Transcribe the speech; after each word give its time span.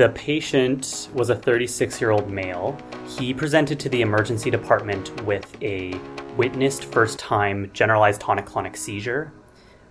The 0.00 0.08
patient 0.08 1.10
was 1.12 1.28
a 1.28 1.36
36 1.36 2.00
year 2.00 2.10
old 2.10 2.30
male. 2.30 2.74
He 3.06 3.34
presented 3.34 3.78
to 3.80 3.90
the 3.90 4.00
emergency 4.00 4.50
department 4.50 5.14
with 5.26 5.54
a 5.62 5.92
witnessed 6.38 6.86
first 6.86 7.18
time 7.18 7.70
generalized 7.74 8.22
tonic 8.22 8.46
clonic 8.46 8.78
seizure. 8.78 9.30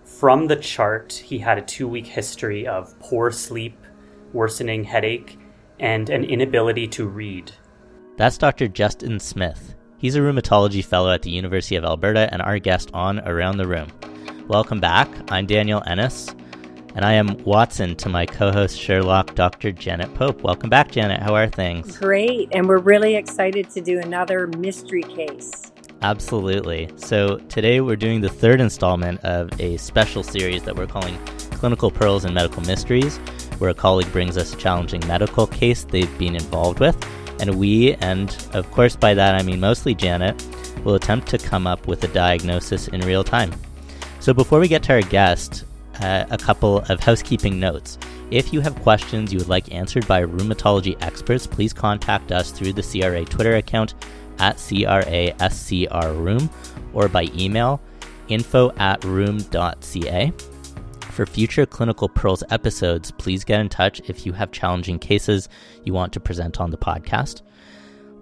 From 0.02 0.48
the 0.48 0.56
chart, 0.56 1.12
he 1.12 1.38
had 1.38 1.58
a 1.58 1.62
two 1.62 1.86
week 1.86 2.08
history 2.08 2.66
of 2.66 2.98
poor 2.98 3.30
sleep, 3.30 3.78
worsening 4.32 4.82
headache, 4.82 5.38
and 5.78 6.10
an 6.10 6.24
inability 6.24 6.88
to 6.88 7.06
read. 7.06 7.52
That's 8.16 8.36
Dr. 8.36 8.66
Justin 8.66 9.20
Smith. 9.20 9.76
He's 9.98 10.16
a 10.16 10.20
rheumatology 10.20 10.84
fellow 10.84 11.12
at 11.12 11.22
the 11.22 11.30
University 11.30 11.76
of 11.76 11.84
Alberta 11.84 12.28
and 12.32 12.42
our 12.42 12.58
guest 12.58 12.90
on 12.92 13.20
Around 13.20 13.58
the 13.58 13.68
Rheum. 13.68 13.86
Welcome 14.48 14.80
back. 14.80 15.08
I'm 15.30 15.46
Daniel 15.46 15.84
Ennis. 15.86 16.34
And 16.94 17.04
I 17.04 17.12
am 17.12 17.36
Watson 17.44 17.94
to 17.96 18.08
my 18.08 18.26
co 18.26 18.50
host 18.50 18.78
Sherlock, 18.78 19.34
Dr. 19.36 19.70
Janet 19.70 20.12
Pope. 20.14 20.42
Welcome 20.42 20.70
back, 20.70 20.90
Janet. 20.90 21.22
How 21.22 21.34
are 21.34 21.48
things? 21.48 21.96
Great. 21.96 22.48
And 22.52 22.68
we're 22.68 22.78
really 22.78 23.14
excited 23.14 23.70
to 23.70 23.80
do 23.80 24.00
another 24.00 24.48
mystery 24.48 25.04
case. 25.04 25.70
Absolutely. 26.02 26.90
So 26.96 27.36
today 27.48 27.80
we're 27.80 27.96
doing 27.96 28.20
the 28.22 28.28
third 28.28 28.60
installment 28.60 29.20
of 29.20 29.50
a 29.60 29.76
special 29.76 30.22
series 30.22 30.62
that 30.64 30.74
we're 30.74 30.86
calling 30.86 31.16
Clinical 31.52 31.90
Pearls 31.90 32.24
and 32.24 32.34
Medical 32.34 32.62
Mysteries, 32.62 33.18
where 33.58 33.70
a 33.70 33.74
colleague 33.74 34.10
brings 34.10 34.36
us 34.36 34.54
a 34.54 34.56
challenging 34.56 35.06
medical 35.06 35.46
case 35.46 35.84
they've 35.84 36.18
been 36.18 36.34
involved 36.34 36.80
with. 36.80 36.96
And 37.40 37.54
we, 37.56 37.94
and 37.96 38.30
of 38.52 38.70
course 38.72 38.96
by 38.96 39.14
that 39.14 39.34
I 39.34 39.42
mean 39.42 39.60
mostly 39.60 39.94
Janet, 39.94 40.42
will 40.84 40.94
attempt 40.94 41.28
to 41.28 41.38
come 41.38 41.66
up 41.66 41.86
with 41.86 42.02
a 42.02 42.08
diagnosis 42.08 42.88
in 42.88 43.02
real 43.02 43.22
time. 43.22 43.52
So 44.18 44.34
before 44.34 44.58
we 44.58 44.68
get 44.68 44.82
to 44.84 44.94
our 44.94 45.02
guest, 45.02 45.64
a 46.00 46.38
couple 46.38 46.78
of 46.88 47.00
housekeeping 47.00 47.60
notes. 47.60 47.98
If 48.30 48.52
you 48.52 48.60
have 48.60 48.74
questions 48.82 49.32
you 49.32 49.38
would 49.38 49.48
like 49.48 49.72
answered 49.72 50.06
by 50.06 50.22
rheumatology 50.22 50.96
experts, 51.02 51.46
please 51.46 51.72
contact 51.72 52.32
us 52.32 52.50
through 52.50 52.74
the 52.74 52.82
CRA 52.82 53.24
Twitter 53.24 53.56
account 53.56 53.94
at 54.38 54.56
CRASCRRheum 54.56 56.50
or 56.92 57.08
by 57.08 57.28
email 57.34 57.80
info 58.28 58.70
at 58.76 59.04
rheum.ca. 59.04 60.32
For 61.10 61.26
future 61.26 61.66
Clinical 61.66 62.08
Pearls 62.08 62.42
episodes, 62.50 63.10
please 63.10 63.44
get 63.44 63.60
in 63.60 63.68
touch 63.68 64.00
if 64.08 64.24
you 64.24 64.32
have 64.32 64.52
challenging 64.52 64.98
cases 64.98 65.48
you 65.84 65.92
want 65.92 66.12
to 66.14 66.20
present 66.20 66.60
on 66.60 66.70
the 66.70 66.78
podcast. 66.78 67.42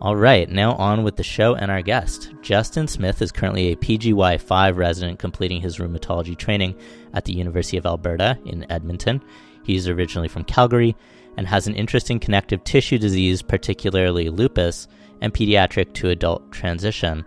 All 0.00 0.14
right, 0.14 0.48
now 0.48 0.74
on 0.74 1.02
with 1.02 1.16
the 1.16 1.24
show 1.24 1.56
and 1.56 1.72
our 1.72 1.82
guest. 1.82 2.32
Justin 2.40 2.86
Smith 2.86 3.20
is 3.20 3.32
currently 3.32 3.72
a 3.72 3.76
PGY 3.76 4.40
5 4.40 4.76
resident 4.76 5.18
completing 5.18 5.60
his 5.60 5.78
rheumatology 5.78 6.38
training 6.38 6.76
at 7.14 7.24
the 7.24 7.32
University 7.32 7.78
of 7.78 7.84
Alberta 7.84 8.38
in 8.44 8.64
Edmonton. 8.70 9.20
He's 9.64 9.88
originally 9.88 10.28
from 10.28 10.44
Calgary 10.44 10.94
and 11.36 11.48
has 11.48 11.66
an 11.66 11.74
interest 11.74 12.12
in 12.12 12.20
connective 12.20 12.62
tissue 12.62 12.96
disease, 12.96 13.42
particularly 13.42 14.28
lupus, 14.28 14.86
and 15.20 15.34
pediatric 15.34 15.94
to 15.94 16.10
adult 16.10 16.52
transition. 16.52 17.24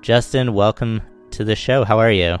Justin, 0.00 0.54
welcome 0.54 1.02
to 1.30 1.44
the 1.44 1.54
show. 1.54 1.84
How 1.84 2.00
are 2.00 2.10
you? 2.10 2.36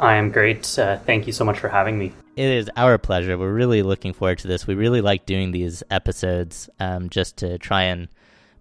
I 0.00 0.16
am 0.16 0.32
great. 0.32 0.76
Uh, 0.76 0.98
thank 0.98 1.28
you 1.28 1.32
so 1.32 1.44
much 1.44 1.60
for 1.60 1.68
having 1.68 1.96
me. 1.96 2.12
It 2.34 2.46
is 2.46 2.68
our 2.76 2.98
pleasure. 2.98 3.38
We're 3.38 3.52
really 3.52 3.82
looking 3.82 4.14
forward 4.14 4.38
to 4.38 4.48
this. 4.48 4.66
We 4.66 4.74
really 4.74 5.00
like 5.00 5.26
doing 5.26 5.52
these 5.52 5.84
episodes 5.92 6.68
um, 6.80 7.08
just 7.08 7.36
to 7.36 7.56
try 7.58 7.84
and 7.84 8.08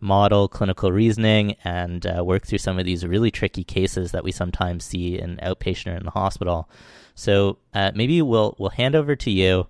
model 0.03 0.47
clinical 0.47 0.91
reasoning 0.91 1.55
and 1.63 2.05
uh, 2.05 2.23
work 2.23 2.45
through 2.45 2.57
some 2.57 2.77
of 2.77 2.85
these 2.85 3.05
really 3.05 3.31
tricky 3.31 3.63
cases 3.63 4.11
that 4.11 4.23
we 4.23 4.31
sometimes 4.31 4.83
see 4.83 5.17
in 5.17 5.37
outpatient 5.37 5.93
or 5.93 5.97
in 5.97 6.03
the 6.03 6.11
hospital. 6.11 6.69
So 7.15 7.57
uh, 7.73 7.91
maybe 7.95 8.21
we'll 8.21 8.55
we'll 8.59 8.69
hand 8.71 8.95
over 8.95 9.15
to 9.15 9.31
you, 9.31 9.67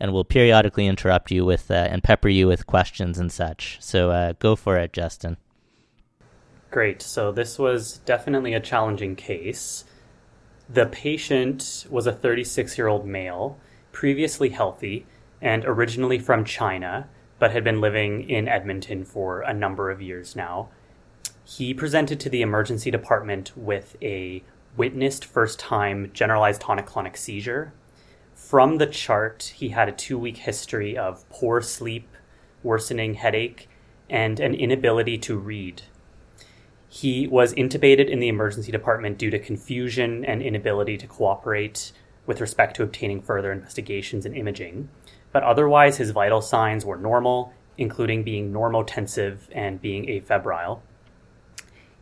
and 0.00 0.12
we'll 0.12 0.24
periodically 0.24 0.86
interrupt 0.86 1.30
you 1.30 1.44
with 1.44 1.70
uh, 1.70 1.74
and 1.74 2.02
pepper 2.02 2.28
you 2.28 2.48
with 2.48 2.66
questions 2.66 3.18
and 3.18 3.30
such. 3.30 3.78
So 3.80 4.10
uh, 4.10 4.32
go 4.38 4.56
for 4.56 4.76
it, 4.76 4.92
Justin. 4.92 5.36
Great. 6.70 7.00
So 7.00 7.32
this 7.32 7.58
was 7.58 7.98
definitely 7.98 8.54
a 8.54 8.60
challenging 8.60 9.14
case. 9.14 9.84
The 10.68 10.86
patient 10.86 11.86
was 11.88 12.06
a 12.06 12.12
36 12.12 12.76
year 12.76 12.88
old 12.88 13.06
male, 13.06 13.58
previously 13.92 14.48
healthy, 14.48 15.06
and 15.40 15.64
originally 15.64 16.18
from 16.18 16.44
China 16.44 17.08
but 17.38 17.50
had 17.50 17.64
been 17.64 17.80
living 17.80 18.28
in 18.28 18.48
Edmonton 18.48 19.04
for 19.04 19.40
a 19.40 19.52
number 19.52 19.90
of 19.90 20.00
years 20.00 20.34
now. 20.34 20.68
He 21.44 21.74
presented 21.74 22.18
to 22.20 22.30
the 22.30 22.42
emergency 22.42 22.90
department 22.90 23.52
with 23.56 23.96
a 24.02 24.42
witnessed 24.76 25.24
first 25.24 25.58
time 25.58 26.10
generalized 26.12 26.60
tonic 26.60 26.86
clonic 26.86 27.16
seizure. 27.16 27.72
From 28.34 28.78
the 28.78 28.86
chart, 28.86 29.52
he 29.54 29.70
had 29.70 29.88
a 29.88 29.92
two 29.92 30.18
week 30.18 30.38
history 30.38 30.96
of 30.96 31.28
poor 31.30 31.62
sleep, 31.62 32.08
worsening 32.62 33.14
headache, 33.14 33.68
and 34.08 34.40
an 34.40 34.54
inability 34.54 35.18
to 35.18 35.36
read. 35.36 35.82
He 36.88 37.26
was 37.26 37.54
intubated 37.54 38.08
in 38.08 38.20
the 38.20 38.28
emergency 38.28 38.72
department 38.72 39.18
due 39.18 39.30
to 39.30 39.38
confusion 39.38 40.24
and 40.24 40.42
inability 40.42 40.96
to 40.98 41.06
cooperate 41.06 41.92
with 42.26 42.40
respect 42.40 42.76
to 42.76 42.82
obtaining 42.82 43.22
further 43.22 43.52
investigations 43.52 44.26
and 44.26 44.36
imaging 44.36 44.88
but 45.36 45.42
otherwise 45.42 45.98
his 45.98 46.12
vital 46.12 46.40
signs 46.40 46.82
were 46.82 46.96
normal, 46.96 47.52
including 47.76 48.22
being 48.22 48.50
normotensive 48.50 49.36
and 49.52 49.82
being 49.82 50.06
afebrile. 50.06 50.80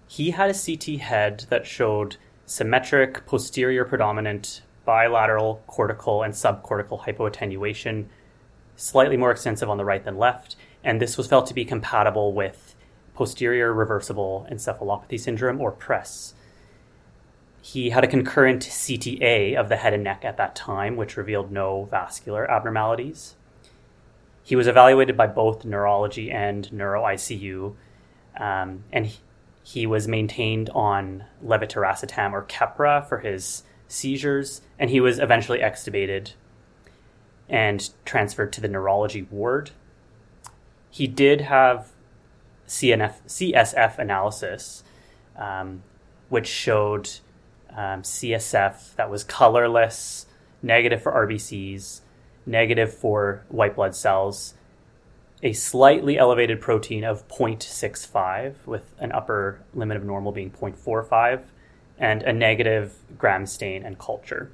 He 0.07 0.31
had 0.31 0.51
a 0.51 0.55
CT 0.55 1.01
head 1.01 1.45
that 1.49 1.67
showed 1.67 2.15
symmetric 2.47 3.27
posterior 3.27 3.85
predominant 3.85 4.63
bilateral 4.85 5.65
cortical 5.67 6.23
and 6.23 6.33
subcortical 6.33 7.01
hypoattenuation, 7.01 8.05
slightly 8.77 9.17
more 9.17 9.33
extensive 9.33 9.69
on 9.69 9.79
the 9.79 9.85
right 9.85 10.05
than 10.05 10.17
left, 10.17 10.55
and 10.85 11.03
this 11.03 11.17
was 11.17 11.27
felt 11.27 11.49
to 11.49 11.55
be 11.55 11.65
compatible 11.65 12.33
with 12.33 12.77
posterior 13.15 13.75
reversible 13.75 14.47
encephalopathy 14.49 15.19
syndrome 15.19 15.61
or 15.61 15.73
PRES. 15.73 16.35
He 17.65 17.89
had 17.89 18.05
a 18.05 18.09
concurrent 18.09 18.63
CTA 18.63 19.57
of 19.57 19.71
the 19.71 19.77
head 19.77 19.95
and 19.95 20.05
neck 20.05 20.23
at 20.23 20.37
that 20.37 20.55
time, 20.55 20.97
which 20.97 21.17
revealed 21.17 21.51
no 21.51 21.85
vascular 21.85 22.49
abnormalities. 22.51 23.37
He 24.43 24.55
was 24.55 24.67
evaluated 24.67 25.17
by 25.17 25.29
both 25.29 25.65
neurology 25.65 26.31
and 26.31 26.71
neuro 26.71 27.05
ICU, 27.05 27.75
um, 28.39 28.85
and 28.93 29.11
he, 29.63 29.87
was 29.87 30.07
maintained 30.07 30.69
on 30.75 31.25
levetiracetam 31.43 32.33
or 32.33 32.43
Keppra 32.43 33.09
for 33.09 33.21
his 33.21 33.63
seizures, 33.89 34.61
and 34.79 34.91
he 34.91 35.01
was 35.01 35.19
eventually 35.19 35.61
extubated 35.61 36.33
and 37.49 37.89
transferred 38.05 38.53
to 38.53 38.61
the 38.61 38.69
neurology 38.69 39.23
ward. 39.31 39.71
He 40.91 41.07
did 41.07 41.41
have 41.41 41.93
CNF, 42.69 43.23
CSF 43.27 43.99
analysis, 43.99 44.85
um, 45.39 45.83
which 46.29 46.47
showed 46.47 47.09
um, 47.77 48.03
CSF 48.03 48.95
that 48.97 49.11
was 49.11 49.25
colorless, 49.25 50.27
negative 50.63 51.03
for 51.03 51.13
RBCs, 51.13 52.01
negative 52.47 52.93
for 52.93 53.45
white 53.49 53.75
blood 53.75 53.95
cells, 53.95 54.55
a 55.43 55.53
slightly 55.53 56.19
elevated 56.19 56.61
protein 56.61 57.05
of 57.05 57.29
0.65 57.29 58.55
with 58.67 58.95
an 58.99 59.13
upper 59.13 59.61
limit 59.75 59.97
of 59.97 60.05
normal 60.05 60.33
being 60.33 60.51
0.45, 60.51 61.43
and 61.99 62.23
a 62.23 62.33
negative 62.33 62.95
gram 63.19 63.47
stain 63.47 63.85
and 63.85 63.99
culture. 63.99 64.51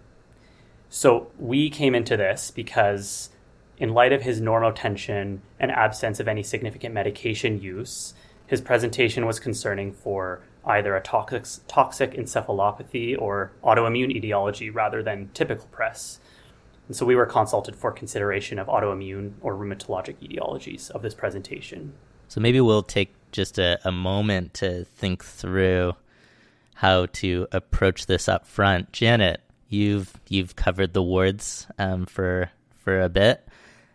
So 0.88 1.30
we 1.38 1.70
came 1.70 1.94
into 1.94 2.16
this 2.16 2.50
because, 2.50 3.30
in 3.78 3.94
light 3.94 4.12
of 4.12 4.22
his 4.22 4.40
normotension 4.40 5.38
and 5.58 5.70
absence 5.70 6.18
of 6.18 6.26
any 6.26 6.42
significant 6.42 6.92
medication 6.92 7.60
use, 7.60 8.14
his 8.46 8.60
presentation 8.60 9.26
was 9.26 9.38
concerning 9.38 9.92
for 9.92 10.42
either 10.64 10.94
a 10.94 11.00
toxic, 11.00 11.44
toxic 11.68 12.12
encephalopathy 12.14 13.20
or 13.20 13.52
autoimmune 13.62 14.14
etiology 14.14 14.70
rather 14.70 15.02
than 15.02 15.30
typical 15.34 15.66
PRES. 15.70 16.20
And 16.86 16.96
so 16.96 17.06
we 17.06 17.14
were 17.14 17.26
consulted 17.26 17.76
for 17.76 17.92
consideration 17.92 18.58
of 18.58 18.66
autoimmune 18.66 19.34
or 19.40 19.54
rheumatologic 19.54 20.16
etiologies 20.16 20.90
of 20.90 21.02
this 21.02 21.14
presentation. 21.14 21.92
So 22.28 22.40
maybe 22.40 22.60
we'll 22.60 22.82
take 22.82 23.14
just 23.32 23.58
a, 23.58 23.78
a 23.84 23.92
moment 23.92 24.54
to 24.54 24.84
think 24.84 25.24
through 25.24 25.94
how 26.74 27.06
to 27.06 27.46
approach 27.52 28.06
this 28.06 28.28
up 28.28 28.46
front. 28.46 28.92
Janet, 28.92 29.40
you've 29.68 30.12
you've 30.28 30.56
covered 30.56 30.92
the 30.92 31.02
wards 31.02 31.66
um, 31.78 32.06
for 32.06 32.50
for 32.84 33.00
a 33.00 33.08
bit. 33.08 33.46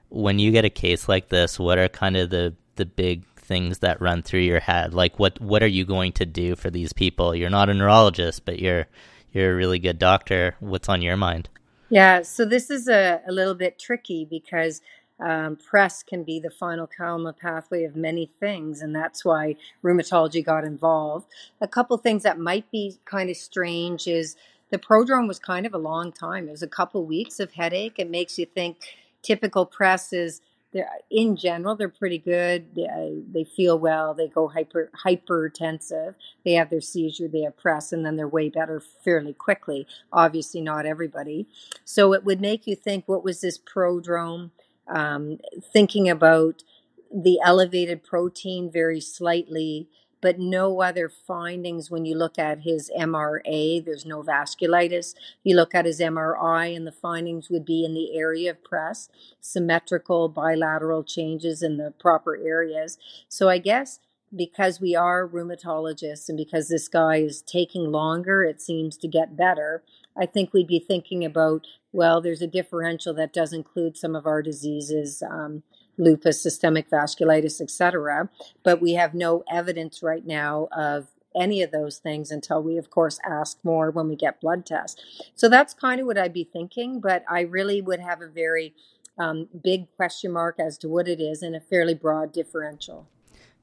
When 0.09 0.39
you 0.39 0.51
get 0.51 0.65
a 0.65 0.69
case 0.69 1.09
like 1.09 1.29
this, 1.29 1.59
what 1.59 1.77
are 1.77 1.89
kind 1.89 2.15
of 2.15 2.29
the 2.29 2.53
the 2.75 2.85
big 2.85 3.23
things 3.45 3.79
that 3.79 4.01
run 4.01 4.21
through 4.21 4.41
your 4.41 4.59
head? 4.59 4.93
Like 4.93 5.19
what 5.19 5.39
what 5.39 5.63
are 5.63 5.67
you 5.67 5.85
going 5.85 6.11
to 6.13 6.25
do 6.25 6.55
for 6.55 6.69
these 6.69 6.93
people? 6.93 7.35
You're 7.35 7.49
not 7.49 7.69
a 7.69 7.73
neurologist, 7.73 8.45
but 8.45 8.59
you're 8.59 8.87
you're 9.31 9.53
a 9.53 9.55
really 9.55 9.79
good 9.79 9.99
doctor. 9.99 10.55
What's 10.59 10.89
on 10.89 11.01
your 11.01 11.17
mind? 11.17 11.49
Yeah, 11.89 12.23
so 12.23 12.45
this 12.45 12.69
is 12.69 12.87
a, 12.87 13.21
a 13.27 13.31
little 13.31 13.53
bit 13.53 13.77
tricky 13.77 14.25
because 14.25 14.81
um, 15.19 15.57
PRES 15.57 16.03
can 16.03 16.23
be 16.23 16.39
the 16.39 16.49
final 16.49 16.87
common 16.87 17.33
pathway 17.39 17.83
of 17.83 17.95
many 17.95 18.31
things, 18.39 18.81
and 18.81 18.95
that's 18.95 19.23
why 19.23 19.55
rheumatology 19.83 20.43
got 20.43 20.63
involved. 20.63 21.27
A 21.61 21.67
couple 21.67 21.97
things 21.97 22.23
that 22.23 22.39
might 22.39 22.69
be 22.71 22.97
kind 23.05 23.29
of 23.29 23.37
strange 23.37 24.07
is 24.07 24.35
the 24.71 24.79
prodrome 24.79 25.27
was 25.27 25.39
kind 25.39 25.65
of 25.65 25.73
a 25.73 25.77
long 25.77 26.11
time. 26.11 26.47
It 26.47 26.51
was 26.51 26.63
a 26.63 26.67
couple 26.67 27.05
weeks 27.05 27.39
of 27.39 27.53
headache. 27.53 27.95
It 27.97 28.09
makes 28.09 28.37
you 28.37 28.45
think 28.45 28.77
typical 29.21 29.65
PRES 29.65 30.11
is 30.11 30.41
they're, 30.75 30.89
in 31.09 31.37
general, 31.37 31.75
they're 31.75 31.87
pretty 31.87 32.17
good. 32.17 32.75
They, 32.75 32.85
uh, 32.85 33.21
they 33.31 33.45
feel 33.45 33.79
well. 33.79 34.13
They 34.13 34.27
go 34.27 34.49
hyper 34.49 34.91
hypertensive. 35.05 36.15
They 36.43 36.51
have 36.51 36.69
their 36.69 36.81
seizure. 36.81 37.29
They 37.29 37.43
have 37.43 37.55
PRES, 37.55 37.93
and 37.93 38.05
then 38.05 38.17
they're 38.17 38.27
way 38.27 38.49
better 38.49 38.81
fairly 38.81 39.31
quickly. 39.31 39.87
Obviously, 40.11 40.59
not 40.59 40.85
everybody. 40.85 41.47
So 41.85 42.13
it 42.13 42.25
would 42.25 42.41
make 42.41 42.67
you 42.67 42.75
think, 42.75 43.05
what 43.07 43.23
was 43.23 43.39
this 43.39 43.57
prodrome? 43.57 44.51
Um, 44.87 45.39
thinking 45.73 46.09
about 46.09 46.63
the 47.11 47.39
elevated 47.41 48.03
protein 48.03 48.69
very 48.69 48.99
slightly 48.99 49.87
but 50.25 50.39
no 50.39 50.81
other 50.81 51.07
findings 51.07 51.91
when 51.91 52.03
you 52.03 52.17
look 52.17 52.39
at 52.39 52.61
his 52.61 52.89
MRA. 52.97 53.85
There's 53.85 54.07
no 54.07 54.23
vasculitis. 54.23 55.13
You 55.43 55.55
look 55.55 55.75
at 55.75 55.85
his 55.85 55.99
MRI, 55.99 56.75
and 56.75 56.87
the 56.87 56.91
findings 56.91 57.51
would 57.51 57.63
be 57.63 57.85
in 57.85 57.93
the 57.93 58.17
area 58.17 58.49
of 58.49 58.63
PRES, 58.63 59.09
symmetrical 59.39 60.27
bilateral 60.27 61.03
changes 61.03 61.61
in 61.61 61.77
the 61.77 61.93
proper 61.99 62.35
areas. 62.35 62.97
So 63.29 63.49
I 63.49 63.59
guess 63.59 63.99
because 64.35 64.81
we 64.81 64.95
are 64.95 65.27
rheumatologists 65.27 66.27
and 66.27 66.35
because 66.39 66.69
this 66.69 66.87
guy 66.87 67.17
is 67.17 67.43
taking 67.43 67.91
longer, 67.91 68.43
it 68.43 68.63
seems 68.63 68.97
to 68.97 69.07
get 69.07 69.37
better. 69.37 69.83
I 70.17 70.25
think 70.25 70.53
we'd 70.53 70.65
be 70.65 70.79
thinking 70.79 71.23
about 71.23 71.67
well, 71.93 72.19
there's 72.19 72.41
a 72.41 72.47
differential 72.47 73.13
that 73.13 73.31
does 73.31 73.53
include 73.53 73.95
some 73.95 74.15
of 74.15 74.25
our 74.25 74.41
diseases. 74.41 75.21
Um, 75.21 75.61
lupus, 75.97 76.41
systemic 76.41 76.89
vasculitis, 76.89 77.61
etc. 77.61 78.29
But 78.63 78.81
we 78.81 78.93
have 78.93 79.13
no 79.13 79.43
evidence 79.49 80.03
right 80.03 80.25
now 80.25 80.67
of 80.71 81.07
any 81.35 81.61
of 81.61 81.71
those 81.71 81.97
things 81.97 82.31
until 82.31 82.63
we, 82.63 82.77
of 82.77 82.89
course, 82.89 83.19
ask 83.25 83.57
more 83.63 83.91
when 83.91 84.07
we 84.07 84.15
get 84.15 84.39
blood 84.39 84.65
tests. 84.65 85.01
So 85.35 85.49
that's 85.49 85.73
kind 85.73 85.99
of 85.99 86.07
what 86.07 86.17
I'd 86.17 86.33
be 86.33 86.45
thinking, 86.45 87.01
but 87.01 87.23
I 87.29 87.41
really 87.41 87.81
would 87.81 87.99
have 87.99 88.21
a 88.21 88.27
very 88.27 88.73
um, 89.17 89.49
big 89.63 89.93
question 89.95 90.31
mark 90.31 90.59
as 90.59 90.77
to 90.79 90.89
what 90.89 91.07
it 91.07 91.19
is 91.19 91.41
and 91.41 91.55
a 91.55 91.59
fairly 91.59 91.93
broad 91.93 92.31
differential. 92.31 93.07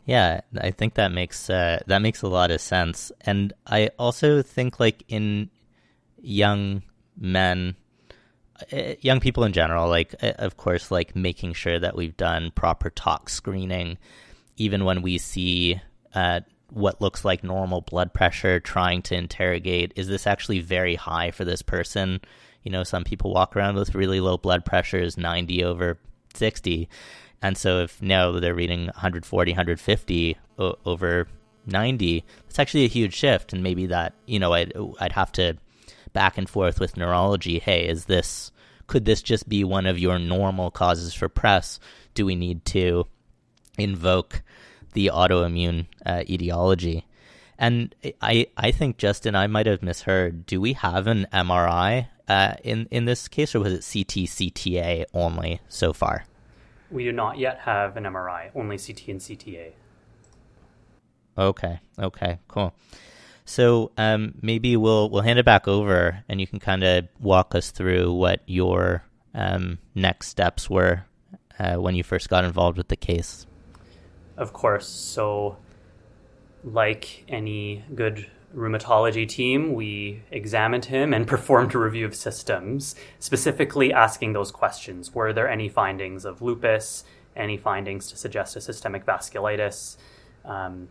Yeah, 0.04 0.40
I 0.60 0.72
think 0.72 0.94
that 0.94 1.12
makes 1.12 1.48
uh, 1.48 1.80
that 1.86 2.02
makes 2.02 2.22
a 2.22 2.28
lot 2.28 2.50
of 2.50 2.60
sense, 2.60 3.12
and 3.20 3.52
I 3.68 3.90
also 4.00 4.42
think 4.42 4.80
like 4.80 5.04
in 5.06 5.48
young 6.20 6.82
men 7.16 7.76
young 9.00 9.20
people 9.20 9.44
in 9.44 9.52
general, 9.52 9.88
like 9.88 10.14
uh, 10.22 10.32
of 10.38 10.56
course, 10.56 10.90
like 10.90 11.16
making 11.16 11.54
sure 11.54 11.78
that 11.78 11.96
we've 11.96 12.16
done 12.16 12.50
proper 12.54 12.90
tox 12.90 13.32
screening, 13.34 13.98
even 14.56 14.84
when 14.84 15.02
we 15.02 15.18
see 15.18 15.80
uh, 16.14 16.40
what 16.70 17.00
looks 17.00 17.24
like 17.24 17.44
normal 17.44 17.82
blood 17.82 18.12
pressure, 18.12 18.60
trying 18.60 19.02
to 19.02 19.14
interrogate 19.14 19.92
is 19.96 20.08
this 20.08 20.26
actually 20.26 20.60
very 20.60 20.94
high 20.94 21.30
for 21.30 21.44
this 21.44 21.62
person? 21.62 22.20
You 22.62 22.70
know, 22.70 22.84
some 22.84 23.04
people 23.04 23.32
walk 23.32 23.56
around 23.56 23.76
with 23.76 23.94
really 23.94 24.20
low 24.20 24.38
blood 24.38 24.64
pressures, 24.64 25.18
90 25.18 25.64
over 25.64 25.98
60. 26.34 26.88
And 27.42 27.58
so 27.58 27.80
if 27.80 28.00
now 28.00 28.38
they're 28.38 28.54
reading 28.54 28.86
140, 28.86 29.50
150 29.50 30.38
o- 30.58 30.78
over 30.86 31.26
90, 31.66 32.24
it's 32.48 32.58
actually 32.58 32.84
a 32.84 32.88
huge 32.88 33.14
shift. 33.14 33.52
And 33.52 33.62
maybe 33.62 33.86
that, 33.86 34.14
you 34.26 34.38
know, 34.38 34.52
I'd, 34.52 34.72
I'd 35.00 35.12
have 35.12 35.32
to 35.32 35.56
back 36.12 36.38
and 36.38 36.48
forth 36.48 36.78
with 36.78 36.96
neurology. 36.96 37.58
Hey, 37.58 37.86
is 37.88 38.04
this 38.04 38.51
could 38.92 39.06
this 39.06 39.22
just 39.22 39.48
be 39.48 39.64
one 39.64 39.86
of 39.86 39.98
your 39.98 40.18
normal 40.18 40.70
causes 40.70 41.14
for 41.14 41.26
PRES? 41.26 41.80
Do 42.12 42.26
we 42.26 42.36
need 42.36 42.62
to 42.66 43.06
invoke 43.78 44.42
the 44.92 45.10
autoimmune 45.14 45.86
uh, 46.04 46.24
etiology? 46.28 47.06
And 47.58 47.94
I, 48.20 48.48
I 48.54 48.70
think 48.70 48.98
Justin, 48.98 49.34
I 49.34 49.46
might 49.46 49.64
have 49.64 49.82
misheard. 49.82 50.44
Do 50.44 50.60
we 50.60 50.74
have 50.74 51.06
an 51.06 51.26
MRI 51.32 52.08
uh, 52.28 52.54
in 52.62 52.86
in 52.90 53.06
this 53.06 53.28
case, 53.28 53.54
or 53.54 53.60
was 53.60 53.72
it 53.72 53.76
CT 53.76 54.28
CTA 54.28 55.06
only 55.14 55.62
so 55.70 55.94
far? 55.94 56.26
We 56.90 57.04
do 57.04 57.12
not 57.12 57.38
yet 57.38 57.60
have 57.60 57.96
an 57.96 58.04
MRI, 58.04 58.50
only 58.54 58.76
CT 58.76 59.08
and 59.08 59.20
CTA. 59.20 59.72
Okay. 61.38 61.80
Okay. 61.98 62.40
Cool. 62.46 62.74
So 63.44 63.90
um, 63.96 64.34
maybe 64.40 64.76
we'll 64.76 65.10
we'll 65.10 65.22
hand 65.22 65.38
it 65.38 65.44
back 65.44 65.66
over, 65.66 66.22
and 66.28 66.40
you 66.40 66.46
can 66.46 66.60
kind 66.60 66.84
of 66.84 67.08
walk 67.20 67.54
us 67.54 67.70
through 67.70 68.12
what 68.12 68.40
your 68.46 69.04
um, 69.34 69.78
next 69.94 70.28
steps 70.28 70.70
were 70.70 71.04
uh, 71.58 71.74
when 71.74 71.94
you 71.94 72.02
first 72.02 72.28
got 72.28 72.44
involved 72.44 72.78
with 72.78 72.88
the 72.88 72.96
case. 72.96 73.46
Of 74.36 74.52
course. 74.52 74.88
So, 74.88 75.56
like 76.64 77.24
any 77.28 77.84
good 77.94 78.30
rheumatology 78.54 79.28
team, 79.28 79.74
we 79.74 80.22
examined 80.30 80.84
him 80.86 81.12
and 81.12 81.26
performed 81.34 81.74
a 81.74 81.78
review 81.78 82.06
of 82.06 82.14
systems, 82.14 82.94
specifically 83.18 83.92
asking 83.92 84.34
those 84.34 84.52
questions: 84.52 85.14
Were 85.14 85.32
there 85.32 85.48
any 85.48 85.68
findings 85.68 86.24
of 86.24 86.42
lupus? 86.42 87.04
Any 87.34 87.56
findings 87.56 88.08
to 88.08 88.16
suggest 88.16 88.56
a 88.56 88.60
systemic 88.60 89.06
vasculitis? 89.06 89.96
Um, 90.44 90.88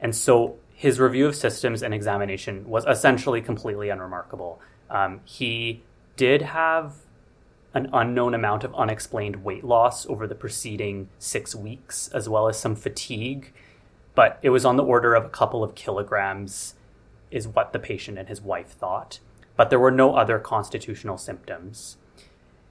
and 0.00 0.14
so 0.14 0.58
his 0.82 0.98
review 0.98 1.28
of 1.28 1.36
systems 1.36 1.80
and 1.80 1.94
examination 1.94 2.68
was 2.68 2.84
essentially 2.86 3.40
completely 3.40 3.88
unremarkable. 3.88 4.60
Um, 4.90 5.20
he 5.24 5.84
did 6.16 6.42
have 6.42 6.96
an 7.72 7.88
unknown 7.92 8.34
amount 8.34 8.64
of 8.64 8.74
unexplained 8.74 9.44
weight 9.44 9.62
loss 9.62 10.04
over 10.06 10.26
the 10.26 10.34
preceding 10.34 11.08
six 11.20 11.54
weeks, 11.54 12.08
as 12.08 12.28
well 12.28 12.48
as 12.48 12.58
some 12.58 12.74
fatigue, 12.74 13.52
but 14.16 14.40
it 14.42 14.50
was 14.50 14.64
on 14.64 14.74
the 14.74 14.82
order 14.82 15.14
of 15.14 15.24
a 15.24 15.28
couple 15.28 15.62
of 15.62 15.76
kilograms, 15.76 16.74
is 17.30 17.46
what 17.46 17.72
the 17.72 17.78
patient 17.78 18.18
and 18.18 18.28
his 18.28 18.40
wife 18.40 18.70
thought. 18.70 19.20
But 19.56 19.70
there 19.70 19.78
were 19.78 19.92
no 19.92 20.16
other 20.16 20.40
constitutional 20.40 21.16
symptoms 21.16 21.96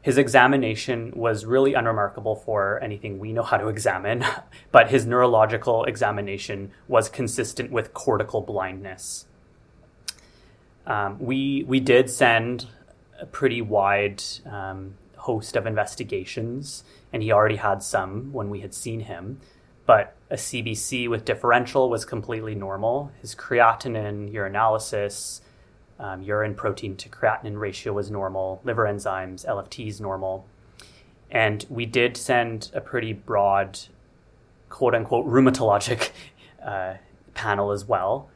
his 0.01 0.18
examination 0.18 1.13
was 1.15 1.45
really 1.45 1.74
unremarkable 1.74 2.36
for 2.36 2.80
anything 2.83 3.19
we 3.19 3.33
know 3.33 3.44
how 3.44 3.57
to 3.57 3.68
examine, 3.68 4.25
but 4.71 4.89
his 4.89 5.06
neurological 5.06 5.83
examination 5.86 6.71
was 6.88 7.07
consistent 7.07 7.71
with 7.71 7.94
cortical 7.94 8.42
blindness. 8.42 9.27
Um, 10.88 11.19
we 11.19 11.63
we 11.68 11.80
did 11.80 12.09
send 12.09 12.68
a 13.19 13.25
pretty 13.27 13.62
wide 13.62 14.24
um, 14.45 14.95
host 15.18 15.56
of 15.56 15.68
investigations, 15.68 16.83
and 17.13 17.21
he 17.21 17.31
already 17.31 17.57
had 17.57 17.83
some 17.83 18.33
when 18.33 18.50
we 18.50 18.62
had 18.62 18.74
seen 18.74 19.01
him. 19.01 19.39
But 19.86 20.15
a 20.30 20.36
CBC 20.36 21.09
with 21.09 21.25
differential 21.25 21.89
was 21.89 22.06
completely 22.06 22.56
normal. 22.56 23.12
His 23.21 23.36
creatinine, 23.36 24.33
urinalysis, 24.33 25.42
um, 26.01 26.24
urine 26.24 26.56
protein 26.56 26.98
to 26.98 27.07
creatinine 27.07 27.59
ratio 27.59 27.94
was 27.94 28.09
normal, 28.09 28.59
liver 28.63 28.86
enzymes, 28.86 29.45
LFTs 29.45 30.01
normal. 30.01 30.48
And 31.30 31.65
we 31.69 31.86
did 31.86 32.18
send 32.18 32.71
a 32.74 32.81
pretty 32.81 33.13
broad, 33.13 33.80
quote 34.69 34.96
unquote, 34.96 35.27
rheumatologic 35.27 36.10
uh, 36.65 36.96
panel 37.36 37.72
as 37.72 37.86
well, 37.86 38.29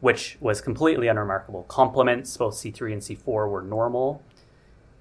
which 0.00 0.36
was 0.40 0.60
completely 0.60 1.06
unremarkable. 1.06 1.62
Complements, 1.68 2.36
both 2.36 2.54
C3 2.54 2.92
and 2.92 3.00
C4, 3.00 3.48
were 3.48 3.62
normal. 3.62 4.20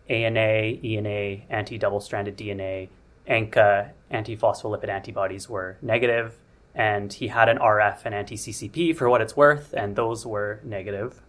ANA, 0.08 0.78
ENA, 0.84 1.42
anti 1.50 1.78
double 1.78 2.00
stranded 2.00 2.38
DNA, 2.38 2.90
ANCA, 3.28 3.92
antiphospholipid 4.12 4.90
antibodies 4.90 5.50
were 5.50 5.78
negative, 5.82 6.38
and 6.76 7.12
he 7.14 7.30
had 7.30 7.50
an 7.50 7.58
RF 7.58 8.02
and 8.06 8.14
anti 8.14 8.36
CCP 8.36 8.96
for 8.96 9.10
what 9.10 9.22
it's 9.22 9.36
worth, 9.36 9.74
and 9.74 9.96
those 9.96 10.26
were 10.26 10.60
negative 10.64 11.22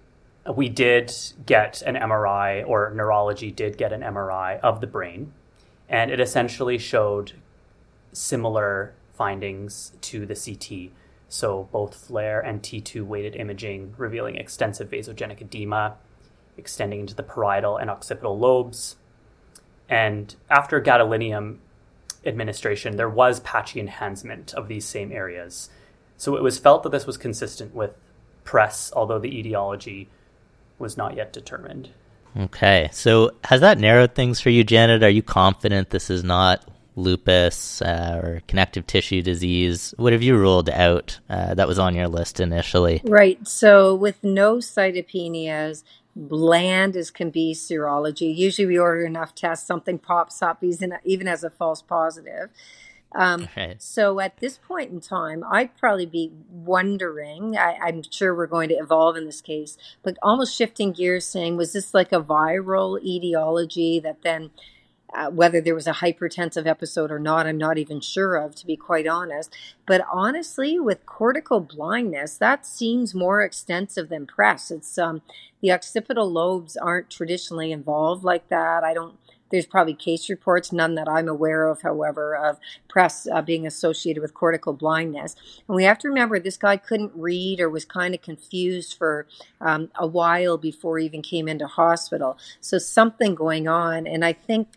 we 0.55 0.69
did 0.69 1.15
get 1.47 1.83
an 1.83 1.95
MRI, 1.95 2.67
or 2.67 2.93
neurology 2.95 3.51
did 3.51 3.79
get 3.79 3.93
an 3.93 4.01
MRI 4.01 4.59
of 4.61 4.81
the 4.81 4.87
brain, 4.87 5.33
and 5.89 6.11
it 6.11 6.21
essentially 6.21 6.79
showed 6.79 7.33
similar 8.13 8.95
findings 9.15 9.93
to 10.01 10.27
the 10.27 10.35
CT. 10.35 10.93
So 11.29 11.69
both 11.73 11.95
FLAIR 11.95 12.41
and 12.41 12.63
T2 12.63 13.05
weighted 13.05 13.37
imaging 13.37 13.95
revealing 13.97 14.37
extensive 14.37 14.91
vasogenic 14.91 15.41
edema 15.41 15.97
extending 16.57 17.01
into 17.01 17.15
the 17.15 17.23
parietal 17.23 17.77
and 17.77 17.91
occipital 17.91 18.39
lobes. 18.39 18.97
And 19.89 20.35
after 20.51 20.81
gadolinium 20.81 21.59
administration, 22.25 22.97
there 22.97 23.09
was 23.09 23.41
patchy 23.41 23.81
enhancement 23.81 24.55
of 24.55 24.69
these 24.69 24.85
same 24.85 25.13
areas. 25.13 25.71
So 26.17 26.37
it 26.37 26.43
was 26.43 26.59
felt 26.59 26.83
that 26.83 26.93
this 26.93 27.07
was 27.07 27.17
consistent 27.17 27.75
with 27.75 27.95
PRES, 28.45 28.93
although 28.95 29.19
the 29.19 29.39
etiology 29.39 30.09
was 30.79 30.97
not 30.97 31.17
yet 31.17 31.33
determined. 31.33 31.91
Okay, 32.37 32.89
so 32.93 33.33
has 33.45 33.61
that 33.61 33.79
narrowed 33.79 34.15
things 34.15 34.41
for 34.41 34.51
you, 34.51 34.65
Janet? 34.65 35.03
Are 35.03 35.11
you 35.11 35.23
confident 35.23 35.91
this 35.91 36.09
is 36.09 36.25
not 36.25 36.67
lupus 36.97 37.83
uh, 37.83 38.21
or 38.23 38.43
connective 38.49 38.87
tissue 38.87 39.23
disease? 39.23 39.95
What 39.99 40.13
have 40.13 40.23
you 40.23 40.37
ruled 40.37 40.71
out 40.71 41.21
uh, 41.29 41.55
that 41.55 41.69
was 41.69 41.79
on 41.79 41.95
your 41.95 42.09
list 42.09 42.41
initially? 42.41 43.03
Right. 43.05 43.47
So, 43.47 43.95
with 43.95 44.25
no 44.25 44.57
cytopenias, 44.57 45.83
bland 46.17 46.97
as 46.97 47.11
can 47.11 47.31
be 47.31 47.55
serology. 47.55 48.35
Usually, 48.35 48.67
we 48.67 48.79
order 48.79 49.05
enough 49.05 49.35
tests, 49.35 49.67
something 49.67 49.99
pops 49.99 50.43
up, 50.43 50.65
even 50.65 50.95
even 51.05 51.29
as 51.29 51.45
a 51.45 51.51
false 51.51 51.83
positive. 51.83 52.49
Um, 53.15 53.49
right. 53.57 53.81
So 53.83 54.21
at 54.21 54.39
this 54.39 54.59
point 54.59 54.91
in 54.91 55.01
time, 55.01 55.45
I'd 55.51 55.77
probably 55.77 56.07
be 56.07 56.33
wondering. 56.51 57.57
I, 57.57 57.77
I'm 57.83 58.03
sure 58.11 58.35
we're 58.35 58.47
going 58.47 58.69
to 58.71 58.77
evolve 58.77 59.17
in 59.17 59.27
this 59.27 59.41
case, 59.41 59.77
but 60.03 60.17
almost 60.23 60.57
shifting 60.57 60.93
gears, 60.93 61.27
saying, 61.27 61.57
was 61.57 61.73
this 61.73 61.93
like 61.93 62.13
a 62.13 62.23
viral 62.23 63.03
etiology 63.03 64.01
that 64.01 64.23
then 64.23 64.51
uh, 65.15 65.29
whether 65.31 65.61
there 65.61 65.75
was 65.75 65.87
a 65.87 65.93
hypertensive 65.93 66.67
episode 66.67 67.11
or 67.11 67.19
not, 67.19 67.47
I'm 67.47 67.59
not 67.59 67.77
even 67.77 68.01
sure 68.01 68.37
of, 68.37 68.55
to 68.57 68.67
be 68.67 68.77
quite 68.77 69.07
honest. 69.07 69.55
But 69.87 70.07
honestly, 70.11 70.79
with 70.81 71.05
cortical 71.05 71.61
blindness, 71.61 72.39
that 72.39 72.65
seems 72.65 73.15
more 73.15 73.43
extensive 73.43 74.09
than 74.09 74.27
PRES. 74.27 74.71
It's 74.71 74.97
um, 74.97 75.21
the 75.61 75.73
occipital 75.73 76.31
lobes 76.31 76.77
aren't 76.77 77.11
traditionally 77.11 77.73
involved 77.73 78.25
like 78.25 78.49
that. 78.49 78.85
I 78.85 78.95
don't 78.95 79.19
there's 79.53 79.67
probably 79.67 79.95
case 79.95 80.29
reports, 80.29 80.73
none 80.73 80.97
that 80.97 81.09
I'm 81.09 81.29
aware 81.29 81.69
of, 81.69 81.83
however, 81.83 82.35
of 82.35 82.59
PRES 82.89 83.29
uh, 83.33 83.43
being 83.43 83.67
associated 83.67 84.21
with 84.23 84.35
cortical 84.35 84.73
blindness. 84.73 85.37
And 85.69 85.77
we 85.77 85.85
have 85.85 85.99
to 85.99 86.09
remember 86.09 86.41
this 86.41 86.57
guy 86.57 86.79
couldn't 86.79 87.13
read 87.15 87.61
or 87.61 87.69
was 87.69 87.85
kind 87.85 88.15
of 88.15 88.23
confused 88.23 88.97
for 88.97 89.27
um, 89.61 89.91
a 89.95 90.07
while 90.07 90.57
before 90.57 90.99
he 90.99 91.05
even 91.05 91.23
came 91.23 91.47
into 91.47 91.67
hospital. 91.67 92.39
So 92.61 92.79
something 92.79 93.35
going 93.35 93.69
on. 93.69 94.07
And 94.07 94.25
I 94.25 94.33
think 94.33 94.69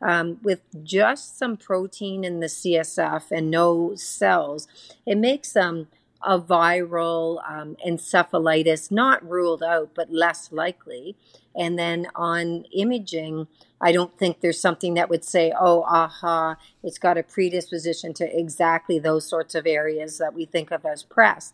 um, 0.00 0.38
with 0.42 0.60
just 0.82 1.38
some 1.38 1.58
protein 1.58 2.24
in 2.24 2.40
the 2.40 2.46
CSF 2.46 3.30
and 3.30 3.50
no 3.50 3.94
cells, 3.96 4.66
it 5.06 5.18
makes 5.18 5.54
um, 5.56 5.88
a 6.24 6.40
viral 6.40 7.42
um, 7.48 7.76
encephalitis 7.86 8.90
not 8.90 9.28
ruled 9.28 9.62
out, 9.62 9.90
but 9.94 10.12
less 10.12 10.50
likely. 10.52 11.16
And 11.54 11.78
then 11.78 12.08
on 12.14 12.64
imaging, 12.72 13.46
I 13.82 13.90
don't 13.90 14.16
think 14.16 14.40
there's 14.40 14.60
something 14.60 14.94
that 14.94 15.10
would 15.10 15.24
say, 15.24 15.52
oh, 15.58 15.82
aha, 15.82 16.56
it's 16.84 16.98
got 16.98 17.18
a 17.18 17.22
predisposition 17.24 18.14
to 18.14 18.38
exactly 18.38 19.00
those 19.00 19.28
sorts 19.28 19.56
of 19.56 19.66
areas 19.66 20.18
that 20.18 20.34
we 20.34 20.44
think 20.44 20.70
of 20.70 20.86
as 20.86 21.02
PRES. 21.02 21.52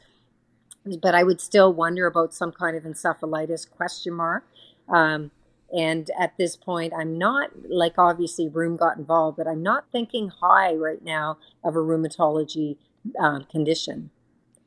But 1.00 1.14
I 1.14 1.22
would 1.22 1.40
still 1.40 1.72
wonder 1.72 2.06
about 2.06 2.34
some 2.34 2.52
kind 2.52 2.76
of 2.76 2.84
encephalitis 2.84 3.68
question 3.68 4.12
mark. 4.12 4.44
Um, 4.88 5.30
and 5.74 6.10
at 6.18 6.36
this 6.38 6.54
point, 6.54 6.92
I'm 6.98 7.18
not 7.18 7.50
like 7.68 7.94
obviously 7.98 8.48
rheum 8.48 8.76
got 8.76 8.98
involved, 8.98 9.38
but 9.38 9.46
I'm 9.46 9.62
not 9.62 9.86
thinking 9.90 10.28
high 10.28 10.74
right 10.74 11.02
now 11.02 11.38
of 11.64 11.76
a 11.76 11.80
rheumatology 11.80 12.76
um, 13.18 13.44
condition. 13.44 14.10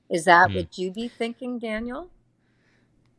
Is 0.09 0.25
that 0.25 0.49
mm. 0.49 0.55
what 0.55 0.77
you'd 0.77 0.93
be 0.93 1.07
thinking, 1.07 1.59
Daniel? 1.59 2.09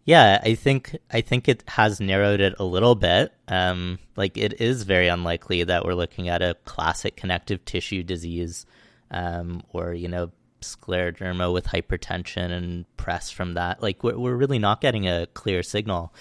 Yeah, 0.04 0.40
I 0.42 0.54
think 0.54 0.96
I 1.10 1.20
think 1.20 1.48
it 1.48 1.62
has 1.68 2.00
narrowed 2.00 2.40
it 2.40 2.54
a 2.58 2.64
little 2.64 2.96
bit. 2.96 3.32
Um, 3.46 4.00
like 4.16 4.36
it 4.36 4.60
is 4.60 4.82
very 4.82 5.06
unlikely 5.08 5.62
that 5.64 5.84
we're 5.84 5.94
looking 5.94 6.28
at 6.28 6.42
a 6.42 6.56
classic 6.64 7.16
connective 7.16 7.64
tissue 7.64 8.02
disease, 8.02 8.66
um, 9.12 9.62
or 9.72 9.94
you 9.94 10.08
know 10.08 10.32
scleroderma 10.60 11.52
with 11.52 11.66
hypertension 11.66 12.50
and 12.50 12.84
PRES 12.96 13.30
from 13.30 13.54
that. 13.54 13.80
Like 13.80 14.02
we're 14.02 14.18
we're 14.18 14.34
really 14.34 14.58
not 14.58 14.80
getting 14.80 15.06
a 15.06 15.26
clear 15.34 15.62
signal. 15.62 16.12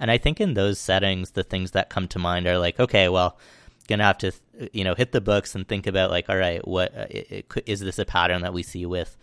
And 0.00 0.10
I 0.10 0.18
think 0.18 0.40
in 0.40 0.54
those 0.54 0.80
settings, 0.80 1.32
the 1.32 1.44
things 1.44 1.72
that 1.72 1.90
come 1.90 2.08
to 2.08 2.18
mind 2.18 2.46
are 2.46 2.58
like, 2.58 2.78
okay, 2.80 3.08
well, 3.08 3.38
gonna 3.88 4.04
have 4.04 4.18
to 4.18 4.32
you 4.72 4.82
know 4.82 4.96
hit 4.96 5.12
the 5.12 5.20
books 5.20 5.54
and 5.54 5.66
think 5.66 5.86
about 5.86 6.10
like, 6.10 6.28
all 6.28 6.36
right, 6.36 6.66
what 6.66 6.92
it, 6.92 7.46
it, 7.54 7.62
is 7.66 7.78
this 7.80 8.00
a 8.00 8.04
pattern 8.04 8.42
that 8.42 8.52
we 8.52 8.64
see 8.64 8.84
with 8.84 9.16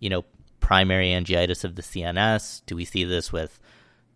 you 0.00 0.10
know 0.10 0.24
primary 0.62 1.08
angiitis 1.08 1.64
of 1.64 1.74
the 1.74 1.82
CNS? 1.82 2.62
Do 2.64 2.74
we 2.74 2.86
see 2.86 3.04
this 3.04 3.30
with, 3.30 3.60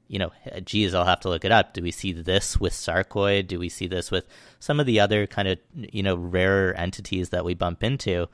you 0.08 0.18
know, 0.18 0.30
geez, 0.64 0.94
I'll 0.94 1.04
have 1.04 1.20
to 1.20 1.28
look 1.28 1.44
it 1.44 1.52
up. 1.52 1.74
Do 1.74 1.82
we 1.82 1.90
see 1.90 2.12
this 2.12 2.58
with 2.58 2.72
sarcoid? 2.72 3.48
Do 3.48 3.58
we 3.58 3.68
see 3.68 3.86
this 3.86 4.10
with 4.10 4.26
some 4.60 4.80
of 4.80 4.86
the 4.86 5.00
other 5.00 5.26
kind 5.26 5.48
of, 5.48 5.58
you 5.74 6.02
know, 6.02 6.14
rarer 6.14 6.72
entities 6.72 7.30
that 7.30 7.44
we 7.44 7.54
bump 7.54 7.82
into? 7.82 8.28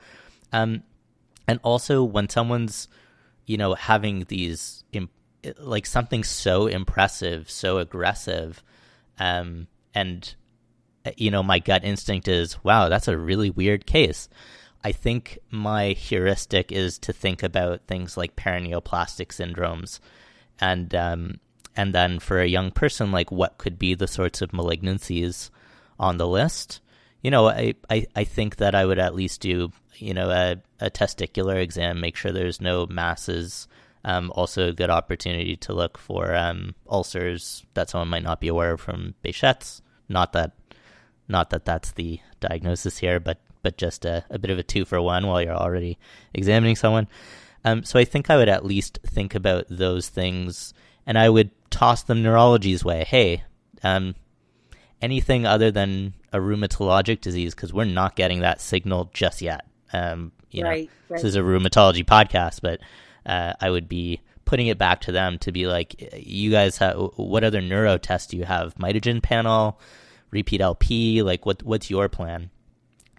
Um, 0.53 0.83
and 1.47 1.59
also 1.63 2.03
when 2.03 2.29
someone's, 2.29 2.87
you 3.45 3.57
know, 3.57 3.73
having 3.73 4.25
these, 4.29 4.85
like 5.57 5.85
something 5.85 6.23
so 6.23 6.67
impressive, 6.67 7.49
so 7.49 7.79
aggressive, 7.79 8.63
um, 9.19 9.67
and, 9.93 10.35
you 11.17 11.31
know, 11.31 11.43
my 11.43 11.59
gut 11.59 11.83
instinct 11.83 12.27
is, 12.27 12.63
wow, 12.63 12.87
that's 12.87 13.07
a 13.07 13.17
really 13.17 13.49
weird 13.49 13.85
case. 13.85 14.29
I 14.83 14.91
think 14.91 15.39
my 15.49 15.89
heuristic 15.89 16.71
is 16.71 16.99
to 16.99 17.13
think 17.13 17.41
about 17.41 17.87
things 17.87 18.17
like 18.17 18.35
paraneoplastic 18.35 19.29
syndromes, 19.29 19.99
and 20.59 20.93
um, 20.93 21.39
and 21.75 21.95
then 21.95 22.19
for 22.19 22.39
a 22.39 22.47
young 22.47 22.71
person, 22.71 23.11
like 23.11 23.31
what 23.31 23.57
could 23.57 23.79
be 23.79 23.95
the 23.95 24.07
sorts 24.07 24.41
of 24.41 24.51
malignancies 24.51 25.49
on 25.99 26.17
the 26.17 26.27
list. 26.27 26.81
You 27.21 27.31
know, 27.31 27.47
I, 27.47 27.75
I, 27.89 28.05
I 28.15 28.23
think 28.25 28.57
that 28.57 28.75
I 28.75 28.85
would 28.85 28.99
at 28.99 29.15
least 29.15 29.39
do 29.41 29.71
you 29.95 30.13
know 30.13 30.29
a, 30.29 30.57
a 30.79 30.89
testicular 30.91 31.61
exam, 31.61 32.01
make 32.01 32.17
sure 32.17 32.31
there's 32.31 32.61
no 32.61 32.85
masses. 32.85 33.67
Um, 34.05 34.33
also, 34.35 34.67
a 34.67 34.73
good 34.73 34.89
opportunity 34.89 35.55
to 35.55 35.73
look 35.73 35.97
for 35.97 36.35
um, 36.35 36.75
ulcers 36.89 37.65
that 37.73 37.89
someone 37.89 38.09
might 38.09 38.23
not 38.23 38.41
be 38.41 38.49
aware 38.49 38.73
of 38.73 38.81
from 38.81 39.15
Behçet's. 39.23 39.81
Not 40.09 40.33
that, 40.33 40.51
not 41.29 41.51
that 41.51 41.63
that's 41.63 41.93
the 41.93 42.19
diagnosis 42.41 42.97
here, 42.97 43.21
but 43.21 43.39
but 43.63 43.77
just 43.77 44.05
a, 44.05 44.23
a 44.29 44.37
bit 44.37 44.51
of 44.51 44.59
a 44.59 44.63
two 44.63 44.85
for 44.85 45.01
one 45.01 45.25
while 45.25 45.41
you're 45.41 45.55
already 45.55 45.97
examining 46.33 46.75
someone. 46.75 47.07
Um, 47.65 47.83
so 47.83 47.97
I 47.97 48.05
think 48.05 48.29
I 48.29 48.37
would 48.37 48.49
at 48.49 48.65
least 48.65 48.99
think 49.05 49.33
about 49.33 49.65
those 49.69 50.09
things, 50.09 50.73
and 51.07 51.17
I 51.17 51.29
would 51.29 51.49
toss 51.71 52.03
them 52.03 52.21
neurology's 52.21 52.83
way. 52.83 53.05
Hey, 53.05 53.43
um, 53.83 54.15
anything 55.01 55.45
other 55.45 55.71
than 55.71 56.13
a 56.31 56.37
rheumatologic 56.37 57.21
disease, 57.21 57.55
because 57.55 57.73
we're 57.73 57.85
not 57.85 58.15
getting 58.15 58.41
that 58.41 58.61
signal 58.61 59.09
just 59.13 59.41
yet. 59.41 59.65
Um, 59.93 60.31
you 60.51 60.63
right, 60.63 60.85
know, 60.85 60.91
right. 61.09 61.21
this 61.21 61.23
is 61.23 61.35
a 61.35 61.41
rheumatology 61.41 62.05
podcast, 62.05 62.61
but 62.61 62.79
uh, 63.25 63.53
I 63.59 63.69
would 63.69 63.87
be 63.87 64.21
putting 64.45 64.67
it 64.67 64.77
back 64.77 65.01
to 65.01 65.11
them 65.11 65.37
to 65.39 65.51
be 65.51 65.67
like, 65.67 66.13
you 66.15 66.51
guys, 66.51 66.77
have, 66.77 66.95
what 67.15 67.43
other 67.43 67.61
neuro 67.61 67.97
tests 67.97 68.27
do 68.27 68.37
you 68.37 68.43
have? 68.43 68.75
Mitogen 68.75 69.21
panel, 69.23 69.79
repeat 70.31 70.61
LP, 70.61 71.21
like 71.21 71.45
what? 71.45 71.63
What's 71.63 71.89
your 71.89 72.09
plan? 72.09 72.49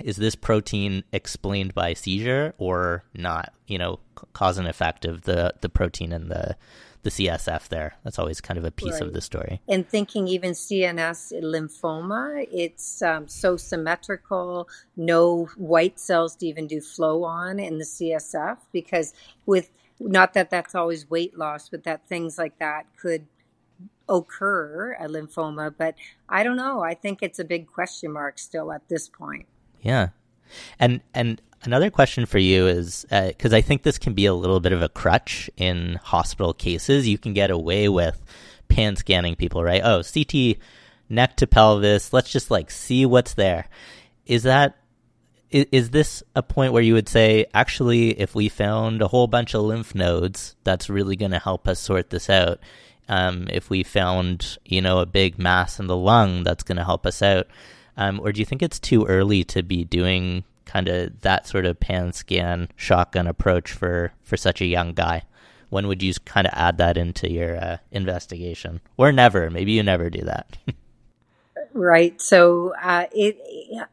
Is 0.05 0.17
this 0.17 0.35
protein 0.35 1.03
explained 1.13 1.75
by 1.75 1.95
seizure 1.95 2.55
or 2.59 3.05
not? 3.15 3.55
You 3.67 3.79
know, 3.79 4.01
cause 4.35 4.59
and 4.59 4.69
effect 4.69 5.07
of 5.07 5.23
the 5.23 5.55
the 5.63 5.71
protein 5.71 6.13
and 6.13 6.31
the 6.31 6.57
the 7.05 7.11
CSF 7.11 7.69
there. 7.69 7.97
That's 8.05 8.19
always 8.19 8.41
kind 8.41 8.59
of 8.59 8.65
a 8.65 8.71
piece 8.71 8.95
right. 8.95 9.03
of 9.03 9.15
the 9.15 9.21
story. 9.23 9.61
And 9.67 9.89
thinking 9.89 10.29
even 10.29 10.53
CNS 10.53 11.43
lymphoma, 11.43 12.47
it's 12.53 13.03
um, 13.03 13.29
so 13.29 13.57
symmetrical, 13.57 14.69
no 14.97 15.47
white 15.57 15.99
cells 15.99 16.37
to 16.37 16.47
even 16.47 16.67
do 16.67 16.81
flow 16.81 17.25
on 17.25 17.59
in 17.59 17.79
the 17.79 17.85
CSF 17.85 18.59
because 18.73 19.15
with 19.47 19.71
not 19.99 20.35
that 20.35 20.51
that's 20.51 20.75
always 20.75 21.09
weight 21.09 21.39
loss, 21.39 21.71
but 21.71 21.85
that 21.85 22.07
things 22.07 22.37
like 22.37 22.59
that 22.59 22.87
could 22.97 23.27
occur 24.07 24.93
a 25.01 25.07
lymphoma. 25.07 25.75
But 25.77 25.95
I 26.29 26.43
don't 26.43 26.57
know. 26.57 26.83
I 26.83 26.93
think 26.93 27.23
it's 27.23 27.39
a 27.39 27.45
big 27.45 27.67
question 27.67 28.13
mark 28.13 28.39
still 28.39 28.71
at 28.71 28.89
this 28.89 29.09
point. 29.09 29.47
Yeah. 29.85 30.09
And 30.81 31.01
and 31.13 31.41
another 31.63 31.91
question 31.91 32.27
for 32.27 32.39
you 32.39 32.67
is 32.67 33.07
because 33.09 33.53
uh, 33.53 33.57
I 33.57 33.61
think 33.61 33.83
this 33.83 33.99
can 33.99 34.15
be 34.15 34.27
a 34.27 34.35
little 34.35 34.61
bit 34.61 34.73
of 34.73 34.83
a 34.83 34.89
crutch 34.89 35.49
in 35.57 36.01
hospital 36.03 36.53
cases. 36.53 37.07
You 37.07 37.19
can 37.19 37.35
get 37.35 37.51
away 37.51 37.89
with 37.89 38.21
pan 38.69 38.97
scanning 38.97 39.37
people, 39.37 39.63
right? 39.63 39.83
Oh, 39.85 40.03
CT 40.03 40.59
neck 41.09 41.37
to 41.37 41.47
pelvis. 41.47 42.13
Let's 42.13 42.33
just 42.33 42.51
like 42.51 42.71
see 42.71 43.07
what's 43.07 43.35
there. 43.35 43.69
Is 44.27 44.45
that 44.45 44.77
is, 45.51 45.67
is 45.71 45.91
this 45.91 46.23
a 46.35 46.43
point 46.43 46.73
where 46.73 46.83
you 46.83 46.95
would 46.95 47.09
say 47.09 47.47
actually 47.55 48.19
if 48.19 48.35
we 48.35 48.49
found 48.49 49.03
a 49.03 49.09
whole 49.09 49.27
bunch 49.27 49.55
of 49.55 49.63
lymph 49.63 49.95
nodes, 49.95 50.57
that's 50.65 50.91
really 50.91 51.17
going 51.17 51.31
to 51.31 51.39
help 51.39 51.69
us 51.69 51.79
sort 51.79 52.11
this 52.11 52.31
out? 52.31 52.59
Um, 53.07 53.49
if 53.53 53.69
we 53.69 53.83
found 53.83 54.57
you 54.65 54.81
know 54.81 55.01
a 55.01 55.07
big 55.07 55.39
mass 55.39 55.79
in 55.79 55.87
the 55.87 55.97
lung, 55.97 56.43
that's 56.43 56.63
going 56.65 56.79
to 56.79 56.85
help 56.85 57.07
us 57.07 57.21
out. 57.23 57.47
Um, 57.97 58.21
or 58.21 58.33
do 58.33 58.41
you 58.41 58.45
think 58.45 58.63
it's 58.63 58.79
too 58.79 59.05
early 59.07 59.45
to 59.45 59.63
be 59.63 59.85
doing 59.85 60.45
kind 60.65 60.89
of 60.89 61.21
that 61.21 61.47
sort 61.47 61.67
of 61.67 61.79
pan 61.79 62.13
scan 62.13 62.69
shotgun 62.77 63.27
approach 63.27 63.73
for, 63.73 64.13
for 64.23 64.37
such 64.37 64.61
a 64.61 64.67
young 64.67 64.93
guy? 64.93 65.23
When 65.71 65.87
would 65.89 66.03
you 66.03 66.13
kind 66.25 66.47
of 66.47 66.53
add 66.55 66.79
that 66.79 66.97
into 66.97 67.31
your 67.31 67.57
uh, 67.57 67.77
investigation? 67.91 68.81
Or 68.97 69.13
never? 69.13 69.51
Maybe 69.51 69.73
you 69.73 69.83
never 69.83 70.11
do 70.11 70.23
that. 70.23 70.57
right. 71.73 72.21
So 72.21 72.75
uh, 72.81 73.07
it 73.13 73.39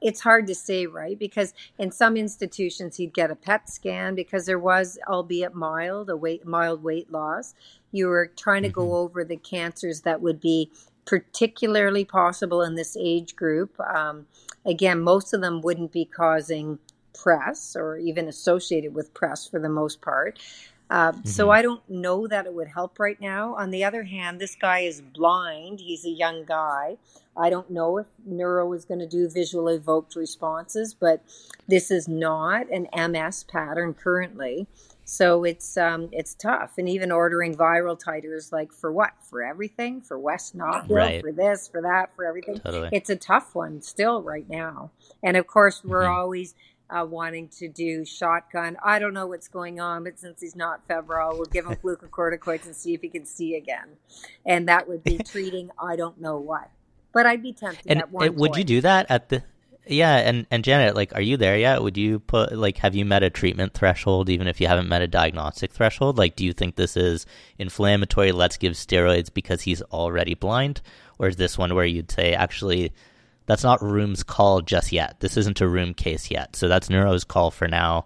it's 0.01 0.21
hard 0.21 0.47
to 0.47 0.55
say, 0.55 0.85
right? 0.85 1.17
Because 1.17 1.53
in 1.77 1.91
some 1.91 2.15
institutions 2.15 2.97
he'd 2.97 3.13
get 3.13 3.31
a 3.31 3.35
PET 3.35 3.69
scan 3.69 4.15
because 4.15 4.45
there 4.45 4.59
was, 4.59 4.99
albeit 5.07 5.55
mild, 5.55 6.09
a 6.09 6.15
weight 6.15 6.45
mild 6.45 6.83
weight 6.83 7.11
loss. 7.11 7.55
You 7.91 8.07
were 8.07 8.27
trying 8.27 8.63
to 8.63 8.69
mm-hmm. 8.69 8.79
go 8.79 8.95
over 8.97 9.23
the 9.23 9.37
cancers 9.37 10.01
that 10.01 10.21
would 10.21 10.39
be 10.39 10.71
particularly 11.05 12.05
possible 12.05 12.61
in 12.61 12.75
this 12.75 12.95
age 12.99 13.35
group. 13.35 13.79
Um, 13.79 14.27
again, 14.65 15.01
most 15.01 15.33
of 15.33 15.41
them 15.41 15.61
wouldn't 15.61 15.91
be 15.91 16.05
causing 16.05 16.79
PRES 17.13 17.75
or 17.75 17.97
even 17.97 18.27
associated 18.27 18.93
with 18.93 19.13
PRES 19.13 19.47
for 19.47 19.59
the 19.59 19.69
most 19.69 20.01
part. 20.01 20.39
Uh, 20.89 21.13
mm-hmm. 21.13 21.27
So 21.27 21.49
I 21.49 21.61
don't 21.61 21.87
know 21.89 22.27
that 22.27 22.45
it 22.45 22.53
would 22.53 22.67
help 22.67 22.99
right 22.99 23.19
now. 23.19 23.55
On 23.55 23.71
the 23.71 23.83
other 23.83 24.03
hand, 24.03 24.39
this 24.39 24.55
guy 24.55 24.79
is 24.79 25.01
blind. 25.01 25.79
He's 25.79 26.05
a 26.05 26.09
young 26.09 26.43
guy. 26.43 26.97
I 27.35 27.49
don't 27.49 27.69
know 27.71 27.97
if 27.97 28.07
neuro 28.25 28.73
is 28.73 28.83
going 28.83 28.99
to 28.99 29.07
do 29.07 29.29
visual 29.29 29.69
evoked 29.69 30.17
responses, 30.17 30.93
but 30.93 31.23
this 31.65 31.91
is 31.91 32.09
not 32.09 32.67
an 32.69 32.87
MS 32.93 33.45
pattern 33.45 33.93
currently. 33.93 34.67
So 35.03 35.43
it's 35.43 35.77
um, 35.77 36.09
it's 36.11 36.35
tough, 36.35 36.77
and 36.77 36.87
even 36.87 37.11
ordering 37.11 37.55
viral 37.55 37.99
titers, 37.99 38.51
like 38.51 38.71
for 38.71 38.91
what? 38.91 39.11
For 39.29 39.43
everything? 39.43 40.01
For 40.01 40.17
West 40.17 40.55
Knockville? 40.55 40.95
Right. 40.95 41.21
For 41.21 41.31
this? 41.31 41.67
For 41.67 41.81
that? 41.81 42.15
For 42.15 42.25
everything? 42.25 42.59
Totally. 42.59 42.89
It's 42.91 43.09
a 43.09 43.15
tough 43.15 43.55
one 43.55 43.81
still 43.81 44.21
right 44.21 44.47
now. 44.49 44.91
And 45.23 45.37
of 45.37 45.47
course, 45.47 45.83
we're 45.83 46.03
Mhm. 46.03 46.15
always 46.15 46.55
uh, 46.89 47.05
wanting 47.09 47.47
to 47.47 47.67
do 47.69 48.03
shotgun. 48.05 48.77
I 48.83 48.99
don't 48.99 49.13
know 49.13 49.27
what's 49.27 49.47
going 49.47 49.79
on, 49.79 50.03
but 50.03 50.19
since 50.19 50.41
he's 50.41 50.55
not 50.55 50.85
febrile, 50.87 51.35
we'll 51.35 51.45
give 51.45 51.65
him 51.65 51.75
glucocorticoids 51.83 52.65
and 52.65 52.75
see 52.75 52.93
if 52.93 53.01
he 53.01 53.09
can 53.09 53.25
see 53.25 53.55
again. 53.55 53.97
And 54.45 54.67
that 54.67 54.87
would 54.87 55.03
be 55.03 55.17
treating 55.25 55.71
I 55.81 55.95
don't 55.95 56.19
know 56.19 56.37
what. 56.37 56.69
But 57.13 57.25
I'd 57.25 57.41
be 57.41 57.53
tempted 57.53 57.89
And 57.89 57.99
at 57.99 58.11
one 58.11 58.29
uh, 58.29 58.31
would 58.33 58.55
you 58.55 58.63
do 58.63 58.81
that 58.81 59.07
at 59.09 59.29
the? 59.29 59.43
Yeah, 59.87 60.15
and 60.17 60.45
and 60.51 60.63
Janet, 60.63 60.95
like, 60.95 61.15
are 61.15 61.21
you 61.21 61.37
there 61.37 61.57
yet? 61.57 61.81
Would 61.81 61.97
you 61.97 62.19
put 62.19 62.55
like, 62.55 62.77
have 62.77 62.95
you 62.95 63.03
met 63.03 63.23
a 63.23 63.29
treatment 63.29 63.73
threshold, 63.73 64.29
even 64.29 64.47
if 64.47 64.61
you 64.61 64.67
haven't 64.67 64.87
met 64.87 65.01
a 65.01 65.07
diagnostic 65.07 65.71
threshold? 65.71 66.17
Like, 66.17 66.35
do 66.35 66.45
you 66.45 66.53
think 66.53 66.75
this 66.75 66.95
is 66.95 67.25
inflammatory? 67.57 68.31
Let's 68.31 68.57
give 68.57 68.73
steroids 68.73 69.33
because 69.33 69.63
he's 69.63 69.81
already 69.81 70.35
blind, 70.35 70.81
or 71.17 71.27
is 71.27 71.35
this 71.35 71.57
one 71.57 71.73
where 71.73 71.85
you'd 71.85 72.11
say 72.11 72.33
actually? 72.33 72.93
That's 73.47 73.63
not 73.63 73.81
Rheum's 73.81 74.23
call 74.23 74.61
just 74.61 74.91
yet. 74.91 75.19
This 75.19 75.35
isn't 75.35 75.61
a 75.61 75.67
Room 75.67 75.93
case 75.95 76.29
yet, 76.29 76.55
so 76.55 76.67
that's 76.67 76.89
Neuro's 76.89 77.23
call 77.23 77.49
for 77.49 77.67
now. 77.67 78.05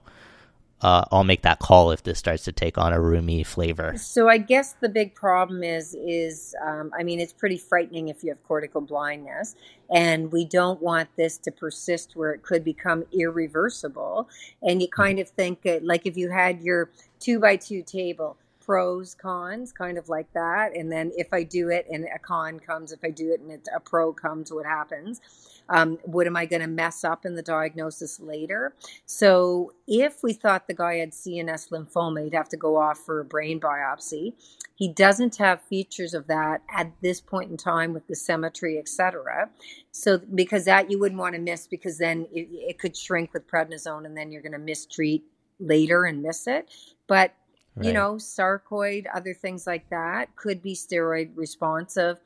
Uh, 0.82 1.06
I'll 1.12 1.24
make 1.24 1.42
that 1.44 1.60
call 1.60 1.92
if 1.92 2.04
this 2.04 2.20
starts 2.20 2.44
to 2.44 2.52
take 2.52 2.78
on 2.78 2.92
a 2.92 2.98
rheumy 2.98 3.46
flavor. 3.46 3.94
So 3.98 4.28
I 4.28 4.38
guess 4.38 4.74
the 4.74 4.90
big 4.90 5.16
problem 5.16 5.64
is 5.64 5.96
is 5.96 6.54
um, 6.64 6.92
I 6.98 7.04
mean 7.04 7.20
it's 7.20 7.34
pretty 7.34 7.58
frightening 7.58 8.10
if 8.10 8.24
you 8.24 8.30
have 8.30 8.44
cortical 8.44 8.82
blindness, 8.82 9.56
and 9.90 10.32
we 10.32 10.44
don't 10.46 10.82
want 10.82 11.10
this 11.16 11.38
to 11.40 11.52
persist 11.52 12.16
where 12.16 12.34
it 12.34 12.44
could 12.44 12.64
become 12.64 13.06
irreversible. 13.14 14.28
And 14.62 14.82
you 14.82 14.90
kind 14.90 15.20
of 15.20 15.30
think 15.30 15.66
uh, 15.66 15.80
like 15.82 16.06
if 16.06 16.18
you 16.18 16.30
had 16.30 16.62
your 16.62 16.92
two 17.20 17.40
by 17.40 17.56
two 17.56 17.82
table, 17.82 18.38
pros 18.60 19.16
cons, 19.16 19.72
kind 19.72 19.98
of 19.98 20.10
like 20.10 20.32
that, 20.34 20.76
and 20.76 20.92
then 20.92 21.12
if 21.16 21.32
I 21.32 21.44
do 21.44 21.70
it 21.70 21.88
and 21.90 22.06
a 22.14 22.20
con 22.20 22.60
comes, 22.60 22.92
if 22.92 23.00
I 23.04 23.12
do 23.12 23.32
it 23.32 23.40
and 23.40 23.50
it's 23.50 23.70
a 23.74 23.80
pro 23.80 24.12
comes, 24.12 24.52
what 24.52 24.66
happens? 24.66 25.22
Um, 25.70 25.98
what 26.04 26.28
am 26.28 26.36
I 26.36 26.46
going 26.46 26.62
to 26.62 26.68
mess 26.68 27.04
up 27.04 27.26
in 27.26 27.36
the 27.36 27.42
diagnosis 27.42 28.20
later? 28.20 28.74
So, 29.06 29.74
if 29.88 30.24
we 30.24 30.34
thought 30.34 30.68
the 30.68 30.74
guy 30.74 30.96
had 30.96 31.12
CNS 31.12 31.70
lymphoma, 31.70 32.24
he'd 32.24 32.34
have 32.34 32.50
to 32.50 32.58
go 32.58 32.78
off 32.78 33.00
for 33.00 33.20
a 33.20 33.26
brain 33.26 33.60
biopsy. 33.60 34.34
He 34.76 34.88
doesn't 34.88 35.38
have 35.38 35.62
features 35.62 36.14
of 36.14 36.28
that 36.28 36.62
at 36.70 36.92
this 37.02 37.22
point 37.22 37.50
in 37.52 37.58
time 37.58 37.94
with 37.94 38.08
the 38.08 38.16
symmetry, 38.16 38.78
etc. 38.78 39.50
So, 39.92 40.20
because 40.20 40.66
that 40.66 40.92
you 40.92 41.00
wouldn't 41.00 41.20
want 41.20 41.36
to 41.36 41.42
miss, 41.42 41.68
because 41.68 41.98
then 41.98 42.28
it, 42.32 42.48
it 42.52 42.80
could 42.80 42.96
shrink 42.96 43.34
with 43.34 43.48
prednisone, 43.48 44.06
and 44.06 44.16
then 44.16 44.32
you're 44.32 44.42
going 44.42 44.52
to 44.52 44.60
mistreat 44.60 45.24
later 45.60 46.06
and 46.06 46.22
miss 46.22 46.48
it. 46.48 46.70
But 47.08 47.34
you 47.82 47.92
know, 47.92 48.16
sarcoid, 48.16 49.06
other 49.14 49.34
things 49.34 49.68
like 49.68 49.90
that 49.90 50.36
could 50.36 50.62
be 50.62 50.74
steroid 50.76 51.32
responsive. 51.36 52.20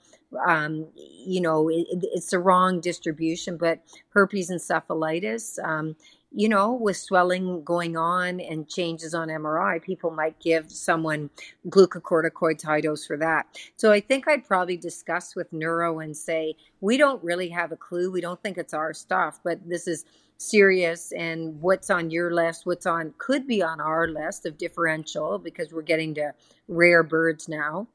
Um, 0.47 0.87
you 0.95 1.41
know, 1.41 1.69
it, 1.69 1.87
it- 1.89 2.09
it's 2.13 2.31
the 2.31 2.39
wrong 2.39 2.79
distribution, 2.81 3.57
but 3.57 3.79
herpes 4.09 4.49
encephalitis, 4.51 5.57
um, 5.63 5.95
you 6.31 6.47
know, 6.47 6.73
with 6.73 6.97
swelling 6.97 7.63
going 7.63 7.97
on 7.97 8.39
and 8.39 8.69
changes 8.69 9.15
on 9.15 9.29
MRI, 9.29 9.81
people 9.81 10.11
might 10.11 10.39
give 10.39 10.71
someone 10.71 11.29
glucocorticoid 11.69 12.61
high 12.63 12.81
dose 12.81 13.05
for 13.07 13.17
that. 13.17 13.47
So 13.77 13.91
I 13.91 13.99
think 13.99 14.27
I'd 14.27 14.45
probably 14.45 14.77
discuss 14.77 15.35
with 15.35 15.51
neuro 15.51 15.99
and 15.99 16.15
say, 16.15 16.55
we 16.81 16.97
don't 16.97 17.23
really 17.23 17.49
have 17.49 17.71
a 17.71 17.77
clue. 17.77 18.11
We 18.11 18.21
don't 18.21 18.41
think 18.43 18.57
it's 18.59 18.73
our 18.75 18.93
stuff, 18.93 19.39
but 19.43 19.67
this 19.67 19.87
is 19.87 20.05
serious 20.37 21.11
and 21.11 21.61
what's 21.61 21.89
on 21.89 22.09
your 22.09 22.33
list 22.33 22.65
what's 22.65 22.85
on 22.85 23.13
could 23.17 23.45
be 23.45 23.61
on 23.61 23.81
our 23.81 24.07
list 24.07 24.45
of 24.45 24.57
differential 24.57 25.37
because 25.37 25.73
we're 25.73 25.81
getting 25.81 26.13
to 26.15 26.33
rare 26.69 27.03
birds 27.03 27.49
now 27.49 27.85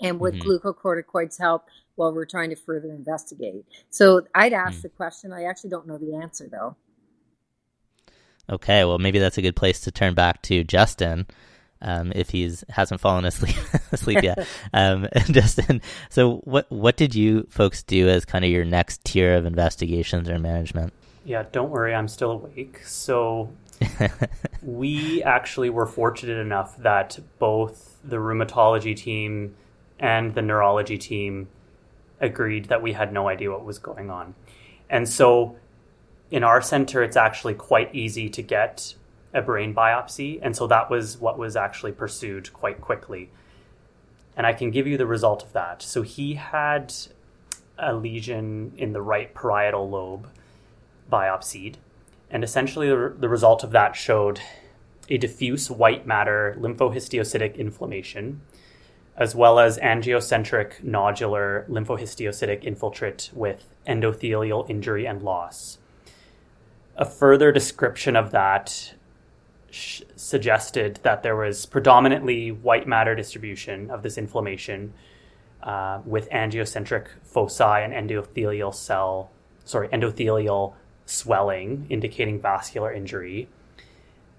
and 0.00 0.18
would 0.20 0.34
Mhm. 0.34 0.42
glucocorticoids 0.42 1.38
help 1.38 1.64
while 1.96 2.12
we're 2.12 2.24
trying 2.24 2.50
to 2.50 2.56
further 2.56 2.90
investigate 2.90 3.64
so 3.90 4.22
i'd 4.34 4.52
ask 4.52 4.78
Mm. 4.80 4.82
the 4.82 4.88
question 4.88 5.32
i 5.32 5.44
actually 5.44 5.70
don't 5.70 5.86
know 5.86 5.98
the 5.98 6.14
answer 6.14 6.48
though 6.50 6.76
Okay, 8.50 8.84
well, 8.84 8.98
maybe 8.98 9.20
that's 9.20 9.38
a 9.38 9.42
good 9.42 9.54
place 9.56 9.80
to 9.82 9.92
turn 9.92 10.14
back 10.14 10.42
to 10.42 10.64
Justin, 10.64 11.26
um, 11.80 12.12
if 12.14 12.30
he's 12.30 12.64
hasn't 12.70 13.00
fallen 13.00 13.24
asleep 13.24 13.54
asleep 13.92 14.22
yet. 14.22 14.46
um, 14.74 15.06
Justin, 15.30 15.80
so 16.10 16.38
what 16.38 16.70
what 16.70 16.96
did 16.96 17.14
you 17.14 17.46
folks 17.48 17.82
do 17.84 18.08
as 18.08 18.24
kind 18.24 18.44
of 18.44 18.50
your 18.50 18.64
next 18.64 19.04
tier 19.04 19.36
of 19.36 19.46
investigations 19.46 20.28
or 20.28 20.38
management? 20.40 20.92
Yeah, 21.24 21.44
don't 21.52 21.70
worry, 21.70 21.94
I'm 21.94 22.08
still 22.08 22.32
awake. 22.32 22.80
So 22.84 23.50
we 24.60 25.22
actually 25.22 25.70
were 25.70 25.86
fortunate 25.86 26.38
enough 26.38 26.76
that 26.78 27.18
both 27.38 27.96
the 28.02 28.16
rheumatology 28.16 28.96
team 28.96 29.54
and 30.02 30.34
the 30.34 30.42
neurology 30.42 30.98
team 30.98 31.48
agreed 32.20 32.66
that 32.66 32.82
we 32.82 32.92
had 32.92 33.12
no 33.12 33.28
idea 33.28 33.50
what 33.50 33.64
was 33.64 33.78
going 33.78 34.10
on. 34.10 34.34
And 34.90 35.08
so 35.08 35.56
in 36.30 36.42
our 36.42 36.60
center, 36.60 37.02
it's 37.02 37.16
actually 37.16 37.54
quite 37.54 37.94
easy 37.94 38.28
to 38.28 38.42
get 38.42 38.94
a 39.32 39.40
brain 39.40 39.74
biopsy. 39.74 40.40
And 40.42 40.56
so 40.56 40.66
that 40.66 40.90
was 40.90 41.16
what 41.18 41.38
was 41.38 41.56
actually 41.56 41.92
pursued 41.92 42.52
quite 42.52 42.80
quickly. 42.80 43.30
And 44.36 44.46
I 44.46 44.52
can 44.52 44.70
give 44.70 44.86
you 44.86 44.98
the 44.98 45.06
result 45.06 45.42
of 45.42 45.52
that. 45.52 45.82
So 45.82 46.02
he 46.02 46.34
had 46.34 46.92
a 47.78 47.94
lesion 47.94 48.72
in 48.76 48.92
the 48.92 49.02
right 49.02 49.32
parietal 49.34 49.88
lobe 49.88 50.28
biopsied. 51.10 51.76
And 52.30 52.42
essentially, 52.42 52.88
the, 52.88 53.14
the 53.16 53.28
result 53.28 53.62
of 53.62 53.70
that 53.72 53.94
showed 53.94 54.40
a 55.08 55.18
diffuse 55.18 55.70
white 55.70 56.06
matter 56.06 56.56
lymphohistiocytic 56.58 57.56
inflammation, 57.56 58.40
as 59.16 59.34
well 59.34 59.58
as 59.58 59.78
angiocentric 59.78 60.82
nodular 60.82 61.68
lymphohistiocytic 61.68 62.64
infiltrate 62.64 63.30
with 63.34 63.64
endothelial 63.86 64.68
injury 64.70 65.06
and 65.06 65.22
loss. 65.22 65.78
A 66.96 67.04
further 67.04 67.52
description 67.52 68.16
of 68.16 68.30
that 68.30 68.94
sh- 69.70 70.02
suggested 70.16 71.00
that 71.02 71.22
there 71.22 71.36
was 71.36 71.66
predominantly 71.66 72.52
white 72.52 72.86
matter 72.86 73.14
distribution 73.14 73.90
of 73.90 74.02
this 74.02 74.16
inflammation 74.16 74.92
uh, 75.62 76.00
with 76.04 76.28
angiocentric 76.30 77.08
foci 77.22 77.62
and 77.62 77.92
endothelial 77.92 78.74
cell, 78.74 79.30
sorry, 79.64 79.88
endothelial 79.88 80.74
swelling, 81.06 81.86
indicating 81.88 82.40
vascular 82.40 82.92
injury. 82.92 83.48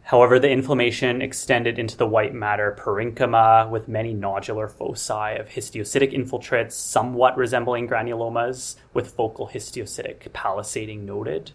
However, 0.04 0.38
the 0.38 0.50
inflammation 0.50 1.22
extended 1.22 1.80
into 1.80 1.96
the 1.96 2.06
white 2.06 2.34
matter 2.34 2.78
parenchyma 2.78 3.70
with 3.70 3.88
many 3.88 4.14
nodular 4.14 4.70
foci 4.70 5.38
of 5.40 5.48
histiocytic 5.50 6.14
infiltrates, 6.14 6.74
somewhat 6.74 7.38
resembling 7.38 7.88
granulomas, 7.88 8.76
with 8.94 9.12
focal 9.12 9.48
histiocytic 9.48 10.30
palisading 10.32 11.06
noted. 11.06 11.52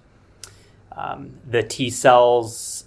Um, 0.96 1.38
the 1.46 1.62
T 1.62 1.90
cells 1.90 2.86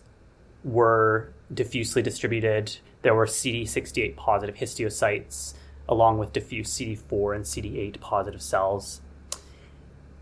were 0.64 1.32
diffusely 1.54 2.02
distributed. 2.02 2.78
There 3.04 3.14
were 3.14 3.28
CD68 3.28 4.16
positive 4.16 4.56
histiocytes, 4.56 5.54
along 5.88 6.18
with 6.18 6.34
diffuse 6.34 6.70
CD4 6.70 7.36
and 7.36 7.46
CD8 7.46 8.00
positive 8.00 8.42
cells. 8.42 9.02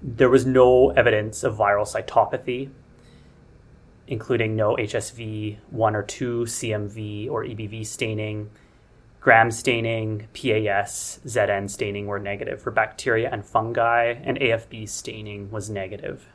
There 0.01 0.29
was 0.29 0.45
no 0.45 0.91
evidence 0.91 1.43
of 1.43 1.57
viral 1.57 1.87
cytopathy, 1.87 2.69
including 4.09 4.55
no 4.55 4.75
HSV 4.75 5.57
1 5.69 5.95
or 5.95 6.03
2, 6.03 6.41
CMV, 6.41 7.29
or 7.29 7.45
EBV 7.45 7.85
staining. 7.85 8.49
Gram 9.21 9.51
staining, 9.51 10.27
PAS, 10.33 11.19
ZN 11.25 11.69
staining 11.69 12.07
were 12.07 12.19
negative 12.19 12.61
for 12.61 12.71
bacteria 12.71 13.29
and 13.31 13.45
fungi, 13.45 14.15
and 14.23 14.39
AFB 14.39 14.89
staining 14.89 15.51
was 15.51 15.69
negative. 15.69 16.25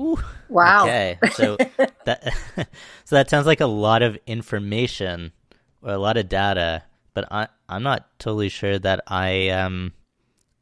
Ooh, 0.00 0.18
wow 0.48 0.84
Okay, 0.84 1.18
so 1.34 1.56
that 2.04 2.34
so 3.04 3.16
that 3.16 3.30
sounds 3.30 3.46
like 3.46 3.60
a 3.60 3.66
lot 3.66 4.02
of 4.02 4.18
information 4.26 5.32
or 5.82 5.92
a 5.92 5.98
lot 5.98 6.16
of 6.16 6.28
data, 6.28 6.84
but 7.12 7.30
I 7.30 7.48
I'm 7.68 7.82
not 7.82 8.18
totally 8.18 8.48
sure 8.48 8.78
that 8.78 9.02
I 9.06 9.50
um 9.50 9.92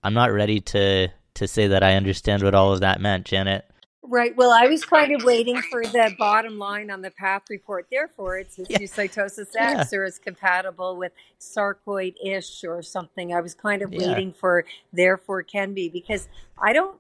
I'm 0.03 0.15
not 0.15 0.33
ready 0.33 0.61
to 0.61 1.09
to 1.35 1.49
say 1.49 1.69
that 1.69 1.83
I 1.83 1.95
understand 1.95 2.43
what 2.43 2.55
all 2.55 2.73
of 2.73 2.81
that 2.81 3.01
meant, 3.01 3.27
Janet. 3.27 3.71
Right. 4.05 4.35
Well, 4.37 4.51
I 4.51 4.67
was 4.67 4.85
kind 4.85 5.15
of 5.15 5.23
waiting 5.23 5.63
for 5.63 5.85
the 5.85 6.13
bottom 6.19 6.59
line 6.59 6.91
on 6.91 7.03
the 7.03 7.11
path 7.13 7.43
report. 7.49 7.87
Therefore, 7.91 8.37
it's 8.39 8.57
histiocytosis 8.57 9.49
Yeah. 9.55 9.81
X 9.81 9.93
or 9.93 10.05
it's 10.05 10.19
compatible 10.19 10.97
with 10.97 11.13
sarcoid 11.39 12.17
ish 12.23 12.65
or 12.65 12.83
something. 12.83 13.33
I 13.33 13.41
was 13.41 13.55
kind 13.55 13.81
of 13.81 13.93
Yeah. 13.93 14.09
waiting 14.09 14.33
for 14.33 14.65
therefore 14.93 15.43
can 15.45 15.73
be 15.73 15.89
because 15.89 16.29
I 16.61 16.73
don't 16.73 16.99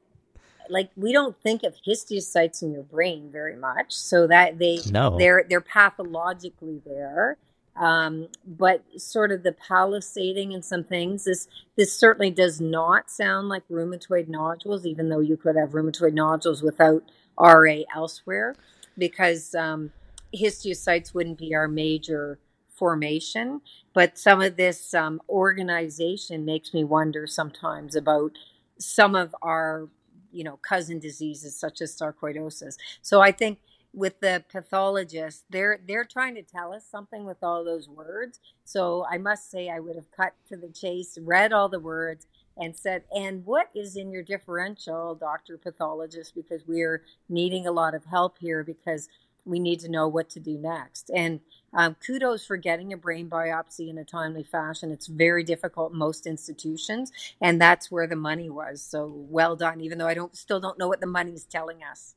like 0.69 0.91
we 0.97 1.13
don't 1.13 1.37
think 1.43 1.65
of 1.65 1.75
histiocytes 1.85 2.63
in 2.63 2.73
your 2.73 2.85
brain 2.85 3.31
very 3.33 3.57
much. 3.57 3.93
So 3.93 4.29
that 4.29 4.59
they 4.59 4.79
No. 4.91 5.19
they're 5.19 5.45
they're 5.49 5.61
pathologically 5.61 6.81
there. 6.87 7.37
Um, 7.75 8.29
but 8.47 8.85
sort 8.99 9.33
of 9.33 9.43
the 9.43 9.53
palisading 9.53 10.53
and 10.53 10.63
some 10.65 10.85
things. 10.85 11.25
This 11.25 11.49
this 11.77 11.99
certainly 11.99 12.31
does 12.31 12.61
not 12.61 13.11
sound 13.11 13.49
like 13.49 13.67
rheumatoid 13.69 14.29
nodules, 14.29 14.85
even 14.85 15.09
though 15.09 15.21
you 15.21 15.39
could 15.39 15.57
have 15.57 15.71
rheumatoid 15.71 16.13
nodules 16.13 16.63
without 16.63 17.03
RA 17.39 17.77
elsewhere, 17.95 18.57
because 18.99 19.55
um, 19.55 19.91
histiocytes 20.35 21.15
wouldn't 21.15 21.39
be 21.39 21.55
our 21.55 21.69
major 21.69 22.39
formation, 22.83 23.61
but 23.95 24.19
some 24.19 24.41
of 24.41 24.57
this 24.57 24.93
um, 24.95 25.21
organization 25.29 26.45
makes 26.45 26.75
me 26.75 26.85
wonder 26.85 27.27
sometimes 27.27 27.95
about 27.95 28.33
some 28.79 29.15
of 29.15 29.35
our, 29.43 29.89
you 30.33 30.43
know, 30.43 30.59
cousin 30.69 30.99
diseases 30.99 31.57
such 31.57 31.81
as 31.81 31.97
sarcoidosis. 31.97 32.77
So 33.01 33.21
I 33.21 33.31
think 33.31 33.59
with 33.95 34.21
the 34.21 34.45
pathologist 34.49 35.45
they're 35.51 35.79
they're 35.87 36.05
trying 36.05 36.35
to 36.35 36.43
tell 36.43 36.73
us 36.73 36.87
something 36.91 37.25
with 37.25 37.43
all 37.43 37.65
those 37.65 37.89
words. 37.89 38.41
So 38.65 39.07
I 39.11 39.19
must 39.19 39.51
say 39.51 39.69
I 39.69 39.81
would 39.81 39.97
have 39.97 40.11
cut 40.11 40.35
to 40.49 40.57
the 40.57 40.69
chase, 40.69 41.19
read 41.21 41.53
all 41.53 41.69
the 41.69 41.81
words, 41.81 42.27
and 42.57 42.77
said, 42.77 43.05
"And 43.15 43.45
what 43.45 43.69
is 43.75 43.97
in 43.97 44.11
your 44.11 44.23
differential, 44.23 45.15
doctor 45.15 45.59
pathologist? 45.59 46.35
Because 46.35 46.67
we're 46.67 47.03
needing 47.29 47.67
a 47.67 47.73
lot 47.73 47.95
of 47.95 48.07
help 48.07 48.39
here 48.39 48.65
because 48.65 49.09
we 49.45 49.59
need 49.59 49.81
to 49.81 49.91
know 49.91 50.09
what 50.09 50.31
to 50.31 50.41
do 50.41 50.57
next." 50.57 51.11
And 51.15 51.41
um, 51.75 51.97
kudos 52.07 52.47
for 52.47 52.57
getting 52.57 52.93
a 52.93 52.97
brain 52.97 53.29
biopsy 53.29 53.89
in 53.89 53.99
a 53.99 54.05
timely 54.05 54.45
fashion. 54.45 54.91
It's 54.91 55.07
very 55.07 55.45
difficult 55.45 55.93
most 55.93 56.27
institutions, 56.27 57.13
and 57.41 57.61
that's 57.61 57.91
where 57.91 58.07
the 58.07 58.17
money 58.17 58.49
was. 58.49 58.83
So 58.83 59.07
well 59.29 59.57
done, 59.57 59.81
even 59.81 59.99
though 59.99 60.09
I 60.09 60.15
don't 60.15 60.37
still 60.37 60.61
don't 60.61 60.79
know 60.79 60.89
what 60.89 61.01
the 61.01 61.07
money's 61.07 61.45
telling 61.45 61.83
us. 61.83 62.15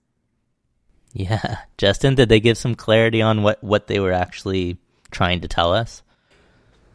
Yeah. 1.15 1.59
Justin, 1.77 2.13
did 2.13 2.29
they 2.29 2.39
give 2.39 2.57
some 2.57 2.75
clarity 2.75 3.21
on 3.21 3.41
what, 3.41 3.63
what 3.63 3.87
they 3.87 3.99
were 3.99 4.11
actually 4.11 4.77
trying 5.09 5.41
to 5.41 5.47
tell 5.47 5.73
us? 5.73 6.03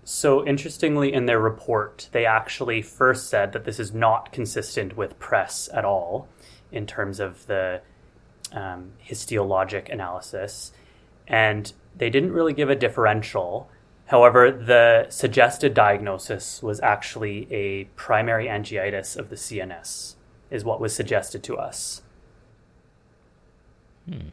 So, 0.05 0.47
interestingly, 0.47 1.13
in 1.13 1.27
their 1.27 1.41
report, 1.41 2.09
they 2.13 2.27
actually 2.27 2.83
first 2.83 3.29
said 3.29 3.53
that 3.53 3.65
this 3.65 3.79
is 3.79 3.93
not 3.95 4.33
consistent 4.33 4.97
with 4.97 5.19
PRES 5.19 5.69
at 5.73 5.85
all 5.85 6.29
in 6.73 6.87
terms 6.87 7.21
of 7.21 7.47
the 7.47 7.81
um, 8.53 8.93
histologic 9.05 9.91
analysis. 9.91 10.73
And 11.27 11.73
they 11.97 12.11
didn't 12.11 12.33
really 12.33 12.53
give 12.53 12.69
a 12.71 12.75
differential. 12.75 13.71
However, 14.07 14.51
the 14.51 15.07
suggested 15.11 15.75
diagnosis 15.75 16.63
was 16.63 16.81
actually 16.81 17.47
a 17.53 17.85
primary 17.95 18.47
angiitis 18.47 19.17
of 19.17 19.31
the 19.31 19.37
CNS, 19.37 20.17
is 20.51 20.65
what 20.65 20.81
was 20.81 20.95
suggested 20.95 21.43
to 21.45 21.57
us. 21.57 22.03
Hmm. 24.11 24.29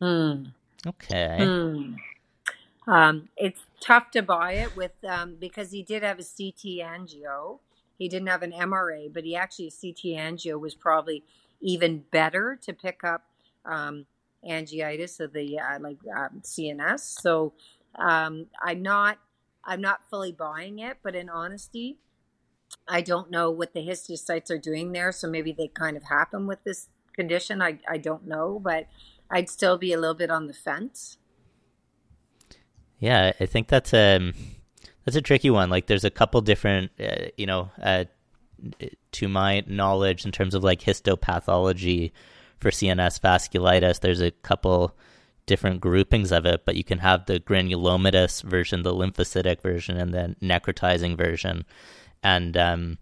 Hmm. 0.00 0.44
Okay. 0.86 1.36
Hmm. 1.38 1.94
Um, 2.86 3.28
it's 3.36 3.62
tough 3.80 4.10
to 4.10 4.22
buy 4.22 4.52
it 4.52 4.76
with 4.76 4.92
um, 5.08 5.36
because 5.40 5.70
he 5.70 5.82
did 5.82 6.02
have 6.02 6.18
a 6.18 6.22
CT 6.22 6.80
angio. 6.84 7.60
He 7.98 8.08
didn't 8.08 8.28
have 8.28 8.42
an 8.42 8.52
MRA, 8.52 9.12
but 9.12 9.24
he 9.24 9.36
actually 9.36 9.68
a 9.68 9.70
CT 9.70 10.18
angio 10.18 10.60
was 10.60 10.74
probably 10.74 11.24
even 11.60 12.04
better 12.10 12.58
to 12.62 12.72
pick 12.72 13.02
up 13.04 13.24
um, 13.64 14.06
angiitis 14.46 15.20
of 15.20 15.32
the 15.32 15.58
uh, 15.58 15.78
like 15.80 15.98
um, 16.14 16.42
CNS. 16.42 17.00
So 17.00 17.54
um, 17.94 18.46
I'm 18.60 18.82
not 18.82 19.18
I'm 19.64 19.80
not 19.80 20.00
fully 20.10 20.32
buying 20.32 20.78
it, 20.78 20.98
but 21.02 21.14
in 21.14 21.30
honesty, 21.30 21.96
I 22.86 23.00
don't 23.00 23.30
know 23.30 23.50
what 23.50 23.72
the 23.72 23.80
histiocytes 23.80 24.50
are 24.50 24.58
doing 24.58 24.92
there. 24.92 25.12
So 25.12 25.28
maybe 25.28 25.52
they 25.52 25.68
kind 25.68 25.96
of 25.96 26.02
happen 26.04 26.46
with 26.46 26.64
this 26.64 26.88
condition. 27.14 27.62
I, 27.62 27.78
I 27.88 27.98
don't 27.98 28.26
know, 28.26 28.60
but 28.62 28.86
I'd 29.30 29.48
still 29.48 29.78
be 29.78 29.92
a 29.92 29.98
little 29.98 30.14
bit 30.14 30.30
on 30.30 30.46
the 30.46 30.52
fence. 30.52 31.18
Yeah, 32.98 33.32
I 33.38 33.46
think 33.46 33.68
that's 33.68 33.92
a 33.92 34.16
um, 34.16 34.34
that's 35.04 35.16
a 35.16 35.22
tricky 35.22 35.50
one. 35.50 35.70
Like, 35.70 35.86
there's 35.86 36.04
a 36.04 36.10
couple 36.10 36.40
different, 36.40 36.90
uh, 36.98 37.26
you 37.36 37.46
know, 37.46 37.70
uh, 37.82 38.04
to 39.12 39.28
my 39.28 39.62
knowledge, 39.66 40.24
in 40.24 40.32
terms 40.32 40.54
of 40.54 40.64
like 40.64 40.80
histopathology 40.80 42.12
for 42.58 42.70
CNS 42.70 43.20
vasculitis, 43.20 44.00
there's 44.00 44.22
a 44.22 44.30
couple 44.30 44.96
different 45.46 45.80
groupings 45.80 46.32
of 46.32 46.46
it, 46.46 46.64
but 46.64 46.76
you 46.76 46.84
can 46.84 46.98
have 46.98 47.26
the 47.26 47.38
granulomatous 47.38 48.42
version, 48.42 48.82
the 48.82 48.94
lymphocytic 48.94 49.60
version, 49.60 49.96
and 49.96 50.14
then 50.14 50.36
necrotizing 50.42 51.16
version. 51.16 51.64
And 52.22 52.56
um, 52.56 52.98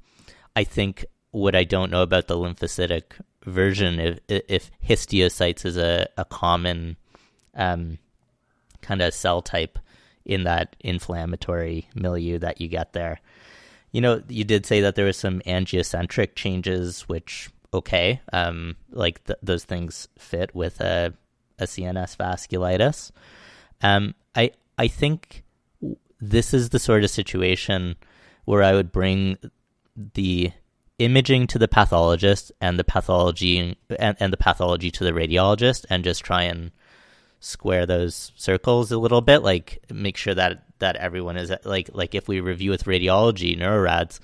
I 0.57 0.65
think 0.65 1.05
what 1.31 1.55
I 1.55 1.65
don't 1.65 1.91
know 1.91 2.03
about 2.03 2.27
the 2.27 2.37
lymphocytic 2.37 3.05
version 3.45 3.99
if 3.99 4.21
if 4.29 4.71
histiocytes 4.87 5.65
is 5.65 5.77
a, 5.77 6.07
a 6.17 6.25
common 6.25 6.97
um, 7.55 7.99
kind 8.81 9.03
of 9.03 9.15
cell 9.15 9.43
type 9.43 9.79
in 10.25 10.45
that 10.45 10.77
inflammatory 10.81 11.89
milieu 11.95 12.39
that 12.39 12.61
you 12.61 12.69
get 12.69 12.93
there. 12.93 13.21
You 13.91 14.01
know, 14.01 14.23
you 14.29 14.45
did 14.45 14.65
say 14.65 14.81
that 14.81 14.95
there 14.95 15.05
was 15.05 15.17
some 15.17 15.41
angiocentric 15.41 16.35
changes, 16.35 17.03
which 17.09 17.51
okay, 17.75 18.21
um, 18.33 18.77
like 18.91 19.25
th- 19.25 19.39
those 19.43 19.65
things 19.65 20.09
fit 20.19 20.55
with 20.55 20.81
a, 20.81 21.13
a 21.59 21.65
CNS 21.65 22.17
vasculitis. 22.17 23.11
Um, 23.83 24.15
I 24.35 24.53
I 24.79 24.89
think 24.89 25.43
this 26.21 26.55
is 26.55 26.71
the 26.71 26.79
sort 26.79 27.05
of 27.05 27.11
situation 27.11 27.97
where 28.45 28.63
I 28.63 28.73
would 28.73 28.93
bring 28.93 29.37
the 30.15 30.53
imaging 31.05 31.47
to 31.49 31.59
the 31.59 31.69
pathologist 31.69 32.53
and 32.61 32.79
the 32.79 32.85
pathology 32.85 33.77
and, 33.99 34.17
and 34.21 34.33
the 34.33 34.37
pathology 34.37 34.91
to 34.91 35.05
the 35.05 35.13
radiologist 35.13 35.85
and 35.91 36.05
just 36.05 36.25
try 36.25 36.43
and 36.43 36.71
square 37.41 37.87
those 37.87 38.33
circles 38.37 38.93
a 38.93 38.99
little 38.99 39.21
bit 39.21 39.43
like 39.43 39.83
make 39.93 40.17
sure 40.17 40.35
that 40.35 40.65
that 40.79 40.95
everyone 40.97 41.37
is 41.37 41.53
like 41.65 41.91
like 41.93 42.15
if 42.15 42.29
we 42.29 42.39
review 42.39 42.71
with 42.71 42.85
radiology 42.85 43.59
neurorads 43.59 44.21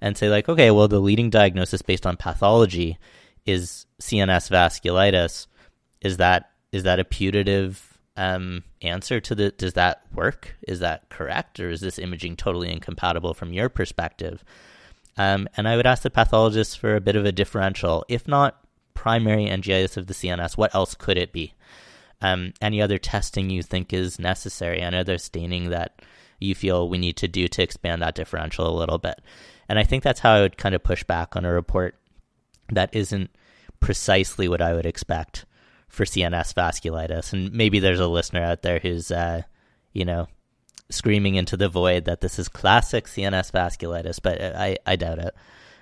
and 0.00 0.16
say 0.16 0.30
like 0.30 0.48
okay 0.48 0.70
well 0.70 0.88
the 0.88 0.98
leading 0.98 1.28
diagnosis 1.28 1.82
based 1.82 2.06
on 2.06 2.16
pathology 2.16 2.98
is 3.46 3.86
CNS 4.00 4.50
vasculitis. 4.50 5.46
Is 6.00 6.18
that 6.18 6.50
is 6.72 6.84
that 6.84 7.00
a 7.00 7.04
putative 7.04 7.98
um, 8.16 8.64
answer 8.80 9.20
to 9.20 9.34
the 9.34 9.50
does 9.50 9.74
that 9.74 10.02
work? 10.12 10.56
Is 10.66 10.80
that 10.80 11.08
correct? 11.08 11.60
Or 11.60 11.70
is 11.70 11.80
this 11.80 11.98
imaging 11.98 12.36
totally 12.36 12.70
incompatible 12.70 13.34
from 13.34 13.52
your 13.52 13.68
perspective 13.68 14.44
um, 15.16 15.48
and 15.56 15.68
I 15.68 15.76
would 15.76 15.86
ask 15.86 16.02
the 16.02 16.10
pathologist 16.10 16.78
for 16.78 16.96
a 16.96 17.00
bit 17.00 17.16
of 17.16 17.24
a 17.24 17.32
differential. 17.32 18.04
If 18.08 18.26
not 18.26 18.58
primary 18.94 19.46
angiitis 19.46 19.96
of 19.96 20.06
the 20.06 20.14
CNS, 20.14 20.56
what 20.56 20.74
else 20.74 20.94
could 20.94 21.18
it 21.18 21.32
be? 21.32 21.54
Um, 22.20 22.52
any 22.60 22.80
other 22.80 22.98
testing 22.98 23.50
you 23.50 23.62
think 23.62 23.92
is 23.92 24.18
necessary? 24.18 24.80
Any 24.80 24.96
other 24.96 25.18
staining 25.18 25.70
that 25.70 26.00
you 26.38 26.54
feel 26.54 26.88
we 26.88 26.98
need 26.98 27.16
to 27.18 27.28
do 27.28 27.48
to 27.48 27.62
expand 27.62 28.00
that 28.00 28.14
differential 28.14 28.66
a 28.66 28.78
little 28.78 28.98
bit? 28.98 29.20
And 29.68 29.78
I 29.78 29.84
think 29.84 30.02
that's 30.02 30.20
how 30.20 30.32
I 30.34 30.40
would 30.40 30.56
kind 30.56 30.74
of 30.74 30.82
push 30.82 31.04
back 31.04 31.36
on 31.36 31.44
a 31.44 31.52
report 31.52 31.96
that 32.70 32.94
isn't 32.94 33.30
precisely 33.80 34.48
what 34.48 34.62
I 34.62 34.72
would 34.72 34.86
expect 34.86 35.44
for 35.88 36.04
CNS 36.04 36.54
vasculitis. 36.54 37.32
And 37.32 37.52
maybe 37.52 37.80
there's 37.80 38.00
a 38.00 38.06
listener 38.06 38.42
out 38.42 38.62
there 38.62 38.78
who's, 38.78 39.10
uh, 39.10 39.42
you 39.92 40.04
know, 40.04 40.28
screaming 40.90 41.34
into 41.34 41.56
the 41.56 41.68
void 41.68 42.04
that 42.04 42.20
this 42.20 42.38
is 42.38 42.48
classic 42.48 43.06
CNS 43.06 43.52
vasculitis, 43.52 44.20
but 44.22 44.40
I, 44.40 44.76
I 44.86 44.96
doubt 44.96 45.18
it. 45.18 45.34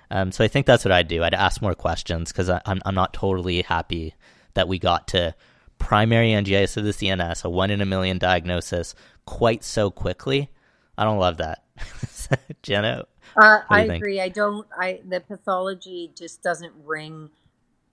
Um, 0.09 0.31
so 0.31 0.43
I 0.43 0.47
think 0.47 0.65
that's 0.65 0.83
what 0.83 0.91
I'd 0.91 1.07
do. 1.07 1.23
I'd 1.23 1.33
ask 1.33 1.61
more 1.61 1.75
questions 1.75 2.31
because 2.31 2.49
I'm, 2.49 2.81
I'm 2.85 2.95
not 2.95 3.13
totally 3.13 3.61
happy 3.61 4.13
that 4.53 4.67
we 4.67 4.79
got 4.79 5.07
to 5.09 5.33
primary 5.79 6.29
angiitis 6.29 6.77
of 6.77 6.83
the 6.83 6.91
CNS, 6.91 7.45
a 7.45 7.49
one 7.49 7.71
in 7.71 7.81
a 7.81 7.85
million 7.85 8.17
diagnosis, 8.17 8.93
quite 9.25 9.63
so 9.63 9.89
quickly. 9.89 10.49
I 10.97 11.05
don't 11.05 11.19
love 11.19 11.37
that. 11.37 11.63
Jenna? 12.61 13.05
Uh, 13.35 13.59
I 13.69 13.87
think? 13.87 14.01
agree. 14.01 14.19
I 14.19 14.29
don't, 14.29 14.67
I, 14.77 14.99
the 15.07 15.21
pathology 15.21 16.11
just 16.15 16.43
doesn't 16.43 16.73
ring 16.85 17.29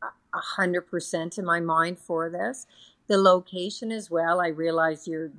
a 0.03 0.39
hundred 0.39 0.83
percent 0.83 1.39
in 1.39 1.45
my 1.45 1.61
mind 1.61 1.99
for 1.99 2.29
this 2.29 2.67
the 3.09 3.19
location 3.19 3.91
as 3.91 4.11
well. 4.11 4.41
I 4.41 4.49
realize 4.49 5.09
you're 5.09 5.33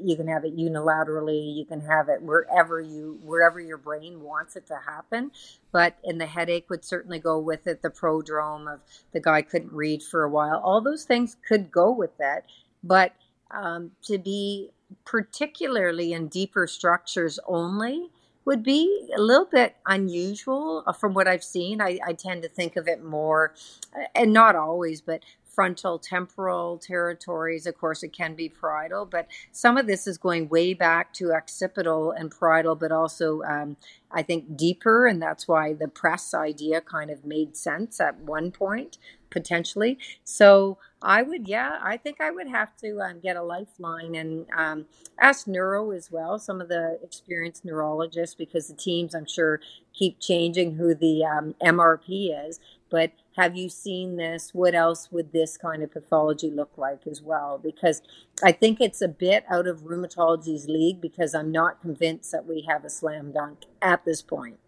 you 0.00 0.16
can 0.16 0.28
have 0.28 0.44
it 0.44 0.56
unilaterally, 0.56 1.54
you 1.54 1.64
can 1.64 1.80
have 1.80 2.08
it 2.08 2.22
wherever 2.22 2.80
you 2.80 3.18
wherever 3.22 3.60
your 3.60 3.78
brain 3.78 4.20
wants 4.20 4.56
it 4.56 4.66
to 4.68 4.76
happen. 4.86 5.30
But 5.72 5.96
and 6.04 6.20
the 6.20 6.26
headache 6.26 6.68
would 6.70 6.84
certainly 6.84 7.18
go 7.18 7.38
with 7.38 7.66
it. 7.66 7.82
The 7.82 7.90
prodrome 7.90 8.72
of 8.72 8.80
the 9.12 9.20
guy 9.20 9.42
couldn't 9.42 9.72
read 9.72 10.02
for 10.02 10.24
a 10.24 10.30
while. 10.30 10.60
All 10.64 10.80
those 10.80 11.04
things 11.04 11.36
could 11.46 11.70
go 11.70 11.90
with 11.90 12.16
that. 12.18 12.46
But 12.82 13.14
um, 13.50 13.92
to 14.04 14.18
be 14.18 14.70
particularly 15.04 16.12
in 16.12 16.28
deeper 16.28 16.66
structures 16.66 17.38
only 17.46 18.10
would 18.44 18.62
be 18.62 19.08
a 19.16 19.20
little 19.20 19.46
bit 19.46 19.76
unusual 19.86 20.82
uh, 20.86 20.92
from 20.92 21.14
what 21.14 21.28
I've 21.28 21.44
seen. 21.44 21.80
I, 21.80 21.98
I, 22.04 22.12
tend 22.12 22.42
to 22.42 22.48
think 22.48 22.76
of 22.76 22.88
it 22.88 23.02
more, 23.02 23.54
uh, 23.96 24.04
and 24.14 24.32
not 24.32 24.56
always, 24.56 25.00
but 25.00 25.20
frontal 25.52 25.98
temporal 25.98 26.78
territories. 26.78 27.66
Of 27.66 27.76
course, 27.78 28.02
it 28.02 28.12
can 28.12 28.34
be 28.34 28.48
parietal, 28.48 29.06
but 29.06 29.28
some 29.52 29.76
of 29.76 29.86
this 29.86 30.06
is 30.06 30.18
going 30.18 30.48
way 30.48 30.74
back 30.74 31.12
to 31.14 31.32
occipital 31.32 32.10
and 32.10 32.32
parietal, 32.36 32.74
but 32.74 32.92
also 32.92 33.42
um, 33.42 33.76
I 34.10 34.22
think 34.22 34.56
deeper, 34.56 35.06
and 35.06 35.20
that's 35.20 35.46
why 35.46 35.72
the 35.72 35.88
PRES 35.88 36.34
idea 36.34 36.80
kind 36.80 37.10
of 37.10 37.24
made 37.24 37.56
sense 37.56 38.00
at 38.00 38.18
one 38.18 38.50
point 38.50 38.98
potentially. 39.32 39.98
So 40.24 40.78
I 41.00 41.22
would, 41.22 41.48
yeah, 41.48 41.78
I 41.82 41.96
think 41.96 42.20
I 42.20 42.30
would 42.30 42.48
have 42.48 42.76
to 42.76 43.00
um, 43.00 43.20
get 43.20 43.36
a 43.36 43.42
lifeline 43.42 44.14
and 44.14 44.46
um, 44.56 44.86
ask 45.18 45.48
neuro 45.48 45.90
as 45.90 46.12
well, 46.12 46.38
some 46.38 46.60
of 46.60 46.68
the 46.68 46.98
experienced 47.02 47.64
neurologists, 47.64 48.34
because 48.36 48.68
the 48.68 48.74
teams 48.74 49.14
I'm 49.14 49.26
sure 49.26 49.60
keep 49.94 50.20
changing 50.20 50.74
who 50.74 50.94
the 50.94 51.24
um, 51.24 51.54
MRP 51.62 52.46
is. 52.46 52.60
But 52.90 53.12
have 53.36 53.56
you 53.56 53.68
seen 53.68 54.16
this? 54.16 54.52
What 54.52 54.74
else 54.74 55.10
would 55.10 55.32
this 55.32 55.56
kind 55.56 55.82
of 55.82 55.90
pathology 55.90 56.50
look 56.50 56.72
like 56.76 57.06
as 57.06 57.22
well? 57.22 57.58
Because 57.62 58.02
I 58.42 58.52
think 58.52 58.80
it's 58.80 59.00
a 59.00 59.08
bit 59.08 59.44
out 59.50 59.66
of 59.66 59.82
rheumatology's 59.82 60.68
league 60.68 61.00
because 61.00 61.34
I'm 61.34 61.50
not 61.50 61.80
convinced 61.80 62.32
that 62.32 62.46
we 62.46 62.66
have 62.68 62.84
a 62.84 62.90
slam 62.90 63.32
dunk 63.32 63.60
at 63.80 64.04
this 64.04 64.22
point. 64.22 64.58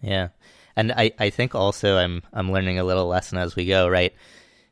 Yeah. 0.00 0.28
And 0.76 0.92
I, 0.92 1.12
I 1.18 1.30
think 1.30 1.54
also 1.54 1.96
I'm 1.96 2.22
I'm 2.32 2.52
learning 2.52 2.78
a 2.78 2.84
little 2.84 3.06
lesson 3.06 3.38
as 3.38 3.56
we 3.56 3.66
go, 3.66 3.88
right? 3.88 4.14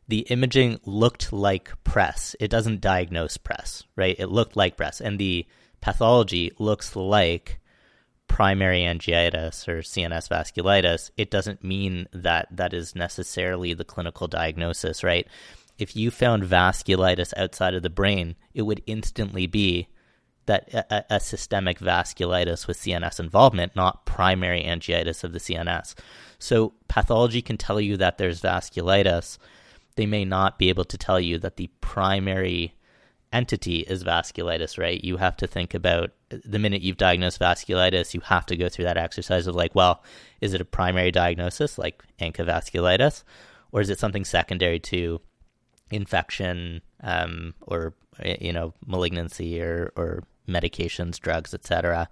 The 0.06 0.20
imaging 0.20 0.80
looked 0.84 1.32
like 1.32 1.72
PRES. 1.82 2.36
It 2.38 2.48
doesn't 2.48 2.82
diagnose 2.82 3.38
PRES, 3.38 3.84
right? 3.96 4.14
It 4.18 4.26
looked 4.26 4.54
like 4.54 4.76
PRES. 4.76 5.00
And 5.00 5.18
the 5.18 5.46
pathology 5.80 6.52
looks 6.58 6.94
like 6.94 7.58
primary 8.28 8.80
angiitis 8.80 9.68
or 9.68 9.78
CNS 9.78 10.28
vasculitis, 10.28 11.10
it 11.16 11.30
doesn't 11.30 11.62
mean 11.62 12.08
that 12.12 12.48
that 12.50 12.74
is 12.74 12.94
necessarily 12.94 13.74
the 13.74 13.84
clinical 13.84 14.26
diagnosis, 14.26 15.04
right? 15.04 15.26
If 15.78 15.96
you 15.96 16.10
found 16.10 16.44
vasculitis 16.44 17.32
outside 17.36 17.74
of 17.74 17.82
the 17.82 17.90
brain, 17.90 18.36
it 18.52 18.62
would 18.62 18.82
instantly 18.86 19.46
be 19.46 19.88
that 20.46 20.72
a, 20.74 21.04
a, 21.16 21.20
systemic 21.20 21.78
vasculitis 21.78 22.66
with 22.66 22.78
CNS 22.78 23.18
involvement, 23.18 23.74
not 23.74 24.04
primary 24.04 24.62
angiitis 24.62 25.24
of 25.24 25.32
the 25.32 25.38
CNS. 25.38 25.94
So 26.38 26.74
pathology 26.88 27.40
can 27.40 27.56
tell 27.56 27.80
you 27.80 27.96
that 27.96 28.18
there's 28.18 28.42
vasculitis. 28.42 29.38
They 29.96 30.06
may 30.06 30.24
not 30.24 30.58
be 30.58 30.68
able 30.68 30.84
to 30.84 30.98
tell 30.98 31.18
you 31.18 31.38
that 31.38 31.56
the 31.56 31.70
primary 31.80 32.74
entity 33.34 33.80
is 33.80 34.04
vasculitis, 34.04 34.78
right? 34.78 35.02
You 35.02 35.18
have 35.18 35.36
to 35.38 35.46
think 35.46 35.74
about 35.74 36.12
the 36.30 36.58
minute 36.58 36.82
you've 36.82 36.96
diagnosed 36.96 37.40
vasculitis, 37.40 38.14
you 38.14 38.20
have 38.20 38.46
to 38.46 38.56
go 38.56 38.68
through 38.68 38.86
that 38.86 38.96
exercise 38.96 39.46
of 39.46 39.54
like, 39.54 39.74
well, 39.74 40.02
is 40.40 40.54
it 40.54 40.60
a 40.60 40.64
primary 40.64 41.10
diagnosis 41.10 41.76
like 41.76 42.02
ANCA 42.20 42.46
vasculitis, 42.46 43.24
or 43.72 43.80
is 43.80 43.90
it 43.90 43.98
something 43.98 44.24
secondary 44.24 44.78
to 44.78 45.20
infection 45.90 46.80
um, 47.02 47.54
or 47.62 47.94
you 48.40 48.52
know 48.52 48.72
malignancy 48.86 49.60
or 49.60 49.92
or 49.96 50.22
medications, 50.48 51.18
drugs, 51.18 51.54
etc. 51.54 52.08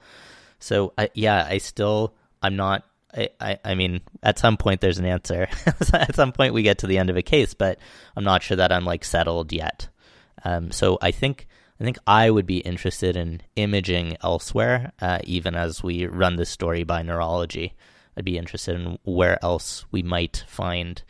So 0.59 0.93
I, 0.99 1.11
yeah, 1.15 1.47
I 1.49 1.59
still 1.59 2.15
I'm 2.43 2.57
not. 2.57 2.85
I, 3.15 3.29
I, 3.41 3.59
I 3.63 3.75
mean, 3.75 4.01
at 4.23 4.39
some 4.39 4.57
point 4.57 4.81
there's 4.81 4.99
an 4.99 5.05
answer. 5.05 5.47
at 5.93 6.15
some 6.15 6.33
point 6.33 6.55
we 6.55 6.63
get 6.63 6.79
to 6.79 6.87
the 6.87 6.97
end 6.97 7.11
of 7.11 7.17
a 7.17 7.23
case, 7.23 7.53
but 7.53 7.79
I'm 8.17 8.25
not 8.25 8.43
sure 8.43 8.57
that 8.57 8.73
I'm 8.73 8.87
like 8.87 9.05
settled 9.05 9.53
yet. 9.53 9.89
Um, 10.45 10.71
so 10.71 10.99
I 11.01 11.11
think 11.11 11.47
I 11.81 11.85
think 11.85 11.99
I 12.07 12.31
would 12.31 12.47
be 12.47 12.59
interested 12.59 13.17
in 13.17 13.41
imaging 13.57 14.17
elsewhere, 14.23 14.93
uh, 15.01 15.19
even 15.25 15.55
as 15.55 15.83
we 15.83 16.07
run 16.07 16.37
this 16.37 16.51
story 16.51 16.85
by 16.85 17.03
neurology. 17.03 17.75
I'd 18.17 18.25
be 18.25 18.39
interested 18.39 18.77
in 18.77 18.99
where 19.05 19.43
else 19.43 19.85
we 19.91 20.03
might 20.03 20.45
find 20.47 21.03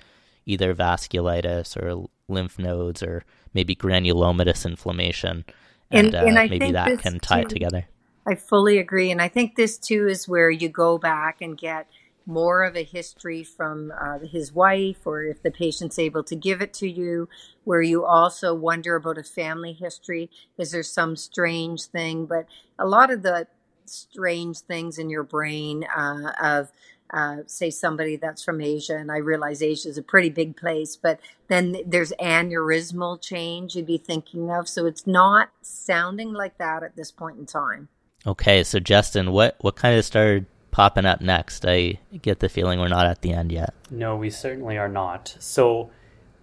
either 0.47 0.75
vasculitis 0.75 1.77
or 1.77 2.09
lymph 2.29 2.59
nodes 2.59 3.03
or 3.03 3.25
maybe 3.53 3.75
granulomatous 3.75 4.65
inflammation, 4.65 5.45
and, 5.91 6.15
and, 6.15 6.15
uh, 6.15 6.41
and 6.41 6.51
maybe 6.51 6.73
that 6.73 7.01
can 7.01 7.21
tie 7.21 7.43
too, 7.43 7.47
it 7.47 7.51
together. 7.51 7.87
I 8.27 8.37
fully 8.37 8.79
agree, 8.79 9.11
and 9.11 9.21
I 9.21 9.29
think 9.29 9.57
this 9.57 9.77
too 9.79 10.09
is 10.09 10.29
where 10.29 10.51
you 10.51 10.69
go 10.69 10.97
back 10.97 11.43
and 11.43 11.59
get 11.59 11.87
more 12.27 12.63
of 12.63 12.77
a 12.77 12.85
history 12.85 13.43
from 13.43 13.93
uh, 14.01 14.19
his 14.21 14.53
wife 14.53 15.07
or 15.07 15.25
if 15.25 15.43
the 15.43 15.51
patient's 15.51 15.99
able 15.99 16.23
to 16.25 16.37
give 16.37 16.63
it 16.63 16.73
to 16.75 16.89
you 16.89 17.29
where 17.65 17.83
you 17.83 18.05
also 18.05 18.55
wonder 18.55 18.97
about 18.97 19.19
a 19.19 19.23
family 19.23 19.73
history 19.73 20.31
is 20.59 20.73
there 20.73 20.83
some 20.83 21.17
strange 21.17 21.85
thing 21.85 22.27
but 22.27 22.47
a 22.79 22.87
lot 22.87 23.11
of 23.11 23.23
the 23.23 23.47
strange 23.87 24.61
things 24.61 24.99
in 24.99 25.11
your 25.11 25.23
brain 25.23 25.85
uh, 25.97 26.33
of 26.43 26.71
uh, 27.13 27.39
say 27.47 27.69
somebody 27.69 28.17
that's 28.17 28.43
from 28.43 28.61
Asia, 28.61 28.97
and 28.97 29.13
I 29.13 29.19
realize 29.19 29.63
Asia 29.63 29.89
is 29.89 29.99
a 29.99 30.03
pretty 30.03 30.31
big 30.31 30.57
place, 30.57 30.97
but 30.97 31.21
then 31.49 31.77
there's 31.87 32.13
aneurysmal 32.13 33.21
change 33.21 33.77
you'd 33.77 33.87
be 33.87 33.99
thinking 33.99 34.51
of. 34.51 34.67
So 34.67 34.87
it's 34.87 35.07
not 35.07 35.51
sounding 35.61 36.33
like 36.33 36.57
that 36.57 36.83
at 36.83 36.97
this 36.97 37.13
point 37.13 37.39
in 37.39 37.45
time. 37.45 37.89
Okay, 38.27 38.65
so 38.65 38.79
Justin, 38.79 39.33
what 39.33 39.57
what 39.61 39.77
kind 39.77 39.99
of 39.99 40.05
started 40.05 40.47
popping 40.73 41.07
up 41.07 41.21
next. 41.21 41.65
I 41.65 42.01
get 42.21 42.41
the 42.41 42.49
feeling 42.49 42.81
we're 42.81 42.89
not 42.89 43.07
at 43.07 43.23
the 43.23 43.33
end 43.33 43.53
yet. 43.53 43.75
No, 43.91 44.17
we 44.17 44.31
certainly 44.31 44.77
are 44.77 44.89
not. 44.89 45.37
So 45.39 45.91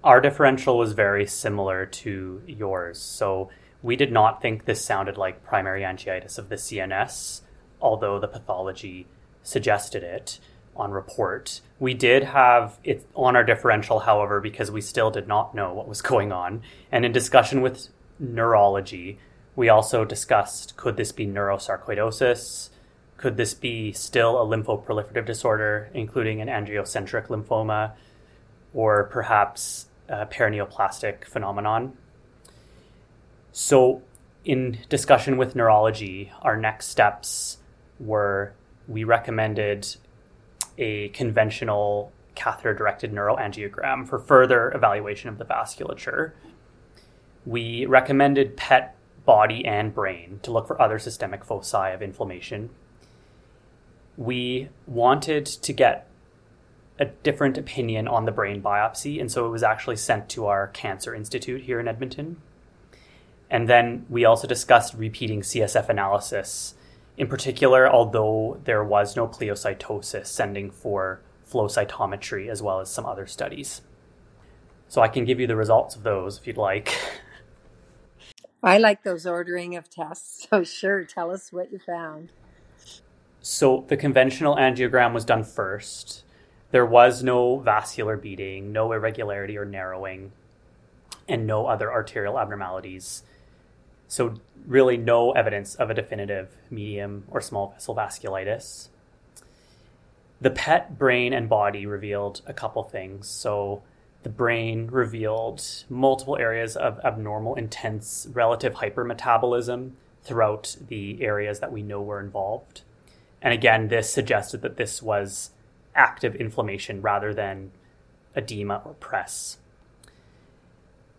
our 0.03 0.21
differential 0.21 0.77
was 0.77 0.93
very 0.93 1.27
similar 1.27 1.85
to 1.85 2.41
yours. 2.47 2.99
So 2.99 3.49
we 3.81 3.97
did 3.97 4.13
not 4.13 4.41
think 4.41 4.63
this 4.63 4.83
sounded 4.85 5.17
like 5.17 5.43
primary 5.43 5.81
angiitis 5.81 6.37
of 6.37 6.47
the 6.47 6.55
CNS, 6.55 7.41
although 7.81 8.19
the 8.19 8.27
pathology 8.27 9.07
suggested 9.43 10.03
it 10.03 10.39
on 10.75 10.91
report. 10.91 11.59
We 11.79 11.93
did 11.93 12.23
have 12.23 12.77
it 12.83 13.05
on 13.15 13.35
our 13.35 13.43
differential, 13.43 13.99
however, 13.99 14.39
because 14.39 14.71
we 14.71 14.81
still 14.81 15.11
did 15.11 15.27
not 15.27 15.53
know 15.53 15.73
what 15.73 15.87
was 15.87 16.01
going 16.01 16.31
on. 16.31 16.61
And 16.91 17.03
in 17.03 17.11
discussion 17.11 17.61
with 17.61 17.89
neurology, 18.19 19.19
we 19.55 19.69
also 19.69 20.05
discussed 20.05 20.77
could 20.77 20.97
this 20.97 21.11
be 21.11 21.25
neurosarcoidosis? 21.25 22.68
Could 23.19 23.35
this 23.35 23.53
be 23.53 23.91
still 23.91 24.41
a 24.41 24.45
lymphoproliferative 24.45 25.25
disorder, 25.25 25.89
including 25.93 26.39
an 26.39 26.47
angiocentric 26.47 27.27
lymphoma, 27.27 27.91
or 28.73 29.03
perhaps 29.05 29.87
a 30.07 30.25
paraneoplastic 30.25 31.25
phenomenon? 31.25 31.97
So, 33.51 34.03
in 34.45 34.79
discussion 34.87 35.35
with 35.35 35.53
neurology, 35.53 36.31
our 36.41 36.55
next 36.55 36.87
steps 36.87 37.57
were 37.99 38.53
we 38.87 39.03
recommended 39.03 39.97
a 40.77 41.09
conventional 41.09 42.13
catheter 42.35 42.73
directed 42.73 43.11
neuroangiogram 43.11 44.07
for 44.07 44.17
further 44.17 44.71
evaluation 44.71 45.27
of 45.27 45.37
the 45.37 45.43
vasculature. 45.43 46.31
We 47.45 47.85
recommended 47.85 48.55
PET 48.55 48.95
body 49.25 49.65
and 49.65 49.93
brain 49.93 50.39
to 50.43 50.51
look 50.51 50.67
for 50.67 50.81
other 50.81 50.99
systemic 50.99 51.43
foci 51.43 51.91
of 51.91 52.01
inflammation 52.01 52.69
we 54.19 54.67
wanted 54.85 55.45
to 55.45 55.71
get 55.71 56.05
a 56.99 57.05
different 57.05 57.57
opinion 57.57 58.05
on 58.05 58.25
the 58.25 58.33
brain 58.33 58.61
biopsy, 58.61 59.19
and 59.21 59.31
so 59.31 59.45
it 59.45 59.49
was 59.49 59.63
actually 59.63 59.95
sent 59.95 60.27
to 60.27 60.45
our 60.45 60.67
cancer 60.67 61.15
institute 61.15 61.61
here 61.61 61.79
in 61.79 61.87
Edmonton. 61.87 62.35
And 63.49 63.69
then 63.69 64.05
we 64.09 64.25
also 64.25 64.45
discussed 64.45 64.93
repeating 64.93 65.39
CSF 65.39 65.87
analysis. 65.87 66.75
In 67.15 67.27
particular, 67.27 67.89
although 67.89 68.59
there 68.65 68.83
was 68.83 69.15
no 69.15 69.25
pleocytosis, 69.25 70.27
sending 70.27 70.69
for 70.69 71.21
flow 71.45 71.67
cytometry 71.67 72.49
as 72.49 72.61
well 72.61 72.81
as 72.81 72.91
some 72.91 73.05
other 73.05 73.25
studies. 73.25 73.81
So 74.89 75.01
I 75.01 75.07
can 75.07 75.23
give 75.23 75.39
you 75.39 75.47
the 75.47 75.55
results 75.55 75.95
of 75.95 76.03
those 76.03 76.37
if 76.37 76.45
you'd 76.45 76.57
like. 76.57 76.93
I 78.63 78.79
like 78.79 79.03
those 79.03 79.25
ordering 79.25 79.77
of 79.77 79.89
tests. 79.89 80.45
So 80.49 80.65
sure, 80.65 81.05
tell 81.05 81.31
us 81.31 81.53
what 81.53 81.71
you 81.71 81.79
found. 81.79 82.33
So 83.41 83.85
the 83.87 83.97
conventional 83.97 84.55
angiogram 84.55 85.13
was 85.13 85.25
done 85.25 85.43
first. 85.43 86.23
There 86.71 86.85
was 86.85 87.23
no 87.23 87.59
vascular 87.59 88.17
beading, 88.17 88.71
no 88.71 88.91
irregularity 88.91 89.57
or 89.57 89.65
narrowing, 89.65 90.31
and 91.27 91.47
no 91.47 91.67
other 91.67 91.91
arterial 91.91 92.39
abnormalities. 92.39 93.23
So, 94.07 94.35
really, 94.67 94.97
no 94.97 95.31
evidence 95.31 95.75
of 95.75 95.89
a 95.89 95.93
definitive 95.93 96.55
medium 96.69 97.25
or 97.29 97.41
small 97.41 97.69
vessel 97.69 97.95
vasculitis. 97.95 98.89
The 100.41 100.49
PET 100.49 100.97
brain 100.97 101.33
and 101.33 101.47
body 101.47 101.85
revealed 101.85 102.41
a 102.45 102.53
couple 102.53 102.83
things. 102.83 103.27
So, 103.27 103.83
the 104.23 104.29
brain 104.29 104.87
revealed 104.87 105.63
multiple 105.89 106.37
areas 106.37 106.75
of 106.75 106.99
abnormal, 107.05 107.55
intense 107.55 108.27
relative 108.31 108.75
hypermetabolism 108.75 109.91
throughout 110.23 110.75
the 110.87 111.21
areas 111.21 111.59
that 111.59 111.71
we 111.71 111.81
know 111.81 112.01
were 112.01 112.19
involved. 112.19 112.81
And 113.41 113.53
again, 113.53 113.87
this 113.87 114.11
suggested 114.11 114.61
that 114.61 114.77
this 114.77 115.01
was 115.01 115.51
active 115.95 116.35
inflammation 116.35 117.01
rather 117.01 117.33
than 117.33 117.71
edema 118.35 118.81
or 118.85 118.93
PRES. 118.95 119.57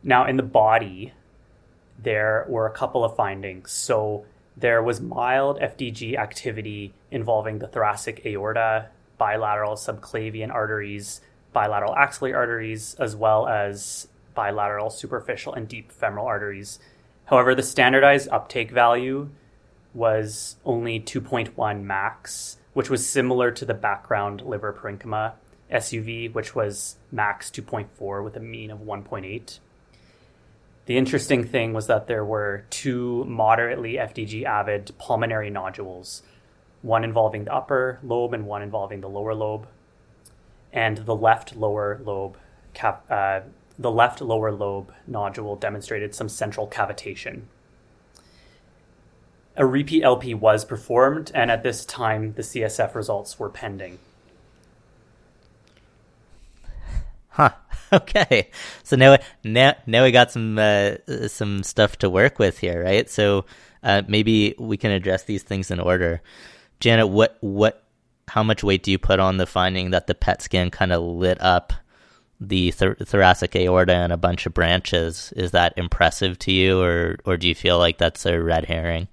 Now, 0.02 0.26
in 0.26 0.36
the 0.36 0.42
body, 0.42 1.12
there 1.98 2.46
were 2.48 2.66
a 2.66 2.72
couple 2.72 3.04
of 3.04 3.16
findings. 3.16 3.70
So, 3.70 4.24
there 4.56 4.82
was 4.82 5.00
mild 5.00 5.58
FDG 5.58 6.18
activity 6.18 6.92
involving 7.10 7.58
the 7.58 7.68
thoracic 7.68 8.24
aorta, 8.26 8.88
bilateral 9.16 9.74
subclavian 9.74 10.50
arteries, 10.50 11.20
bilateral 11.52 11.94
axillary 11.94 12.34
arteries, 12.34 12.94
as 12.98 13.16
well 13.16 13.46
as 13.46 14.08
bilateral 14.34 14.90
superficial 14.90 15.54
and 15.54 15.68
deep 15.68 15.90
femoral 15.90 16.26
arteries. 16.26 16.78
However, 17.26 17.54
the 17.54 17.62
standardized 17.62 18.28
uptake 18.30 18.70
value 18.70 19.30
was 19.94 20.56
only 20.64 21.00
2.1 21.00 21.82
max, 21.82 22.56
which 22.72 22.90
was 22.90 23.08
similar 23.08 23.50
to 23.50 23.64
the 23.64 23.74
background 23.74 24.42
liver 24.42 24.72
parenchyma 24.72 25.32
SUV, 25.70 26.32
which 26.32 26.54
was 26.54 26.96
max 27.10 27.50
2.4 27.50 28.24
with 28.24 28.36
a 28.36 28.40
mean 28.40 28.70
of 28.70 28.80
1.8. 28.80 29.58
The 30.86 30.96
interesting 30.96 31.44
thing 31.44 31.72
was 31.72 31.86
that 31.86 32.06
there 32.06 32.24
were 32.24 32.64
two 32.70 33.24
moderately 33.24 33.94
FDG 33.94 34.44
avid 34.44 34.92
pulmonary 34.98 35.50
nodules, 35.50 36.22
one 36.82 37.04
involving 37.04 37.44
the 37.44 37.54
upper 37.54 38.00
lobe 38.02 38.34
and 38.34 38.46
one 38.46 38.62
involving 38.62 39.00
the 39.00 39.08
lower 39.08 39.34
lobe. 39.34 39.68
and 40.72 40.98
the 40.98 41.16
left 41.16 41.56
lower 41.56 42.00
lobe 42.04 42.36
cap, 42.74 43.04
uh, 43.10 43.40
the 43.78 43.90
left 43.90 44.20
lower 44.20 44.52
lobe 44.52 44.92
nodule 45.06 45.56
demonstrated 45.56 46.14
some 46.14 46.28
central 46.28 46.68
cavitation. 46.68 47.42
A 49.60 49.66
repeat 49.66 50.02
LP 50.02 50.32
was 50.32 50.64
performed, 50.64 51.30
and 51.34 51.50
at 51.50 51.62
this 51.62 51.84
time, 51.84 52.32
the 52.32 52.40
CSF 52.40 52.94
results 52.94 53.38
were 53.38 53.50
pending. 53.50 53.98
Huh. 57.28 57.50
Okay. 57.92 58.50
So 58.84 58.94
now, 58.94 59.16
now, 59.42 59.74
now 59.84 60.04
we 60.04 60.12
got 60.12 60.30
some 60.30 60.56
uh, 60.60 60.92
some 61.26 61.64
stuff 61.64 61.96
to 61.96 62.08
work 62.08 62.38
with 62.38 62.60
here, 62.60 62.84
right? 62.84 63.10
So 63.10 63.46
uh, 63.82 64.02
maybe 64.06 64.54
we 64.60 64.76
can 64.76 64.92
address 64.92 65.24
these 65.24 65.42
things 65.42 65.72
in 65.72 65.80
order. 65.80 66.22
Janet, 66.78 67.08
what 67.08 67.36
what 67.40 67.82
how 68.28 68.44
much 68.44 68.62
weight 68.62 68.84
do 68.84 68.92
you 68.92 68.98
put 68.98 69.18
on 69.18 69.38
the 69.38 69.46
finding 69.46 69.90
that 69.90 70.06
the 70.06 70.14
PET 70.14 70.40
scan 70.40 70.70
kind 70.70 70.92
of 70.92 71.02
lit 71.02 71.42
up 71.42 71.72
the 72.40 72.70
th- 72.70 72.98
thoracic 72.98 73.56
aorta 73.56 73.92
and 73.92 74.12
a 74.12 74.16
bunch 74.16 74.46
of 74.46 74.54
branches? 74.54 75.32
Is 75.34 75.50
that 75.50 75.74
impressive 75.76 76.38
to 76.40 76.52
you, 76.52 76.80
or 76.80 77.16
or 77.24 77.36
do 77.36 77.48
you 77.48 77.56
feel 77.56 77.76
like 77.78 77.98
that's 77.98 78.24
a 78.24 78.40
red 78.40 78.66
herring? 78.66 79.08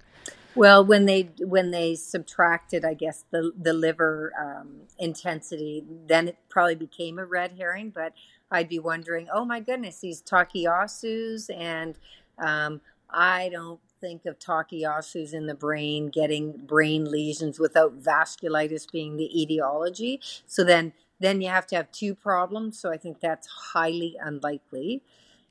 Well, 0.58 0.84
when 0.84 1.06
they 1.06 1.30
when 1.40 1.70
they 1.70 1.94
subtracted, 1.94 2.84
I 2.84 2.94
guess 2.94 3.24
the 3.30 3.52
the 3.56 3.72
liver 3.72 4.32
um, 4.40 4.82
intensity, 4.98 5.84
then 6.06 6.28
it 6.28 6.36
probably 6.48 6.74
became 6.74 7.18
a 7.18 7.24
red 7.24 7.52
herring. 7.58 7.90
But 7.90 8.12
I'd 8.50 8.68
be 8.68 8.80
wondering, 8.80 9.28
oh 9.32 9.44
my 9.44 9.60
goodness, 9.60 10.00
these 10.00 10.20
Takayasu's, 10.20 11.48
and 11.50 11.96
um, 12.38 12.80
I 13.08 13.50
don't 13.50 13.80
think 14.00 14.26
of 14.26 14.38
Takayasu's 14.38 15.32
in 15.32 15.46
the 15.46 15.54
brain 15.54 16.08
getting 16.08 16.52
brain 16.66 17.04
lesions 17.04 17.60
without 17.60 18.00
vasculitis 18.02 18.90
being 18.90 19.16
the 19.16 19.42
etiology. 19.42 20.20
So 20.46 20.64
then 20.64 20.92
then 21.20 21.40
you 21.40 21.48
have 21.50 21.66
to 21.68 21.76
have 21.76 21.92
two 21.92 22.14
problems. 22.14 22.80
So 22.80 22.92
I 22.92 22.96
think 22.96 23.20
that's 23.20 23.46
highly 23.46 24.16
unlikely. 24.20 25.02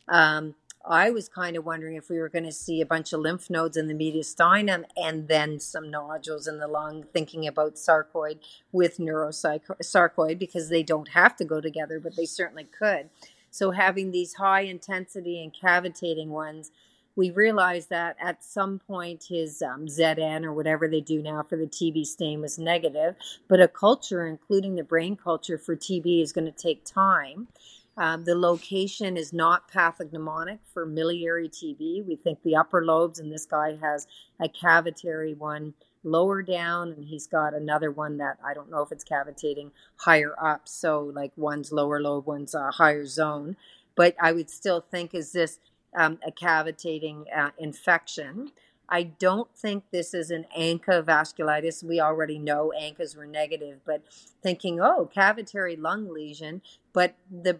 Um, 0.09 0.55
I 0.89 1.09
was 1.09 1.27
kind 1.27 1.57
of 1.57 1.65
wondering 1.65 1.95
if 1.95 2.09
we 2.09 2.17
were 2.17 2.29
going 2.29 2.45
to 2.45 2.51
see 2.51 2.79
a 2.79 2.85
bunch 2.85 3.11
of 3.11 3.19
lymph 3.19 3.49
nodes 3.49 3.75
in 3.75 3.87
the 3.87 3.93
mediastinum 3.93 4.85
and 4.95 5.27
then 5.27 5.59
some 5.59 5.91
nodules 5.91 6.47
in 6.47 6.59
the 6.59 6.67
lung, 6.67 7.03
thinking 7.13 7.45
about 7.45 7.75
sarcoid 7.75 8.39
with 8.71 8.97
neurosarcoid 8.97 10.39
because 10.39 10.69
they 10.69 10.83
don't 10.83 11.09
have 11.09 11.35
to 11.35 11.45
go 11.45 11.59
together, 11.59 11.99
but 11.99 12.15
they 12.15 12.25
certainly 12.25 12.63
could. 12.63 13.09
So 13.51 13.71
having 13.71 14.11
these 14.11 14.35
high 14.35 14.61
intensity 14.61 15.43
and 15.43 15.53
cavitating 15.53 16.29
ones 16.29 16.71
we 17.17 17.31
realized 17.31 17.89
that 17.89 18.15
at 18.21 18.43
some 18.43 18.79
point 18.79 19.25
his 19.27 19.63
um, 19.63 19.87
ZN 19.87 20.45
or 20.45 20.53
whatever 20.53 20.87
they 20.87 21.01
do 21.01 21.21
now 21.21 21.41
for 21.41 21.57
the 21.57 21.65
TB 21.65 22.05
stain 22.05 22.41
was 22.41 22.59
negative, 22.59 23.15
but 23.47 23.59
a 23.59 23.67
culture, 23.67 24.27
including 24.27 24.75
the 24.75 24.83
brain 24.83 25.17
culture 25.17 25.57
for 25.57 25.75
TB, 25.75 26.21
is 26.21 26.31
going 26.31 26.45
to 26.45 26.51
take 26.51 26.85
time. 26.85 27.47
Um, 27.97 28.25
the 28.25 28.35
location 28.35 29.17
is 29.17 29.33
not 29.33 29.71
pathognomonic 29.71 30.59
for 30.71 30.85
miliary 30.85 31.49
TB. 31.49 32.05
We 32.05 32.15
think 32.15 32.43
the 32.43 32.55
upper 32.55 32.85
lobes, 32.85 33.19
and 33.19 33.31
this 33.31 33.45
guy 33.45 33.77
has 33.81 34.05
a 34.39 34.47
cavitary 34.47 35.35
one 35.35 35.73
lower 36.03 36.43
down, 36.43 36.91
and 36.91 37.05
he's 37.05 37.25
got 37.25 37.55
another 37.55 37.91
one 37.91 38.17
that 38.17 38.37
I 38.45 38.53
don't 38.53 38.69
know 38.69 38.81
if 38.81 38.91
it's 38.91 39.03
cavitating 39.03 39.71
higher 39.97 40.35
up. 40.39 40.67
So, 40.67 41.11
like 41.15 41.31
one's 41.35 41.71
lower 41.71 41.99
lobe, 41.99 42.27
one's 42.27 42.53
a 42.53 42.69
higher 42.71 43.05
zone. 43.05 43.57
But 43.95 44.15
I 44.21 44.31
would 44.31 44.51
still 44.51 44.81
think, 44.81 45.15
is 45.15 45.31
this 45.31 45.59
um, 45.95 46.19
a 46.25 46.31
cavitating 46.31 47.25
uh, 47.35 47.49
infection. 47.57 48.51
I 48.89 49.03
don't 49.03 49.53
think 49.55 49.85
this 49.91 50.13
is 50.13 50.31
an 50.31 50.45
ANCA 50.57 51.03
vasculitis. 51.03 51.83
We 51.83 51.99
already 51.99 52.39
know 52.39 52.71
ANCAs 52.79 53.15
were 53.15 53.25
negative, 53.25 53.79
but 53.85 54.03
thinking, 54.41 54.79
oh, 54.79 55.09
cavitary 55.13 55.79
lung 55.79 56.13
lesion, 56.13 56.61
but 56.93 57.15
the 57.29 57.59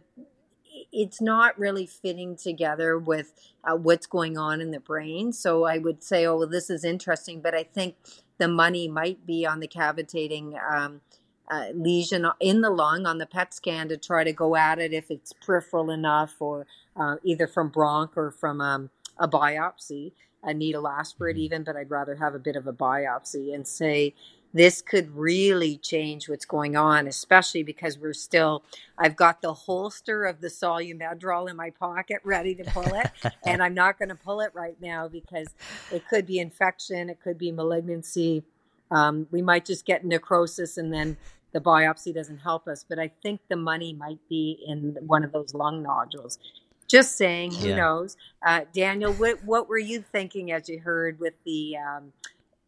it's 0.91 1.19
not 1.19 1.57
really 1.57 1.87
fitting 1.87 2.35
together 2.35 2.99
with 2.99 3.33
uh, 3.63 3.75
what's 3.75 4.05
going 4.05 4.37
on 4.37 4.61
in 4.61 4.71
the 4.71 4.79
brain. 4.79 5.33
So 5.33 5.65
I 5.65 5.79
would 5.79 6.03
say, 6.03 6.25
oh, 6.25 6.37
well, 6.37 6.47
this 6.47 6.69
is 6.69 6.83
interesting, 6.83 7.41
but 7.41 7.55
I 7.55 7.63
think 7.63 7.95
the 8.37 8.47
money 8.47 8.87
might 8.87 9.25
be 9.25 9.45
on 9.45 9.59
the 9.59 9.67
cavitating 9.67 10.57
um, 10.71 11.01
uh, 11.49 11.67
lesion 11.73 12.27
in 12.39 12.61
the 12.61 12.69
lung 12.69 13.05
on 13.05 13.17
the 13.17 13.25
PET 13.25 13.53
scan 13.53 13.87
to 13.89 13.97
try 13.97 14.23
to 14.23 14.33
go 14.33 14.55
at 14.55 14.79
it 14.79 14.93
if 14.93 15.09
it's 15.09 15.33
peripheral 15.33 15.89
enough 15.89 16.35
or 16.39 16.67
uh, 16.95 17.15
either 17.23 17.47
from 17.47 17.71
bronch 17.71 18.11
or 18.15 18.31
from 18.31 18.61
um, 18.61 18.89
a 19.17 19.27
biopsy, 19.27 20.11
a 20.43 20.53
needle 20.53 20.87
aspirate 20.87 21.35
mm-hmm. 21.35 21.43
even, 21.43 21.63
but 21.63 21.75
I'd 21.75 21.89
rather 21.89 22.15
have 22.15 22.35
a 22.35 22.39
bit 22.39 22.55
of 22.55 22.67
a 22.67 22.73
biopsy 22.73 23.53
and 23.53 23.67
say, 23.67 24.13
this 24.53 24.81
could 24.81 25.15
really 25.15 25.77
change 25.77 26.29
what's 26.29 26.45
going 26.45 26.75
on, 26.75 27.07
especially 27.07 27.63
because 27.63 27.97
we're 27.97 28.13
still, 28.13 28.63
I've 28.97 29.15
got 29.15 29.41
the 29.41 29.53
holster 29.53 30.23
of 30.23 30.41
the 30.41 30.47
Solu-Medrol 30.47 31.49
in 31.49 31.55
my 31.55 31.69
pocket 31.69 32.21
ready 32.23 32.55
to 32.55 32.63
pull 32.63 32.93
it. 32.93 33.11
and 33.45 33.61
I'm 33.61 33.73
not 33.73 33.99
going 33.99 34.09
to 34.09 34.15
pull 34.15 34.41
it 34.41 34.51
right 34.53 34.77
now 34.81 35.07
because 35.07 35.47
it 35.91 36.07
could 36.09 36.25
be 36.25 36.39
infection, 36.39 37.09
it 37.09 37.19
could 37.21 37.37
be 37.37 37.51
malignancy. 37.51 38.43
Um, 38.89 39.27
we 39.31 39.41
might 39.41 39.65
just 39.65 39.85
get 39.85 40.05
necrosis 40.05 40.77
and 40.77 40.93
then 40.93 41.17
the 41.51 41.59
biopsy 41.59 42.13
doesn't 42.13 42.39
help 42.39 42.67
us. 42.67 42.85
But 42.87 42.99
I 42.99 43.11
think 43.21 43.41
the 43.49 43.57
money 43.57 43.93
might 43.93 44.19
be 44.29 44.63
in 44.65 44.97
one 45.01 45.23
of 45.23 45.31
those 45.31 45.53
lung 45.53 45.83
nodules. 45.83 46.39
Just 46.87 47.17
saying, 47.17 47.53
who 47.53 47.69
yeah. 47.69 47.75
knows? 47.75 48.17
Uh, 48.45 48.61
Daniel, 48.73 49.13
what, 49.13 49.43
what 49.43 49.67
were 49.67 49.77
you 49.77 50.01
thinking 50.01 50.51
as 50.51 50.69
you 50.69 50.79
heard 50.79 51.19
with 51.19 51.33
the 51.45 51.75
um, 51.77 52.13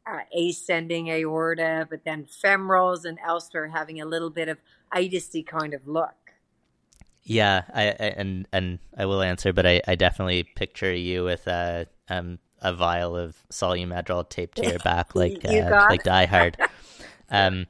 uh, 0.06 0.20
ascending 0.38 1.10
aorta, 1.10 1.88
but 1.90 2.04
then 2.04 2.26
femorals 2.26 3.06
and 3.06 3.18
elsewhere 3.26 3.70
having 3.70 4.02
a 4.02 4.06
little 4.06 4.30
bit 4.30 4.50
of 4.50 4.58
itisy 4.94 5.46
kind 5.46 5.74
of 5.74 5.88
look? 5.88 6.14
Yeah, 7.24 7.64
I, 7.74 7.90
I, 7.90 8.14
and 8.18 8.48
and 8.52 8.80
I 8.98 9.06
will 9.06 9.22
answer, 9.22 9.54
but 9.54 9.66
I, 9.66 9.82
I 9.88 9.94
definitely 9.94 10.44
picture 10.44 10.92
you 10.92 11.24
with 11.24 11.46
a 11.48 11.86
um 12.10 12.40
a 12.62 12.74
vial 12.74 13.16
of 13.16 13.38
Solu-Medrol 13.52 14.28
taped 14.30 14.58
to 14.58 14.68
your 14.68 14.80
back, 14.84 15.16
like 15.16 15.46
uh, 15.46 15.86
like 15.90 16.04
Die 16.04 16.26
Hard. 16.26 16.58
um, 17.30 17.68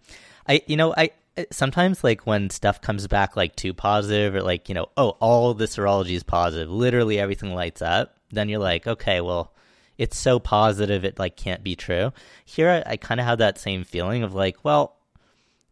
I 0.47 0.61
you 0.65 0.77
know 0.77 0.93
I 0.95 1.11
sometimes 1.51 2.03
like 2.03 2.25
when 2.25 2.49
stuff 2.49 2.81
comes 2.81 3.07
back 3.07 3.35
like 3.35 3.55
too 3.55 3.73
positive 3.73 4.35
or 4.35 4.41
like 4.41 4.69
you 4.69 4.75
know 4.75 4.87
oh 4.97 5.09
all 5.19 5.53
the 5.53 5.65
serology 5.65 6.11
is 6.11 6.23
positive 6.23 6.69
literally 6.69 7.19
everything 7.19 7.53
lights 7.53 7.81
up 7.81 8.15
then 8.31 8.49
you're 8.49 8.59
like 8.59 8.87
okay 8.87 9.21
well 9.21 9.53
it's 9.97 10.17
so 10.17 10.39
positive 10.39 11.03
it 11.03 11.19
like 11.19 11.35
can't 11.35 11.61
be 11.63 11.75
true. 11.75 12.13
Here 12.45 12.69
i, 12.69 12.93
I 12.93 12.97
kind 12.97 13.19
of 13.19 13.25
have 13.25 13.39
that 13.39 13.59
same 13.59 13.83
feeling 13.83 14.23
of 14.23 14.33
like 14.33 14.63
well 14.63 14.95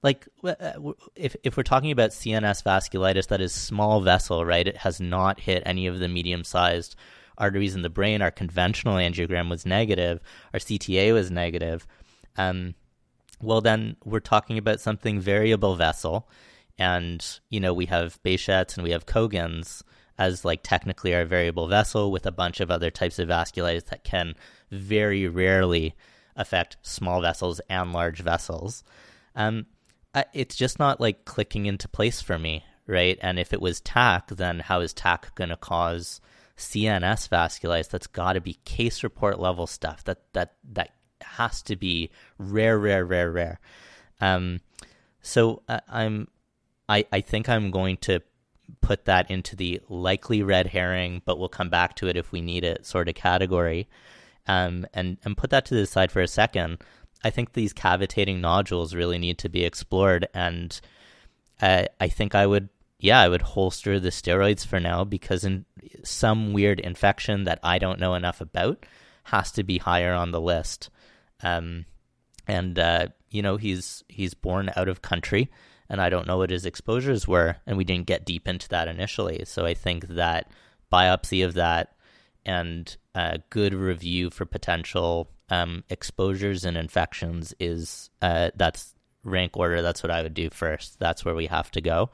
like 0.03 0.27
uh, 0.43 0.73
if 1.15 1.35
if 1.43 1.57
we're 1.57 1.63
talking 1.63 1.91
about 1.91 2.11
cns 2.11 2.63
vasculitis 2.63 3.27
that 3.27 3.41
is 3.41 3.53
small 3.53 4.01
vessel 4.01 4.45
right? 4.45 4.67
It 4.67 4.77
has 4.77 4.99
not 4.99 5.39
hit 5.39 5.63
any 5.65 5.87
of 5.87 5.99
the 5.99 6.07
medium 6.07 6.43
sized 6.43 6.95
arteries 7.37 7.75
in 7.75 7.83
the 7.83 7.89
brain. 7.89 8.21
Our 8.21 8.31
conventional 8.31 8.95
angiogram 8.95 9.49
was 9.49 9.65
negative. 9.65 10.19
Our 10.53 10.59
cta 10.59 11.13
was 11.13 11.31
negative. 11.31 11.87
Um 12.37 12.75
well, 13.41 13.61
then 13.61 13.95
we're 14.03 14.19
talking 14.19 14.57
about 14.57 14.81
something 14.81 15.19
variable 15.19 15.75
vessel. 15.75 16.29
And, 16.77 17.25
you 17.49 17.59
know, 17.59 17.73
we 17.73 17.85
have 17.85 18.21
Behçet's 18.23 18.77
and 18.77 18.83
we 18.83 18.91
have 18.91 19.05
Cogan's 19.05 19.83
as 20.17 20.43
like 20.43 20.61
technically 20.63 21.13
our 21.13 21.25
variable 21.25 21.67
vessel 21.67 22.11
with 22.11 22.25
a 22.25 22.31
bunch 22.31 22.59
of 22.59 22.71
other 22.71 22.89
types 22.89 23.19
of 23.19 23.29
vasculitis 23.29 23.85
that 23.85 24.03
can 24.03 24.35
very 24.71 25.27
rarely 25.27 25.95
affect 26.35 26.77
small 26.81 27.21
vessels 27.21 27.61
and 27.69 27.93
large 27.93 28.21
vessels. 28.21 28.83
Um, 29.35 29.67
it's 30.33 30.55
just 30.55 30.79
not 30.79 30.99
like 30.99 31.25
clicking 31.25 31.65
into 31.65 31.87
place 31.87 32.21
for 32.21 32.39
me, 32.39 32.63
right? 32.87 33.17
And 33.21 33.37
if 33.37 33.53
it 33.53 33.61
was 33.61 33.81
TAK, 33.81 34.29
then 34.29 34.59
how 34.59 34.81
is 34.81 34.93
TAK 34.93 35.35
going 35.35 35.49
to 35.49 35.57
cause 35.57 36.19
CNS 36.57 37.29
vasculitis? 37.29 37.89
That's 37.89 38.07
got 38.07 38.33
to 38.33 38.41
be 38.41 38.59
case 38.65 39.03
report 39.03 39.39
level 39.39 39.67
stuff. 39.67 40.03
That 40.05 40.21
that 40.33 40.55
that 40.71 40.91
has 41.21 41.61
to 41.63 41.75
be 41.75 42.09
rare, 42.37 42.77
rare, 42.77 43.05
rare, 43.05 43.31
rare. 43.31 43.59
Um, 44.21 44.61
so 45.21 45.61
uh, 45.67 45.79
I'm, 45.89 46.27
I, 46.87 47.05
I 47.11 47.21
think 47.21 47.49
I'm 47.49 47.71
going 47.71 47.97
to 47.97 48.21
put 48.81 49.05
that 49.05 49.29
into 49.29 49.55
the 49.55 49.81
likely 49.89 50.43
red 50.43 50.67
herring, 50.67 51.21
but 51.25 51.39
we'll 51.39 51.49
come 51.49 51.69
back 51.69 51.95
to 51.95 52.07
it 52.07 52.17
if 52.17 52.31
we 52.31 52.41
need 52.41 52.63
it 52.63 52.85
sort 52.85 53.09
of 53.09 53.15
category. 53.15 53.87
Um, 54.47 54.85
and 54.93 55.17
and 55.25 55.35
put 55.35 55.49
that 55.49 55.65
to 55.65 55.75
the 55.75 55.85
side 55.85 56.11
for 56.11 56.21
a 56.21 56.27
second. 56.27 56.77
I 57.23 57.29
think 57.29 57.53
these 57.53 57.73
cavitating 57.73 58.39
nodules 58.39 58.95
really 58.95 59.17
need 59.17 59.37
to 59.39 59.49
be 59.49 59.65
explored, 59.65 60.27
and 60.33 60.79
uh, 61.61 61.85
I 61.99 62.07
think 62.07 62.33
I 62.35 62.45
would, 62.45 62.69
yeah, 62.99 63.19
I 63.19 63.27
would 63.27 63.41
holster 63.41 63.99
the 63.99 64.09
steroids 64.09 64.65
for 64.65 64.79
now 64.79 65.03
because 65.03 65.43
in 65.43 65.65
some 66.03 66.53
weird 66.53 66.79
infection 66.79 67.43
that 67.43 67.59
I 67.63 67.79
don't 67.79 67.99
know 67.99 68.13
enough 68.13 68.39
about 68.39 68.85
has 69.27 69.51
to 69.53 69.63
be 69.63 69.77
higher 69.77 70.13
on 70.13 70.31
the 70.31 70.41
list. 70.41 70.89
Um, 71.43 71.85
and 72.47 72.79
uh, 72.79 73.07
you 73.29 73.41
know 73.41 73.57
he's 73.57 74.03
he's 74.07 74.33
born 74.33 74.71
out 74.75 74.87
of 74.87 75.01
country, 75.01 75.49
and 75.89 76.01
I 76.01 76.09
don't 76.09 76.27
know 76.27 76.37
what 76.37 76.49
his 76.49 76.65
exposures 76.65 77.27
were, 77.27 77.57
and 77.65 77.77
we 77.77 77.83
didn't 77.83 78.07
get 78.07 78.25
deep 78.25 78.47
into 78.47 78.69
that 78.69 78.87
initially. 78.87 79.43
So 79.45 79.65
I 79.65 79.73
think 79.73 80.07
that 80.07 80.51
biopsy 80.91 81.45
of 81.45 81.55
that 81.55 81.95
and 82.45 82.95
a 83.13 83.39
good 83.49 83.73
review 83.73 84.29
for 84.29 84.45
potential 84.45 85.29
um, 85.49 85.83
exposures 85.89 86.63
and 86.63 86.77
infections 86.77 87.53
is 87.59 88.09
uh, 88.21 88.51
that's 88.55 88.95
rank 89.23 89.57
order, 89.57 89.81
that's 89.81 90.01
what 90.01 90.11
I 90.11 90.23
would 90.23 90.33
do 90.33 90.49
first. 90.49 90.99
That's 90.99 91.25
where 91.25 91.35
we 91.35 91.47
have 91.47 91.69
to 91.71 91.81
go. 91.81 92.09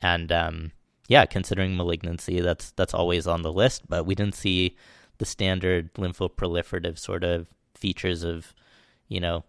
And 0.00 0.30
um, 0.30 0.72
yeah, 1.08 1.26
considering 1.26 1.76
malignancy, 1.76 2.40
that's 2.40 2.70
that's 2.72 2.94
always 2.94 3.26
on 3.26 3.42
the 3.42 3.52
list. 3.52 3.88
But 3.88 4.06
we 4.06 4.14
didn't 4.14 4.36
see 4.36 4.76
the 5.22 5.26
standard 5.26 5.94
lymphoproliferative 5.94 6.98
sort 6.98 7.22
of 7.22 7.46
features 7.76 8.24
of, 8.24 8.52
you 9.06 9.20
know, 9.20 9.44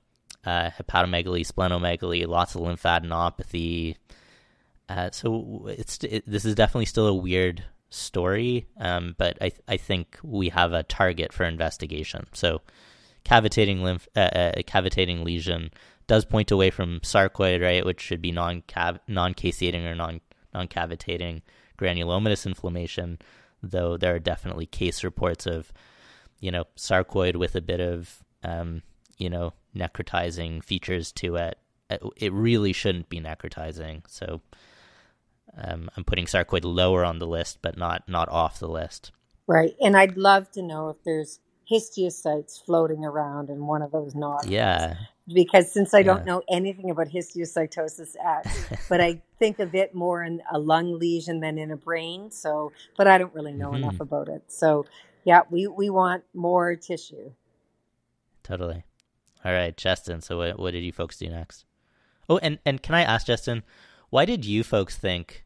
uh, 0.45 0.69
hepatomegaly, 0.69 1.41
splenomegaly, 1.41 2.27
lots 2.27 2.53
of 2.53 2.61
lymphadenopathy. 2.61 3.95
Uh, 4.87 5.09
so 5.09 5.65
it's 5.67 5.97
it, 6.03 6.23
this 6.27 6.45
is 6.45 6.53
definitely 6.53 6.85
still 6.85 7.07
a 7.07 7.15
weird 7.15 7.63
story, 7.89 8.67
um, 8.79 9.15
but 9.17 9.35
I 9.41 9.51
I 9.67 9.77
think 9.77 10.19
we 10.21 10.49
have 10.49 10.73
a 10.73 10.83
target 10.83 11.33
for 11.33 11.43
investigation. 11.43 12.27
So 12.33 12.61
cavitating 13.23 13.81
lymph 13.81 14.07
uh, 14.15 14.19
uh, 14.19 14.51
cavitating 14.67 15.23
lesion 15.23 15.71
does 16.05 16.23
point 16.23 16.51
away 16.51 16.69
from 16.69 16.99
sarcoid, 16.99 17.63
right, 17.63 17.83
which 17.83 17.99
should 17.99 18.21
be 18.21 18.31
non 18.31 18.61
non 19.07 19.33
caseating 19.33 19.85
or 19.87 19.95
non 19.95 20.21
non 20.53 20.67
cavitating 20.67 21.41
granulomatous 21.79 22.45
inflammation. 22.45 23.17
Though 23.63 23.97
there 23.97 24.13
are 24.13 24.19
definitely 24.19 24.65
case 24.65 25.03
reports 25.03 25.47
of, 25.47 25.71
you 26.39 26.51
know, 26.51 26.65
sarcoid 26.75 27.37
with 27.37 27.55
a 27.55 27.61
bit 27.61 27.79
of, 27.79 28.23
um, 28.43 28.83
you 29.17 29.29
know, 29.29 29.53
necrotizing 29.75 30.63
features 30.63 31.11
to 31.13 31.37
it. 31.37 31.57
It 32.17 32.33
really 32.33 32.73
shouldn't 32.73 33.09
be 33.09 33.21
necrotizing. 33.21 34.03
So 34.07 34.41
um, 35.57 35.89
I'm 35.95 36.03
putting 36.03 36.25
sarcoid 36.25 36.63
lower 36.63 37.05
on 37.05 37.19
the 37.19 37.27
list, 37.27 37.59
but 37.61 37.77
not 37.77 38.03
not 38.07 38.29
off 38.29 38.59
the 38.59 38.67
list. 38.67 39.11
Right, 39.47 39.75
and 39.81 39.95
I'd 39.95 40.17
love 40.17 40.51
to 40.51 40.61
know 40.61 40.89
if 40.89 40.97
there's 41.03 41.39
histiocytes 41.71 42.63
floating 42.63 43.05
around 43.05 43.49
in 43.49 43.65
one 43.65 43.81
of 43.81 43.91
those 43.91 44.15
nodules. 44.15 44.51
Yeah. 44.51 44.95
Because 45.31 45.71
since 45.71 45.93
I 45.93 46.03
don't 46.03 46.25
know 46.25 46.41
anything 46.49 46.89
about 46.89 47.07
histiocytosis 47.07 48.15
X, 48.23 48.65
but 48.89 48.99
I 48.99 49.21
think 49.39 49.59
of 49.59 49.73
it 49.73 49.95
more 49.95 50.23
in 50.23 50.41
a 50.51 50.59
lung 50.59 50.99
lesion 50.99 51.39
than 51.39 51.57
in 51.57 51.71
a 51.71 51.77
brain. 51.77 52.29
So, 52.29 52.73
but 52.97 53.07
I 53.07 53.17
don't 53.17 53.33
really 53.33 53.53
know 53.53 53.69
mm-hmm. 53.69 53.83
enough 53.83 53.99
about 54.01 54.27
it. 54.27 54.43
So, 54.47 54.85
yeah, 55.23 55.41
we, 55.49 55.67
we 55.67 55.89
want 55.89 56.23
more 56.33 56.75
tissue. 56.75 57.31
Totally. 58.43 58.83
All 59.45 59.53
right, 59.53 59.75
Justin. 59.77 60.19
So, 60.21 60.37
what, 60.37 60.59
what 60.59 60.71
did 60.71 60.83
you 60.83 60.91
folks 60.91 61.17
do 61.17 61.29
next? 61.29 61.63
Oh, 62.27 62.37
and, 62.39 62.59
and 62.65 62.81
can 62.81 62.95
I 62.95 63.03
ask, 63.03 63.27
Justin, 63.27 63.63
why 64.09 64.25
did 64.25 64.43
you 64.45 64.63
folks 64.63 64.97
think 64.97 65.45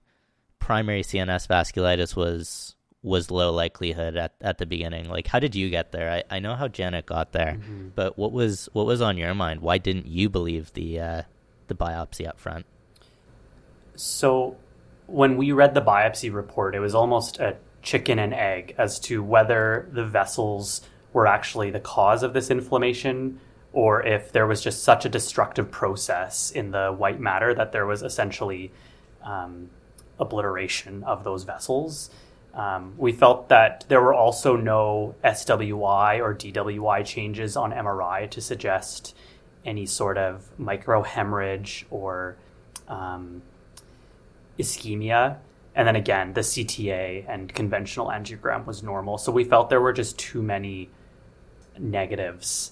primary 0.59 1.03
CNS 1.03 1.47
vasculitis 1.47 2.15
was 2.15 2.75
was 3.07 3.31
low 3.31 3.51
likelihood 3.51 4.15
at, 4.17 4.35
at 4.41 4.57
the 4.57 4.65
beginning. 4.65 5.09
Like, 5.09 5.27
how 5.27 5.39
did 5.39 5.55
you 5.55 5.69
get 5.69 5.91
there? 5.91 6.11
I, 6.11 6.35
I 6.35 6.39
know 6.39 6.55
how 6.55 6.67
Janet 6.67 7.05
got 7.05 7.31
there, 7.31 7.57
mm-hmm. 7.59 7.89
but 7.95 8.17
what 8.17 8.31
was 8.31 8.69
what 8.73 8.85
was 8.85 9.01
on 9.01 9.17
your 9.17 9.33
mind? 9.33 9.61
Why 9.61 9.77
didn't 9.77 10.07
you 10.07 10.29
believe 10.29 10.73
the 10.73 10.99
uh, 10.99 11.21
the 11.67 11.75
biopsy 11.75 12.27
up 12.27 12.39
front? 12.39 12.65
So, 13.95 14.57
when 15.07 15.37
we 15.37 15.51
read 15.51 15.73
the 15.73 15.81
biopsy 15.81 16.31
report, 16.31 16.75
it 16.75 16.79
was 16.79 16.93
almost 16.93 17.39
a 17.39 17.57
chicken 17.81 18.19
and 18.19 18.33
egg 18.33 18.75
as 18.77 18.99
to 18.99 19.23
whether 19.23 19.87
the 19.91 20.05
vessels 20.05 20.81
were 21.13 21.25
actually 21.25 21.71
the 21.71 21.79
cause 21.79 22.21
of 22.21 22.33
this 22.33 22.51
inflammation 22.51 23.39
or 23.71 24.05
if 24.05 24.31
there 24.31 24.47
was 24.47 24.61
just 24.61 24.83
such 24.83 25.05
a 25.05 25.09
destructive 25.09 25.69
process 25.71 26.51
in 26.51 26.71
the 26.71 26.91
white 26.91 27.19
matter 27.19 27.53
that 27.53 27.71
there 27.71 27.85
was 27.85 28.01
essentially 28.01 28.71
um, 29.23 29.69
obliteration 30.19 31.03
of 31.03 31.23
those 31.23 31.43
vessels. 31.43 32.09
Um, 32.57 32.95
we 32.97 33.11
felt 33.11 33.49
that 33.49 33.85
there 33.87 34.01
were 34.01 34.15
also 34.15 34.55
no 34.55 35.13
SWI 35.23 36.19
or 36.19 36.33
DWI 36.33 37.05
changes 37.05 37.55
on 37.55 37.71
MRI 37.71 38.27
to 38.31 38.41
suggest 38.41 39.15
any 39.63 39.85
sort 39.85 40.17
of 40.17 40.49
microhemorrhage 40.59 41.83
or 41.91 42.35
um, 42.87 43.43
ischemia. 44.57 45.37
And 45.75 45.87
then 45.87 45.95
again, 45.95 46.33
the 46.33 46.41
CTA 46.41 47.25
and 47.29 47.53
conventional 47.53 48.07
angiogram 48.07 48.65
was 48.65 48.81
normal. 48.81 49.19
So 49.19 49.31
we 49.31 49.43
felt 49.43 49.69
there 49.69 49.79
were 49.79 49.93
just 49.93 50.17
too 50.17 50.41
many 50.41 50.89
negatives 51.77 52.71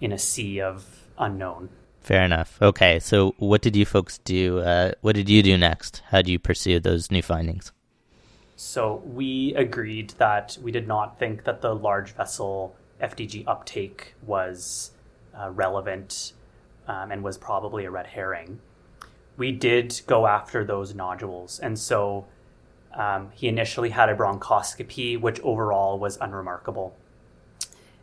in 0.00 0.10
a 0.10 0.18
sea 0.18 0.60
of 0.60 1.06
unknown. 1.16 1.68
Fair 2.00 2.24
enough. 2.24 2.60
Okay, 2.60 2.98
so 2.98 3.36
what 3.38 3.62
did 3.62 3.76
you 3.76 3.86
folks 3.86 4.18
do? 4.18 4.58
Uh, 4.58 4.90
what 5.00 5.14
did 5.14 5.28
you 5.28 5.44
do 5.44 5.56
next? 5.56 6.02
How 6.08 6.22
do 6.22 6.32
you 6.32 6.40
pursue 6.40 6.80
those 6.80 7.12
new 7.12 7.22
findings? 7.22 7.70
So 8.56 9.02
we 9.04 9.54
agreed 9.54 10.10
that 10.18 10.58
we 10.62 10.70
did 10.70 10.86
not 10.86 11.18
think 11.18 11.44
that 11.44 11.62
the 11.62 11.74
large 11.74 12.12
vessel 12.12 12.76
FDG 13.00 13.44
uptake 13.46 14.14
was 14.24 14.92
uh, 15.38 15.50
relevant 15.50 16.32
um, 16.86 17.10
and 17.10 17.22
was 17.22 17.38
probably 17.38 17.84
a 17.84 17.90
red 17.90 18.06
herring. 18.08 18.60
We 19.36 19.52
did 19.52 20.00
go 20.06 20.26
after 20.26 20.64
those 20.64 20.94
nodules, 20.94 21.58
and 21.58 21.78
so 21.78 22.26
um, 22.94 23.30
he 23.34 23.48
initially 23.48 23.90
had 23.90 24.08
a 24.08 24.14
bronchoscopy, 24.14 25.18
which 25.18 25.40
overall 25.40 25.98
was 25.98 26.18
unremarkable. 26.20 26.94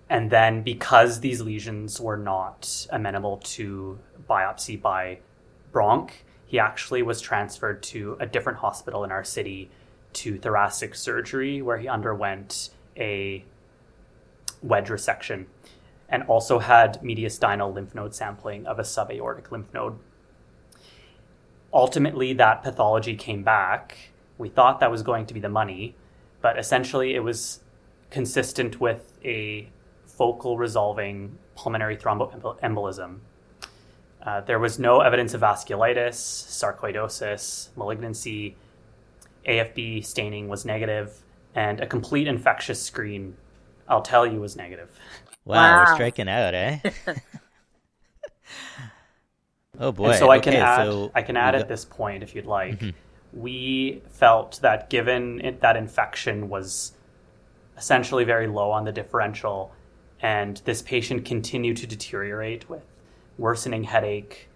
And 0.10 0.32
then, 0.32 0.64
because 0.64 1.20
these 1.20 1.40
lesions 1.40 2.02
were 2.02 2.18
not 2.18 2.88
amenable 2.90 3.38
to 3.38 4.00
biopsy 4.28 4.82
by 4.82 5.20
bronch, 5.72 6.12
he 6.48 6.58
actually 6.58 7.04
was 7.04 7.22
transferred 7.22 7.84
to 7.84 8.18
a 8.20 8.26
different 8.26 8.58
hospital 8.58 9.04
in 9.04 9.12
our 9.12 9.24
city 9.24 9.70
to 10.14 10.38
thoracic 10.38 10.96
surgery, 10.96 11.62
where 11.62 11.78
he 11.78 11.88
underwent 11.88 12.70
a 12.98 13.46
wedge 14.62 14.88
resection 14.88 15.46
and 16.10 16.24
also 16.24 16.60
had 16.60 17.02
mediastinal 17.02 17.74
lymph 17.74 17.94
node 17.94 18.16
sampling 18.16 18.66
of 18.66 18.80
a 18.80 18.82
subaortic 18.82 19.52
lymph 19.52 19.72
node. 19.74 19.98
Ultimately, 21.72 22.34
that 22.34 22.64
pathology 22.64 23.16
came 23.16 23.44
back. 23.44 23.98
We 24.38 24.50
thought 24.50 24.80
that 24.80 24.90
was 24.90 25.04
going 25.04 25.28
to 25.28 25.34
be 25.34 25.40
the 25.40 25.50
money, 25.50 25.96
but 26.42 26.58
essentially 26.58 27.14
it 27.14 27.20
was 27.20 27.60
consistent 28.10 28.82
with 28.82 29.14
a 29.24 29.70
focal 30.06 30.58
resolving 30.58 31.38
pulmonary 31.56 31.96
thromboembolism. 31.96 33.20
Uh, 34.22 34.42
there 34.42 34.60
was 34.60 34.80
no 34.80 35.02
evidence 35.02 35.34
of 35.34 35.42
vasculitis, 35.42 36.16
sarcoidosis, 36.16 37.70
malignancy, 37.78 38.56
AFB 39.50 40.06
staining 40.06 40.48
was 40.48 40.64
negative, 40.64 41.24
and 41.56 41.82
a 41.82 41.88
complete 41.88 42.28
infectious 42.28 42.82
screen, 42.82 43.36
I'll 43.88 44.04
tell 44.04 44.26
you, 44.26 44.40
was 44.40 44.56
negative. 44.56 44.90
Wow, 45.46 45.56
wow. 45.56 45.80
we're 45.80 45.96
striking 45.96 46.30
out, 46.30 46.54
eh? 46.54 46.80
oh 49.80 49.92
boy! 49.92 50.10
And 50.10 50.20
so 50.20 50.30
I 50.30 50.40
can 50.40 50.54
add, 50.54 50.86
so 50.86 51.12
I 51.16 51.24
can 51.24 51.36
add 51.36 51.56
at 51.56 51.68
this 51.68 51.84
point, 51.84 52.22
if 52.22 52.36
you'd 52.36 52.46
like. 52.46 52.80
Mm-hmm. 52.80 52.90
We 53.34 54.02
felt 54.10 54.60
that 54.62 54.90
given 54.90 55.42
it, 55.42 55.62
that 55.62 55.76
infection 55.76 56.50
was 56.50 56.94
essentially 57.78 58.24
very 58.24 58.48
low 58.48 58.72
on 58.72 58.86
the 58.86 58.92
differential, 58.92 59.74
and 60.22 60.62
this 60.66 60.82
patient 60.84 61.26
continued 61.26 61.78
to 61.78 61.88
deteriorate 61.88 62.70
with 62.70 62.84
worsening 63.38 63.86
headache, 63.86 64.50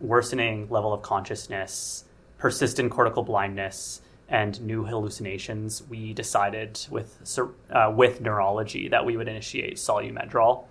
worsening 0.00 0.68
level 0.68 0.92
of 0.92 1.00
consciousness, 1.00 2.04
persistent 2.38 2.90
cortical 2.90 3.22
blindness 3.22 4.02
and 4.30 4.60
new 4.62 4.84
hallucinations, 4.84 5.82
we 5.88 6.14
decided 6.14 6.86
with 6.88 7.38
uh, 7.70 7.92
with 7.94 8.20
neurology 8.20 8.88
that 8.88 9.04
we 9.04 9.16
would 9.16 9.26
initiate 9.26 9.74
Solu-Medrol. 9.74 10.64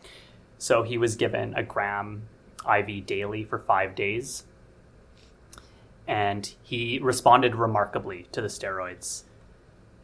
So 0.57 0.83
he 0.83 0.97
was 0.97 1.15
given 1.15 1.53
a 1.55 1.63
gram 1.63 2.23
IV 2.65 3.05
daily 3.05 3.43
for 3.43 3.59
five 3.59 3.95
days, 3.95 4.43
and 6.07 6.53
he 6.63 6.99
responded 7.01 7.55
remarkably 7.55 8.27
to 8.31 8.41
the 8.41 8.47
steroids. 8.47 9.23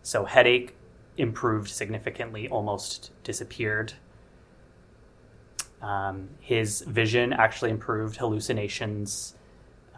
So 0.03 0.25
headache 0.25 0.75
improved 1.17 1.69
significantly, 1.69 2.49
almost 2.49 3.11
disappeared. 3.23 3.93
Um, 5.81 6.29
his 6.41 6.81
vision 6.81 7.31
actually 7.31 7.71
improved, 7.71 8.17
hallucinations 8.17 9.35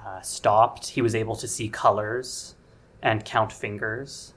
uh, 0.05 0.21
stopped. 0.21 0.89
He 0.89 1.01
was 1.01 1.15
able 1.15 1.35
to 1.37 1.47
see 1.47 1.69
colors 1.69 2.53
and 3.01 3.23
count 3.23 3.51
fingers. 3.51 4.33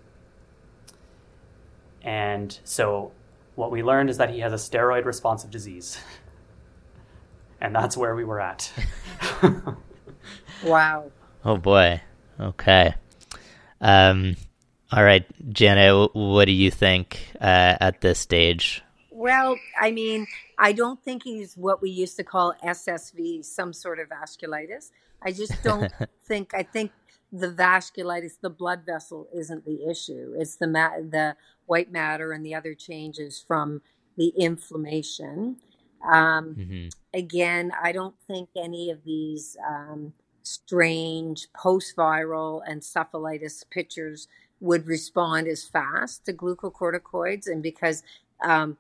And 2.03 2.59
so 2.65 3.13
what 3.55 3.71
we 3.71 3.83
learned 3.83 4.11
is 4.11 4.19
that 4.19 4.31
he 4.31 4.41
has 4.41 4.53
a 4.53 4.57
steroid 4.57 5.05
responsive 5.05 5.51
disease. 5.51 5.99
and 7.61 7.75
that's 7.75 7.97
where 7.97 8.15
we 8.15 8.25
were 8.25 8.41
at. 8.41 8.73
wow. 10.65 11.11
Oh 11.45 11.57
boy. 11.57 12.01
Okay. 12.39 12.95
Um, 13.81 14.37
all 14.93 15.05
right, 15.05 15.25
Janet, 15.53 16.15
what 16.15 16.47
do 16.47 16.53
you 16.53 16.71
think 16.71 17.21
uh, 17.41 17.77
at 17.81 18.01
this 18.01 18.19
stage? 18.19 18.83
Well, 19.11 19.57
I 19.81 19.91
mean, 19.91 20.27
I 20.59 20.73
don't 20.73 21.03
think 21.05 21.23
he's 21.23 21.57
what 21.57 21.81
we 21.83 21.91
used 21.91 22.17
to 22.17 22.25
call 22.25 22.55
SSV, 22.65 23.45
some 23.45 23.73
sort 23.73 24.01
of 24.01 24.09
vasculitis. 24.09 24.91
I 25.23 25.33
just 25.33 25.63
don't 25.63 25.93
think. 26.25 26.55
I 26.55 26.63
think 26.63 26.91
the 27.33 27.49
vasculitis, 27.49 28.41
the 28.41 28.51
blood 28.51 28.83
vessel, 28.85 29.29
isn't 29.35 29.65
the 29.65 29.89
issue. 29.89 30.35
It's 30.37 30.57
the 30.57 30.67
ma- 30.67 30.99
the 30.99 31.37
white 31.67 31.93
matter 31.93 32.33
and 32.33 32.45
the 32.45 32.55
other 32.55 32.75
changes 32.75 33.43
from 33.47 33.83
the 34.17 34.29
inflammation. 34.37 35.57
Um, 36.05 36.55
mm-hmm. 36.55 36.89
Again, 37.15 37.73
I 37.81 37.93
don't 37.93 38.15
think 38.27 38.49
any 38.57 38.91
of 38.91 39.05
these 39.05 39.57
um, 39.67 40.13
strange 40.43 41.49
post 41.55 41.97
viral 41.97 42.63
encephalitis 42.69 43.65
pictures 43.71 44.29
would 44.61 44.87
respond 44.87 45.47
as 45.47 45.65
fast 45.65 46.25
to 46.27 46.33
glucocorticoids. 46.33 47.47
And 47.47 47.63
because 47.63 48.03
um, 48.45 48.77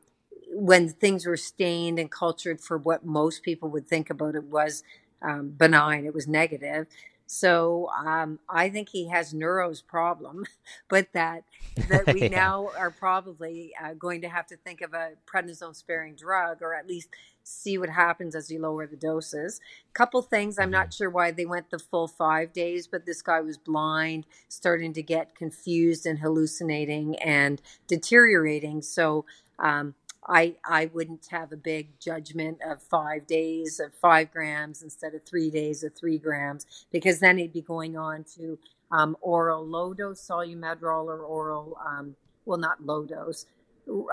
when 0.52 0.88
things 0.88 1.26
were 1.26 1.36
stained 1.36 1.98
and 1.98 2.10
cultured 2.10 2.60
for 2.60 2.78
what 2.78 3.04
most 3.04 3.42
people 3.42 3.68
would 3.70 3.88
think 3.88 4.10
about 4.10 4.34
it 4.34 4.44
was 4.44 4.82
um, 5.22 5.50
benign, 5.50 6.06
it 6.06 6.14
was 6.14 6.26
negative. 6.26 6.86
So 7.32 7.88
um, 7.96 8.40
I 8.48 8.70
think 8.70 8.88
he 8.88 9.06
has 9.06 9.32
Neuro's 9.32 9.80
problem, 9.80 10.46
but 10.88 11.12
that 11.12 11.44
that 11.88 12.12
we 12.12 12.22
yeah. 12.22 12.28
now 12.28 12.70
are 12.76 12.90
probably 12.90 13.72
uh, 13.80 13.94
going 13.94 14.22
to 14.22 14.28
have 14.28 14.48
to 14.48 14.56
think 14.56 14.80
of 14.80 14.94
a 14.94 15.12
prednisone 15.32 15.76
sparing 15.76 16.16
drug, 16.16 16.60
or 16.60 16.74
at 16.74 16.88
least 16.88 17.08
see 17.44 17.78
what 17.78 17.88
happens 17.88 18.34
as 18.34 18.50
you 18.50 18.60
lower 18.60 18.84
the 18.84 18.96
doses. 18.96 19.60
Couple 19.92 20.22
things. 20.22 20.58
I'm 20.58 20.72
not 20.72 20.86
mm-hmm. 20.86 21.04
sure 21.04 21.10
why 21.10 21.30
they 21.30 21.46
went 21.46 21.70
the 21.70 21.78
full 21.78 22.08
five 22.08 22.52
days, 22.52 22.88
but 22.88 23.06
this 23.06 23.22
guy 23.22 23.40
was 23.40 23.56
blind, 23.56 24.26
starting 24.48 24.92
to 24.94 25.02
get 25.02 25.36
confused 25.36 26.06
and 26.06 26.18
hallucinating 26.18 27.14
and 27.20 27.62
deteriorating. 27.86 28.82
So 28.82 29.24
um, 29.60 29.94
I 30.30 30.54
I 30.64 30.86
wouldn't 30.94 31.26
have 31.30 31.52
a 31.52 31.56
big 31.56 31.98
judgment 31.98 32.58
of 32.64 32.80
five 32.82 33.26
days 33.26 33.80
of 33.80 33.92
five 33.94 34.30
grams 34.32 34.82
instead 34.82 35.14
of 35.14 35.24
three 35.24 35.50
days 35.50 35.82
of 35.82 35.94
three 35.94 36.18
grams 36.18 36.86
because 36.92 37.18
then 37.18 37.36
he'd 37.38 37.52
be 37.52 37.62
going 37.62 37.98
on 37.98 38.24
to 38.36 38.58
um, 38.92 39.16
oral 39.20 39.66
low 39.66 39.92
dose 39.92 40.26
Solu-Medrol 40.26 41.06
or 41.06 41.18
oral 41.18 41.76
um, 41.84 42.14
well 42.46 42.58
not 42.58 42.84
low 42.84 43.04
dose 43.04 43.46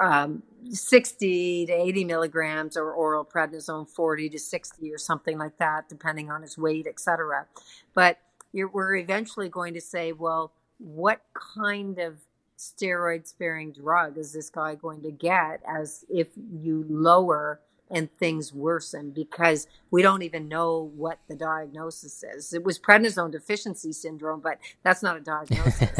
um, 0.01 0.41
60 0.69 1.67
to 1.67 1.71
80 1.71 2.05
milligrams 2.05 2.77
or 2.77 2.91
oral 2.91 3.23
prednisone 3.23 3.87
40 3.87 4.29
to 4.29 4.39
60 4.39 4.91
or 4.91 4.97
something 4.97 5.37
like 5.37 5.57
that 5.59 5.87
depending 5.87 6.31
on 6.31 6.41
his 6.41 6.57
weight 6.57 6.87
etc 6.87 7.45
but 7.93 8.17
we're 8.53 8.95
eventually 8.95 9.49
going 9.49 9.75
to 9.75 9.81
say 9.81 10.13
well 10.13 10.51
what 10.79 11.21
kind 11.33 11.99
of 11.99 12.17
steroid 12.57 13.27
sparing 13.27 13.71
drug 13.71 14.17
is 14.17 14.33
this 14.33 14.49
guy 14.49 14.75
going 14.75 15.01
to 15.03 15.11
get 15.11 15.61
as 15.67 16.03
if 16.09 16.27
you 16.35 16.85
lower 16.89 17.61
and 17.89 18.11
things 18.17 18.53
worsen 18.53 19.11
because 19.11 19.67
we 19.91 20.01
don't 20.01 20.23
even 20.23 20.47
know 20.47 20.91
what 20.95 21.19
the 21.27 21.35
diagnosis 21.35 22.23
is. 22.23 22.53
It 22.53 22.63
was 22.63 22.79
prednisone 22.79 23.31
deficiency 23.31 23.93
syndrome, 23.93 24.41
but 24.41 24.59
that's 24.83 25.01
not 25.01 25.17
a 25.17 25.21
diagnosis. 25.21 25.99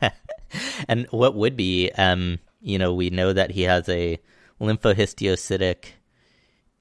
and 0.88 1.06
what 1.10 1.34
would 1.34 1.56
be, 1.56 1.90
um, 1.92 2.38
you 2.60 2.78
know, 2.78 2.94
we 2.94 3.10
know 3.10 3.32
that 3.32 3.50
he 3.50 3.62
has 3.62 3.88
a 3.88 4.18
lymphohistiocytic 4.60 5.84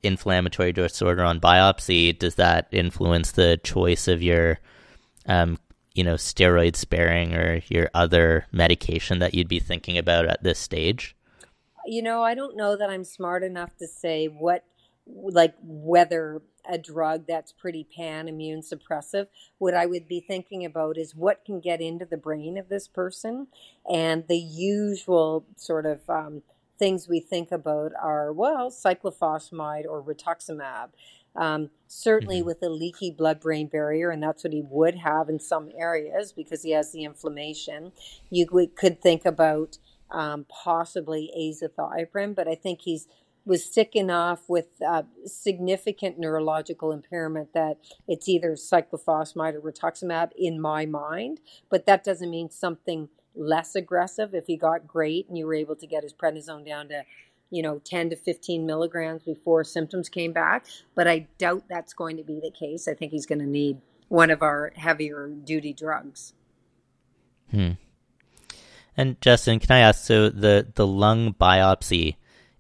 inflammatory 0.04 0.72
disorder 0.72 1.24
on 1.24 1.40
biopsy. 1.40 2.18
Does 2.18 2.36
that 2.36 2.68
influence 2.72 3.32
the 3.32 3.60
choice 3.64 4.08
of 4.08 4.24
your 4.24 4.60
um, 5.26 5.60
you 5.98 6.04
know, 6.04 6.14
steroid 6.14 6.76
sparing 6.76 7.34
or 7.34 7.62
your 7.70 7.90
other 7.94 8.46
medication 8.52 9.18
that 9.20 9.34
you'd 9.34 9.48
be 9.48 9.60
thinking 9.60 9.98
about 9.98 10.28
at 10.28 10.44
this 10.44 10.60
stage? 10.60 11.16
You 11.86 12.04
know, 12.04 12.22
I 12.22 12.36
don't 12.36 12.56
know 12.56 12.78
that 12.78 12.90
I'm 12.90 13.04
smart 13.04 13.44
enough 13.44 13.76
to 13.78 13.88
say 13.88 14.28
what, 14.28 14.64
like, 15.06 15.56
whether 15.64 16.42
a 16.70 16.78
drug 16.78 17.26
that's 17.28 17.52
pretty 17.52 17.88
pan 17.96 18.28
immune 18.28 18.62
suppressive. 18.62 19.28
What 19.58 19.74
I 19.74 19.86
would 19.86 20.08
be 20.08 20.20
thinking 20.20 20.66
about 20.66 20.98
is 20.98 21.16
what 21.16 21.46
can 21.46 21.62
get 21.62 21.82
into 21.82 22.06
the 22.06 22.18
brain 22.18 22.58
of 22.58 22.70
this 22.70 22.88
person. 22.88 23.48
And 23.92 24.28
the 24.28 24.38
usual 24.38 25.46
sort 25.56 25.86
of 25.86 26.02
um, 26.10 26.44
things 26.78 27.08
we 27.08 27.20
think 27.20 27.52
about 27.52 27.94
are, 28.00 28.32
well, 28.32 28.70
cyclophosphamide 28.70 29.86
or 29.86 30.04
rituximab. 30.04 30.90
Um, 31.36 31.70
certainly 31.88 32.38
mm-hmm. 32.38 32.48
with 32.48 32.64
a 32.64 32.70
leaky 32.70 33.12
blood 33.12 33.40
brain 33.40 33.68
barrier, 33.68 34.10
and 34.10 34.24
that's 34.24 34.44
what 34.44 34.54
he 34.54 34.64
would 34.68 34.96
have 34.96 35.30
in 35.30 35.40
some 35.40 35.70
areas 35.78 36.32
because 36.32 36.64
he 36.64 36.72
has 36.72 36.92
the 36.92 37.04
inflammation. 37.04 37.92
You 38.32 38.48
could 38.76 39.02
think 39.02 39.26
about 39.26 39.78
um, 40.10 40.46
possibly 40.50 41.32
azathioprine, 41.38 42.36
but 42.36 42.48
I 42.48 42.56
think 42.56 42.82
he's 42.82 43.08
was 43.48 43.64
sick 43.64 43.96
enough 43.96 44.50
with 44.50 44.68
uh, 44.86 45.04
significant 45.26 46.20
neurological 46.20 46.92
impairment 46.92 47.54
that 47.54 47.78
it's 48.06 48.28
either 48.28 48.52
cyclophosphamide 48.52 49.54
or 49.54 49.62
rituximab 49.62 50.32
in 50.38 50.60
my 50.60 50.86
mind, 50.86 51.40
but 51.70 51.86
that 51.86 52.04
doesn't 52.04 52.30
mean 52.30 52.50
something 52.50 53.08
less 53.34 53.74
aggressive. 53.74 54.36
If 54.36 54.48
he 54.48 54.58
got 54.58 54.86
great 54.86 55.30
and 55.30 55.38
you 55.38 55.46
were 55.46 55.56
able 55.56 55.78
to 55.78 55.88
get 55.88 56.04
his 56.04 56.14
prednisone 56.14 56.66
down 56.66 56.90
to 56.90 57.04
you 57.50 57.62
know 57.62 57.80
10 57.80 58.12
to 58.12 58.16
15 58.16 58.66
milligrams 58.66 59.24
before 59.24 59.64
symptoms 59.64 60.10
came 60.10 60.34
back 60.34 60.66
but 60.96 61.08
i 61.08 61.28
doubt 61.38 61.64
that's 61.70 61.94
going 61.94 62.18
to 62.18 62.24
be 62.24 62.40
the 62.40 62.52
case. 62.52 62.88
I 62.88 62.94
think 62.94 63.12
he's 63.12 63.26
going 63.26 63.40
to 63.40 63.48
need 63.48 63.80
one 64.10 64.32
of 64.32 64.42
our 64.42 64.72
heavier 64.76 65.28
duty 65.28 65.74
drugs. 65.74 66.34
Hmm. 67.52 67.72
And 68.96 69.20
justin 69.22 69.60
can 69.60 69.76
i 69.76 69.80
ask 69.80 70.06
so 70.06 70.30
the 70.30 70.68
the 70.76 70.88
lung 70.88 71.34
biopsy 71.34 72.16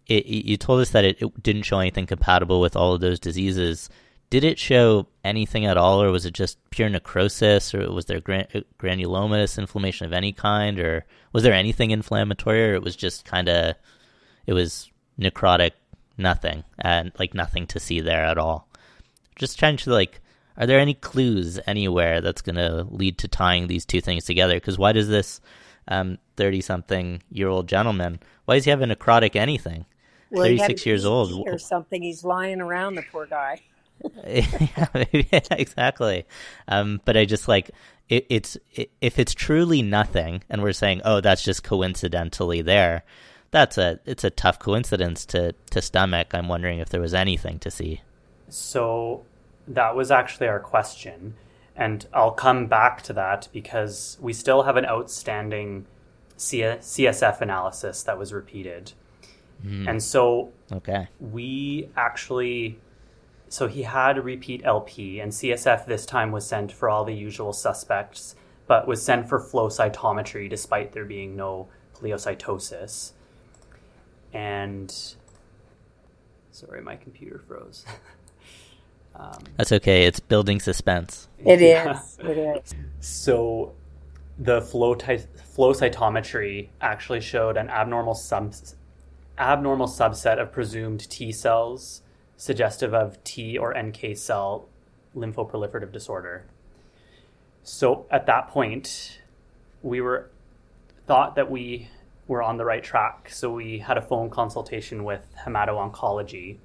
it, 0.07 0.25
you 0.25 0.57
told 0.57 0.79
us 0.81 0.91
that 0.91 1.03
it, 1.03 1.21
it 1.21 1.43
didn't 1.43 1.63
show 1.63 1.79
anything 1.79 2.05
compatible 2.05 2.61
with 2.61 2.75
all 2.75 2.93
of 2.93 3.01
those 3.01 3.19
diseases. 3.19 3.89
Did 4.29 4.43
it 4.43 4.59
show 4.59 5.07
anything 5.23 5.65
at 5.65 5.77
all 5.77 6.01
or 6.01 6.11
was 6.11 6.25
it 6.25 6.33
just 6.33 6.57
pure 6.69 6.89
necrosis 6.89 7.73
or 7.73 7.91
was 7.91 8.05
there 8.05 8.19
gran- 8.19 8.47
granulomatous 8.79 9.57
inflammation 9.57 10.05
of 10.05 10.13
any 10.13 10.33
kind 10.33 10.79
or 10.79 11.05
was 11.33 11.43
there 11.43 11.53
anything 11.53 11.91
inflammatory 11.91 12.71
or 12.71 12.73
it 12.73 12.83
was 12.83 12.95
just 12.95 13.25
kind 13.25 13.47
of 13.47 13.75
it 14.47 14.53
was 14.53 14.89
necrotic, 15.19 15.71
nothing, 16.17 16.63
and 16.79 17.11
like 17.19 17.35
nothing 17.35 17.67
to 17.67 17.79
see 17.79 17.99
there 17.99 18.25
at 18.25 18.39
all. 18.39 18.67
Just 19.35 19.59
trying 19.59 19.77
to 19.77 19.91
like, 19.91 20.21
are 20.57 20.65
there 20.65 20.79
any 20.79 20.95
clues 20.95 21.59
anywhere 21.67 22.21
that's 22.21 22.41
going 22.41 22.55
to 22.55 22.87
lead 22.89 23.19
to 23.19 23.27
tying 23.27 23.67
these 23.67 23.85
two 23.85 24.01
things 24.01 24.25
together? 24.25 24.55
Because 24.55 24.79
why 24.79 24.93
does 24.93 25.07
this 25.07 25.39
thirty 25.87 26.57
um, 26.57 26.61
something 26.61 27.21
year 27.29 27.47
old 27.47 27.67
gentleman 27.67 28.19
why 28.47 28.55
does 28.55 28.63
he 28.63 28.69
have 28.69 28.81
a 28.81 28.85
necrotic 28.85 29.35
anything? 29.35 29.85
Well, 30.31 30.45
Thirty 30.45 30.57
six 30.59 30.85
years 30.85 31.03
old 31.03 31.45
or 31.49 31.57
something. 31.57 32.01
He's 32.01 32.23
lying 32.23 32.61
around 32.61 32.95
the 32.95 33.03
poor 33.11 33.25
guy. 33.25 33.61
yeah, 34.25 34.87
exactly. 35.51 36.25
Um, 36.69 37.01
but 37.03 37.17
I 37.17 37.25
just 37.25 37.49
like 37.49 37.71
it, 38.07 38.25
it's 38.29 38.57
it, 38.73 38.89
if 39.01 39.19
it's 39.19 39.33
truly 39.33 39.81
nothing, 39.81 40.43
and 40.49 40.61
we're 40.61 40.71
saying, 40.71 41.01
oh, 41.03 41.19
that's 41.19 41.43
just 41.43 41.65
coincidentally 41.65 42.61
there 42.61 43.03
that's 43.51 43.77
a 43.77 43.99
it's 44.05 44.23
a 44.23 44.29
tough 44.29 44.59
coincidence 44.59 45.25
to 45.27 45.53
to 45.71 45.81
stomach. 45.81 46.33
I'm 46.33 46.47
wondering 46.47 46.79
if 46.79 46.89
there 46.89 47.01
was 47.01 47.13
anything 47.13 47.59
to 47.59 47.71
see. 47.71 48.01
So 48.49 49.25
that 49.67 49.95
was 49.95 50.11
actually 50.11 50.47
our 50.47 50.59
question, 50.59 51.35
and 51.75 52.05
I'll 52.13 52.31
come 52.31 52.67
back 52.67 53.01
to 53.03 53.13
that 53.13 53.47
because 53.51 54.17
we 54.21 54.33
still 54.33 54.63
have 54.63 54.77
an 54.77 54.85
outstanding 54.85 55.85
CSF 56.37 57.41
analysis 57.41 58.03
that 58.03 58.17
was 58.17 58.33
repeated. 58.33 58.93
Mm. 59.65 59.89
And 59.89 60.03
so 60.03 60.51
okay. 60.71 61.07
we 61.19 61.89
actually 61.95 62.79
so 63.49 63.67
he 63.67 63.83
had 63.83 64.17
a 64.17 64.21
repeat 64.21 64.61
LP 64.65 65.19
and 65.19 65.31
CSF 65.31 65.85
this 65.85 66.05
time 66.05 66.31
was 66.31 66.45
sent 66.45 66.71
for 66.71 66.89
all 66.89 67.05
the 67.05 67.13
usual 67.13 67.53
suspects 67.53 68.35
but 68.67 68.87
was 68.87 69.01
sent 69.01 69.27
for 69.29 69.39
flow 69.39 69.69
cytometry 69.69 70.49
despite 70.49 70.91
there 70.91 71.05
being 71.05 71.35
no 71.35 71.67
pleocytosis 71.95 73.13
and 74.37 74.93
sorry, 76.51 76.81
my 76.81 76.95
computer 76.95 77.41
froze. 77.47 77.85
um, 79.15 79.39
That's 79.57 79.71
okay. 79.71 80.03
It's 80.03 80.19
building 80.19 80.59
suspense. 80.59 81.27
It 81.43 81.59
is. 81.59 82.19
It 82.19 82.37
is. 82.37 82.75
So 82.99 83.73
the 84.37 84.61
flow 84.61 84.93
ty- 84.93 85.17
flow 85.17 85.73
cytometry 85.73 86.69
actually 86.79 87.21
showed 87.21 87.57
an 87.57 87.67
abnormal 87.69 88.13
sub- 88.13 88.53
abnormal 89.39 89.87
subset 89.87 90.39
of 90.39 90.51
presumed 90.51 91.09
T 91.09 91.31
cells 91.31 92.03
suggestive 92.35 92.93
of 92.93 93.23
T 93.23 93.57
or 93.57 93.73
NK 93.75 94.15
cell 94.15 94.69
lymphoproliferative 95.15 95.91
disorder. 95.91 96.45
So 97.63 98.05
at 98.11 98.27
that 98.27 98.49
point, 98.49 99.19
we 99.81 99.99
were 99.99 100.29
thought 101.07 101.33
that 101.35 101.49
we 101.49 101.89
were 102.27 102.43
on 102.43 102.57
the 102.57 102.65
right 102.65 102.83
track. 102.83 103.29
So 103.29 103.51
we 103.51 103.79
had 103.79 103.97
a 103.97 104.01
phone 104.01 104.29
consultation 104.29 105.03
with 105.03 105.21
Hemato 105.45 105.91
Oncology. 105.91 106.57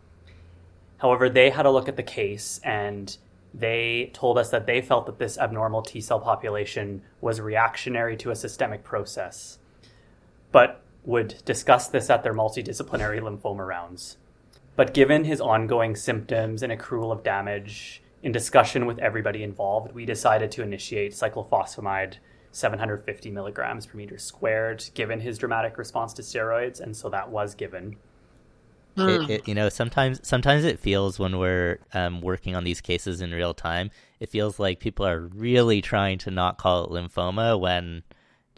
However, 0.99 1.29
they 1.29 1.51
had 1.51 1.67
a 1.67 1.71
look 1.71 1.89
at 1.89 1.97
the 1.97 2.03
case 2.03 2.61
and 2.65 3.17
they 3.55 4.11
told 4.15 4.39
us 4.39 4.51
that 4.51 4.67
they 4.67 4.81
felt 4.81 5.07
that 5.07 5.19
this 5.19 5.39
abnormal 5.39 5.83
T 5.83 6.01
cell 6.01 6.21
population 6.21 7.03
was 7.21 7.41
reactionary 7.41 8.17
to 8.19 8.31
a 8.31 8.37
systemic 8.37 8.83
process, 8.83 9.59
but 10.51 10.83
would 11.05 11.43
discuss 11.45 11.89
this 11.89 12.09
at 12.09 12.23
their 12.23 12.35
multidisciplinary 12.35 13.21
lymphoma 13.21 13.67
rounds. 13.67 14.17
But 14.75 14.95
given 14.95 15.25
his 15.25 15.41
ongoing 15.41 15.97
symptoms 15.97 16.63
and 16.63 16.73
accrual 16.73 17.13
of 17.13 17.23
damage, 17.23 18.03
in 18.23 18.33
discussion 18.33 18.87
with 18.87 19.01
everybody 19.01 19.43
involved, 19.43 19.93
we 19.93 20.07
decided 20.07 20.51
to 20.53 20.63
initiate 20.63 21.13
cyclophosphamide 21.13 22.15
750 22.53 23.31
milligrams 23.31 23.87
per 23.87 23.97
meter 23.97 24.19
squared, 24.19 24.85
given 24.95 25.21
his 25.21 25.39
dramatic 25.39 25.79
response 25.79 26.13
to 26.15 26.23
steroids, 26.23 26.81
and 26.81 26.97
so 26.97 27.09
that 27.09 27.31
was 27.31 27.55
given. 27.55 27.97
It, 28.95 29.31
it, 29.31 29.49
you 29.49 29.55
know, 29.55 29.71
sometimes 29.71 30.21
sometimes 30.23 30.65
it 30.65 30.79
feels 30.79 31.19
when 31.19 31.39
we're 31.39 31.79
um, 31.95 32.21
working 32.21 32.55
on 32.55 32.63
these 32.63 32.83
cases 32.83 33.23
in 33.23 33.33
real 33.33 33.55
time, 33.55 33.91
it 34.21 34.29
feels 34.29 34.59
like 34.59 34.81
people 34.81 35.07
are 35.07 35.19
really 35.19 35.81
trying 35.81 36.19
to 36.19 36.31
not 36.31 36.59
call 36.59 36.85
it 36.85 36.91
lymphoma 36.91 37.59
when, 37.59 38.03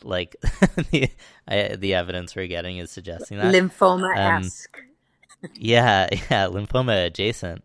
like, 0.02 0.34
the 0.90 1.08
I, 1.46 1.76
the 1.76 1.94
evidence 1.94 2.34
we're 2.34 2.48
getting 2.48 2.78
is 2.78 2.90
suggesting 2.90 3.38
that 3.38 3.54
lymphoma 3.54 4.16
esque. 4.16 4.76
Um, 4.76 5.50
yeah, 5.54 6.08
yeah, 6.12 6.46
lymphoma 6.46 7.06
adjacent. 7.06 7.64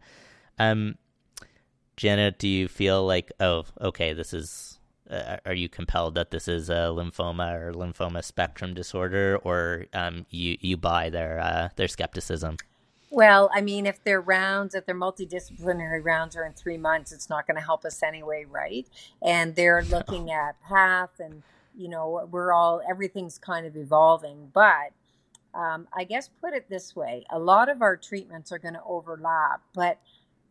Um, 0.59 0.95
Janet, 1.97 2.37
do 2.37 2.47
you 2.47 2.67
feel 2.67 3.03
like, 3.05 3.31
oh, 3.39 3.65
okay, 3.81 4.13
this 4.13 4.31
is 4.31 4.78
uh, 5.09 5.37
are 5.45 5.53
you 5.53 5.67
compelled 5.67 6.15
that 6.15 6.31
this 6.31 6.47
is 6.47 6.69
a 6.69 6.91
lymphoma 6.93 7.53
or 7.59 7.73
lymphoma 7.73 8.23
spectrum 8.23 8.73
disorder, 8.73 9.39
or 9.43 9.85
um, 9.93 10.25
you 10.29 10.57
you 10.61 10.77
buy 10.77 11.09
their 11.09 11.39
uh, 11.39 11.69
their 11.75 11.87
skepticism? 11.87 12.57
Well, 13.11 13.49
I 13.53 13.61
mean, 13.61 13.87
if 13.87 14.03
their 14.03 14.21
rounds, 14.21 14.75
if 14.75 14.85
their 14.85 14.95
multidisciplinary 14.95 16.03
rounds 16.03 16.35
are 16.35 16.45
in 16.45 16.53
three 16.53 16.77
months, 16.77 17.11
it's 17.11 17.27
not 17.27 17.47
going 17.47 17.55
to 17.55 17.63
help 17.63 17.83
us 17.85 18.03
anyway, 18.03 18.45
right? 18.47 18.87
And 19.21 19.55
they're 19.55 19.83
looking 19.89 20.31
at 20.31 20.61
path, 20.61 21.19
and 21.19 21.41
you 21.75 21.89
know, 21.89 22.27
we're 22.29 22.53
all 22.53 22.81
everything's 22.87 23.37
kind 23.37 23.65
of 23.65 23.75
evolving, 23.75 24.51
but. 24.53 24.91
Um, 25.51 25.87
I 25.91 26.03
guess 26.03 26.29
put 26.41 26.53
it 26.53 26.69
this 26.69 26.95
way: 26.95 27.25
a 27.31 27.39
lot 27.39 27.69
of 27.69 27.81
our 27.81 27.97
treatments 27.97 28.51
are 28.51 28.59
going 28.59 28.75
to 28.75 28.83
overlap, 28.85 29.61
but 29.73 29.99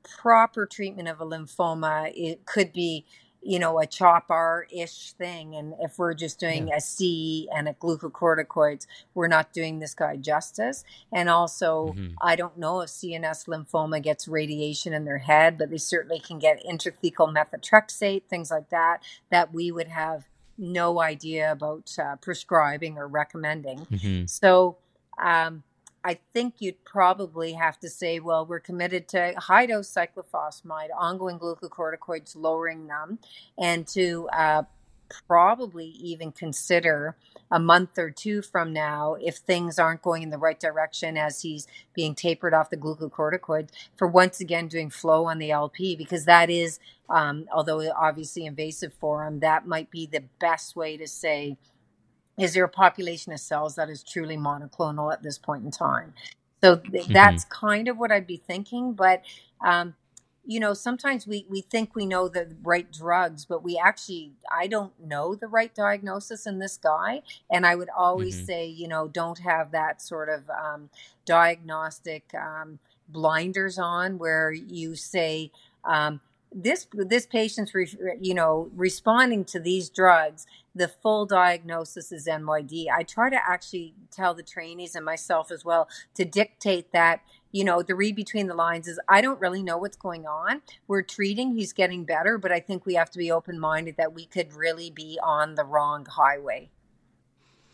proper 0.02 0.66
treatment 0.66 1.08
of 1.08 1.20
a 1.20 1.24
lymphoma 1.24 2.10
it 2.16 2.44
could 2.46 2.72
be 2.72 3.04
you 3.42 3.58
know, 3.58 3.78
a 3.78 3.86
chopper 3.86 4.66
ish 4.70 5.12
thing. 5.12 5.54
And 5.54 5.74
if 5.80 5.98
we're 5.98 6.14
just 6.14 6.40
doing 6.40 6.68
yeah. 6.68 6.76
a 6.76 6.80
C 6.80 7.48
and 7.54 7.68
a 7.68 7.74
glucocorticoids, 7.74 8.86
we're 9.14 9.28
not 9.28 9.52
doing 9.52 9.78
this 9.78 9.94
guy 9.94 10.16
justice. 10.16 10.84
And 11.12 11.28
also, 11.28 11.94
mm-hmm. 11.96 12.14
I 12.20 12.36
don't 12.36 12.58
know 12.58 12.80
if 12.80 12.90
CNS 12.90 13.46
lymphoma 13.46 14.02
gets 14.02 14.28
radiation 14.28 14.92
in 14.92 15.04
their 15.04 15.18
head, 15.18 15.56
but 15.58 15.70
they 15.70 15.78
certainly 15.78 16.20
can 16.20 16.38
get 16.38 16.64
intrathecal 16.64 17.34
methotrexate, 17.34 18.24
things 18.28 18.50
like 18.50 18.70
that, 18.70 19.02
that 19.30 19.54
we 19.54 19.70
would 19.70 19.88
have 19.88 20.26
no 20.58 21.00
idea 21.00 21.52
about 21.52 21.96
uh, 21.98 22.16
prescribing 22.16 22.98
or 22.98 23.06
recommending. 23.06 23.86
Mm-hmm. 23.86 24.26
So, 24.26 24.78
um, 25.22 25.62
I 26.08 26.18
think 26.32 26.54
you'd 26.60 26.86
probably 26.86 27.52
have 27.52 27.78
to 27.80 27.90
say, 27.90 28.18
well, 28.18 28.46
we're 28.46 28.60
committed 28.60 29.08
to 29.08 29.34
high 29.36 29.66
dose 29.66 29.92
cyclophosphamide, 29.92 30.88
ongoing 30.96 31.38
glucocorticoids, 31.38 32.34
lowering 32.34 32.86
them, 32.86 33.18
and 33.58 33.86
to 33.88 34.26
uh, 34.32 34.62
probably 35.26 35.84
even 35.84 36.32
consider 36.32 37.14
a 37.50 37.60
month 37.60 37.98
or 37.98 38.10
two 38.10 38.40
from 38.40 38.72
now, 38.72 39.16
if 39.20 39.36
things 39.36 39.78
aren't 39.78 40.00
going 40.00 40.22
in 40.22 40.30
the 40.30 40.38
right 40.38 40.58
direction 40.58 41.18
as 41.18 41.42
he's 41.42 41.66
being 41.92 42.14
tapered 42.14 42.54
off 42.54 42.70
the 42.70 42.78
glucocorticoid, 42.78 43.68
for 43.94 44.08
once 44.08 44.40
again 44.40 44.66
doing 44.66 44.88
flow 44.88 45.26
on 45.26 45.36
the 45.36 45.50
LP, 45.50 45.94
because 45.94 46.24
that 46.24 46.48
is, 46.48 46.80
um, 47.10 47.46
although 47.52 47.86
obviously 47.92 48.46
invasive 48.46 48.94
for 48.94 49.26
him, 49.26 49.40
that 49.40 49.66
might 49.66 49.90
be 49.90 50.06
the 50.06 50.24
best 50.40 50.74
way 50.74 50.96
to 50.96 51.06
say, 51.06 51.58
is 52.38 52.54
there 52.54 52.64
a 52.64 52.68
population 52.68 53.32
of 53.32 53.40
cells 53.40 53.74
that 53.74 53.90
is 53.90 54.02
truly 54.02 54.36
monoclonal 54.36 55.12
at 55.12 55.22
this 55.22 55.38
point 55.38 55.64
in 55.64 55.70
time? 55.70 56.14
So 56.62 56.76
th- 56.76 57.04
mm-hmm. 57.04 57.12
that's 57.12 57.44
kind 57.44 57.88
of 57.88 57.98
what 57.98 58.12
I'd 58.12 58.26
be 58.26 58.36
thinking. 58.36 58.92
But, 58.92 59.22
um, 59.64 59.94
you 60.44 60.60
know, 60.60 60.72
sometimes 60.72 61.26
we, 61.26 61.46
we 61.48 61.60
think 61.60 61.94
we 61.94 62.06
know 62.06 62.28
the 62.28 62.54
right 62.62 62.90
drugs, 62.90 63.44
but 63.44 63.62
we 63.62 63.78
actually, 63.78 64.32
I 64.50 64.66
don't 64.66 64.92
know 64.98 65.34
the 65.34 65.48
right 65.48 65.74
diagnosis 65.74 66.46
in 66.46 66.58
this 66.58 66.76
guy. 66.76 67.22
And 67.50 67.66
I 67.66 67.74
would 67.74 67.90
always 67.96 68.36
mm-hmm. 68.36 68.44
say, 68.46 68.66
you 68.66 68.88
know, 68.88 69.08
don't 69.08 69.40
have 69.40 69.72
that 69.72 70.00
sort 70.00 70.28
of 70.28 70.48
um, 70.50 70.90
diagnostic 71.26 72.24
um, 72.34 72.78
blinders 73.08 73.78
on 73.78 74.18
where 74.18 74.52
you 74.52 74.94
say, 74.94 75.50
um, 75.84 76.20
this 76.52 76.86
this 76.92 77.26
patient's 77.26 77.74
re, 77.74 77.86
you 78.20 78.34
know 78.34 78.70
responding 78.74 79.44
to 79.44 79.60
these 79.60 79.90
drugs 79.90 80.46
the 80.78 80.88
full 80.88 81.26
diagnosis 81.26 82.12
is 82.12 82.26
NYD. 82.26 82.86
I 82.88 83.02
try 83.02 83.28
to 83.30 83.36
actually 83.36 83.94
tell 84.10 84.32
the 84.32 84.42
trainees 84.42 84.94
and 84.94 85.04
myself 85.04 85.50
as 85.50 85.64
well 85.64 85.88
to 86.14 86.24
dictate 86.24 86.92
that, 86.92 87.20
you 87.52 87.64
know, 87.64 87.82
the 87.82 87.94
read 87.94 88.14
between 88.14 88.46
the 88.46 88.54
lines 88.54 88.86
is 88.86 88.98
I 89.08 89.20
don't 89.20 89.40
really 89.40 89.62
know 89.62 89.76
what's 89.76 89.96
going 89.96 90.26
on. 90.26 90.62
We're 90.86 91.02
treating, 91.02 91.56
he's 91.56 91.72
getting 91.72 92.04
better, 92.04 92.38
but 92.38 92.52
I 92.52 92.60
think 92.60 92.86
we 92.86 92.94
have 92.94 93.10
to 93.10 93.18
be 93.18 93.30
open 93.30 93.58
minded 93.58 93.96
that 93.96 94.14
we 94.14 94.24
could 94.24 94.52
really 94.54 94.90
be 94.90 95.18
on 95.22 95.56
the 95.56 95.64
wrong 95.64 96.06
highway. 96.06 96.70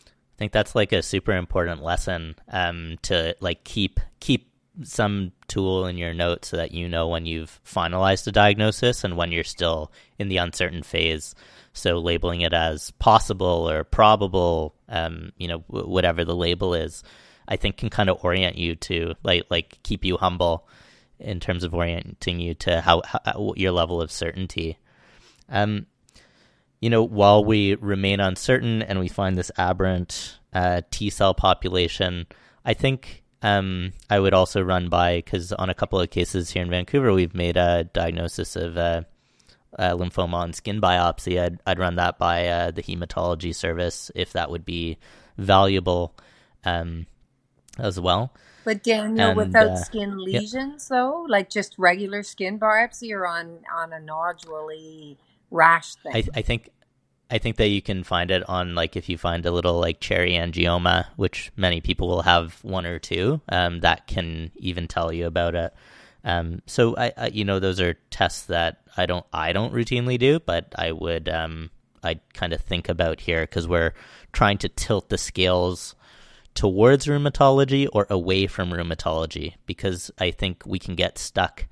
I 0.06 0.36
think 0.36 0.52
that's 0.52 0.74
like 0.74 0.92
a 0.92 1.02
super 1.02 1.32
important 1.32 1.82
lesson 1.82 2.36
um, 2.50 2.96
to 3.02 3.36
like 3.38 3.62
keep 3.62 4.00
keep 4.18 4.50
some 4.82 5.30
tool 5.54 5.86
in 5.86 5.96
your 5.96 6.12
notes 6.12 6.48
so 6.48 6.56
that 6.56 6.72
you 6.72 6.88
know 6.88 7.06
when 7.06 7.26
you've 7.26 7.60
finalized 7.64 8.26
a 8.26 8.32
diagnosis 8.32 9.04
and 9.04 9.16
when 9.16 9.30
you're 9.30 9.44
still 9.44 9.92
in 10.18 10.28
the 10.28 10.38
uncertain 10.38 10.82
phase. 10.82 11.34
So 11.72 11.98
labeling 11.98 12.40
it 12.40 12.52
as 12.52 12.90
possible 12.92 13.70
or 13.70 13.84
probable, 13.84 14.74
um, 14.88 15.30
you 15.38 15.46
know, 15.46 15.58
w- 15.70 15.88
whatever 15.88 16.24
the 16.24 16.34
label 16.34 16.74
is, 16.74 17.04
I 17.46 17.54
think 17.56 17.76
can 17.76 17.88
kind 17.88 18.10
of 18.10 18.18
orient 18.24 18.56
you 18.56 18.74
to 18.76 19.14
like 19.22 19.44
like 19.48 19.78
keep 19.84 20.04
you 20.04 20.16
humble 20.16 20.66
in 21.20 21.38
terms 21.38 21.62
of 21.62 21.72
orienting 21.72 22.40
you 22.40 22.54
to 22.54 22.80
how, 22.80 23.02
how 23.06 23.54
your 23.56 23.70
level 23.70 24.00
of 24.00 24.10
certainty. 24.10 24.78
Um, 25.48 25.86
you 26.80 26.90
know, 26.90 27.02
while 27.02 27.44
we 27.44 27.76
remain 27.76 28.18
uncertain 28.18 28.82
and 28.82 28.98
we 28.98 29.08
find 29.08 29.36
this 29.36 29.52
aberrant 29.56 30.38
uh, 30.52 30.82
T 30.90 31.10
cell 31.10 31.32
population, 31.32 32.26
I 32.64 32.74
think 32.74 33.23
um, 33.44 33.92
I 34.08 34.18
would 34.18 34.32
also 34.32 34.62
run 34.62 34.88
by 34.88 35.18
because 35.18 35.52
on 35.52 35.68
a 35.68 35.74
couple 35.74 36.00
of 36.00 36.08
cases 36.08 36.50
here 36.50 36.62
in 36.62 36.70
Vancouver, 36.70 37.12
we've 37.12 37.34
made 37.34 37.58
a 37.58 37.84
diagnosis 37.84 38.56
of 38.56 38.78
uh, 38.78 39.02
uh, 39.78 39.90
lymphoma 39.90 40.34
on 40.34 40.52
skin 40.54 40.80
biopsy, 40.80 41.40
I'd, 41.40 41.60
I'd 41.66 41.78
run 41.78 41.96
that 41.96 42.18
by 42.18 42.46
uh, 42.46 42.70
the 42.70 42.82
hematology 42.82 43.54
service 43.54 44.10
if 44.14 44.32
that 44.32 44.50
would 44.50 44.64
be 44.64 44.96
valuable 45.36 46.14
um, 46.64 47.06
as 47.78 48.00
well. 48.00 48.32
But 48.64 48.82
Daniel, 48.82 49.28
and, 49.28 49.36
without 49.36 49.66
uh, 49.66 49.76
skin 49.76 50.16
lesions, 50.16 50.88
yep. 50.90 50.98
though, 50.98 51.26
like 51.28 51.50
just 51.50 51.74
regular 51.76 52.22
skin 52.22 52.58
biopsy 52.58 53.12
or 53.12 53.26
on 53.26 53.58
on 53.70 53.92
a 53.92 53.98
nodulary 53.98 55.16
rash 55.50 55.96
thing. 55.96 56.12
I, 56.14 56.24
I 56.34 56.40
think 56.40 56.70
I 57.34 57.38
think 57.38 57.56
that 57.56 57.66
you 57.66 57.82
can 57.82 58.04
find 58.04 58.30
it 58.30 58.48
on 58.48 58.76
like 58.76 58.94
if 58.94 59.08
you 59.08 59.18
find 59.18 59.44
a 59.44 59.50
little 59.50 59.80
like 59.80 59.98
cherry 59.98 60.34
angioma, 60.34 61.06
which 61.16 61.50
many 61.56 61.80
people 61.80 62.06
will 62.06 62.22
have 62.22 62.62
one 62.62 62.86
or 62.86 63.00
two, 63.00 63.40
um, 63.48 63.80
that 63.80 64.06
can 64.06 64.52
even 64.54 64.86
tell 64.86 65.12
you 65.12 65.26
about 65.26 65.56
it. 65.56 65.74
Um, 66.22 66.62
so 66.66 66.96
I, 66.96 67.12
I, 67.16 67.26
you 67.26 67.44
know, 67.44 67.58
those 67.58 67.80
are 67.80 67.94
tests 68.10 68.46
that 68.46 68.82
I 68.96 69.06
don't, 69.06 69.26
I 69.32 69.52
don't 69.52 69.74
routinely 69.74 70.16
do, 70.16 70.38
but 70.38 70.76
I 70.78 70.92
would, 70.92 71.28
um, 71.28 71.70
I 72.04 72.20
kind 72.34 72.52
of 72.52 72.60
think 72.60 72.88
about 72.88 73.18
here 73.18 73.42
because 73.42 73.66
we're 73.66 73.94
trying 74.32 74.58
to 74.58 74.68
tilt 74.68 75.08
the 75.08 75.18
scales 75.18 75.96
towards 76.54 77.06
rheumatology 77.06 77.88
or 77.92 78.06
away 78.10 78.46
from 78.46 78.70
rheumatology 78.70 79.54
because 79.66 80.12
I 80.20 80.30
think 80.30 80.62
we 80.64 80.78
can 80.78 80.94
get 80.94 81.18
stuck 81.18 81.66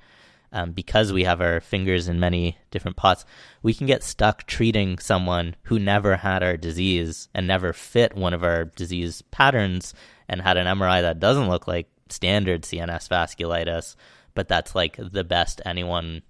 um, 0.52 0.72
because 0.72 1.12
we 1.12 1.24
have 1.24 1.40
our 1.40 1.60
fingers 1.60 2.08
in 2.08 2.20
many 2.20 2.58
different 2.70 2.96
pots. 2.96 3.24
We 3.62 3.74
can 3.74 3.86
get 3.86 4.02
stuck 4.02 4.46
treating 4.46 4.98
someone 4.98 5.56
who 5.64 5.78
never 5.78 6.16
had 6.16 6.42
our 6.42 6.56
disease 6.56 7.28
and 7.34 7.46
never 7.46 7.72
fit 7.72 8.14
one 8.14 8.34
of 8.34 8.44
our 8.44 8.66
disease 8.66 9.22
patterns 9.30 9.94
and 10.28 10.42
had 10.42 10.56
an 10.56 10.66
MRI 10.66 11.02
that 11.02 11.20
doesn't 11.20 11.48
look 11.48 11.66
like 11.66 11.88
standard 12.08 12.62
CNS 12.62 13.08
vasculitis 13.08 13.96
but 14.34 14.48
that's 14.48 14.74
like 14.74 14.96
the 14.98 15.24
best 15.24 15.60
anyone 15.64 16.22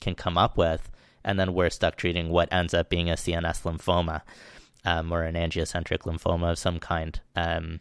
can 0.00 0.14
come 0.14 0.36
up 0.38 0.56
with. 0.56 0.90
And 1.24 1.38
then 1.40 1.54
we're 1.54 1.70
stuck 1.70 1.96
treating 1.96 2.28
what 2.28 2.52
ends 2.52 2.74
up 2.74 2.88
being 2.88 3.10
a 3.10 3.14
CNS 3.14 3.62
lymphoma 3.62 4.22
um, 4.84 5.12
or 5.12 5.22
an 5.24 5.34
angiocentric 5.34 6.00
lymphoma 6.00 6.52
of 6.52 6.58
some 6.58 6.78
kind. 6.78 7.18
Um, 7.34 7.80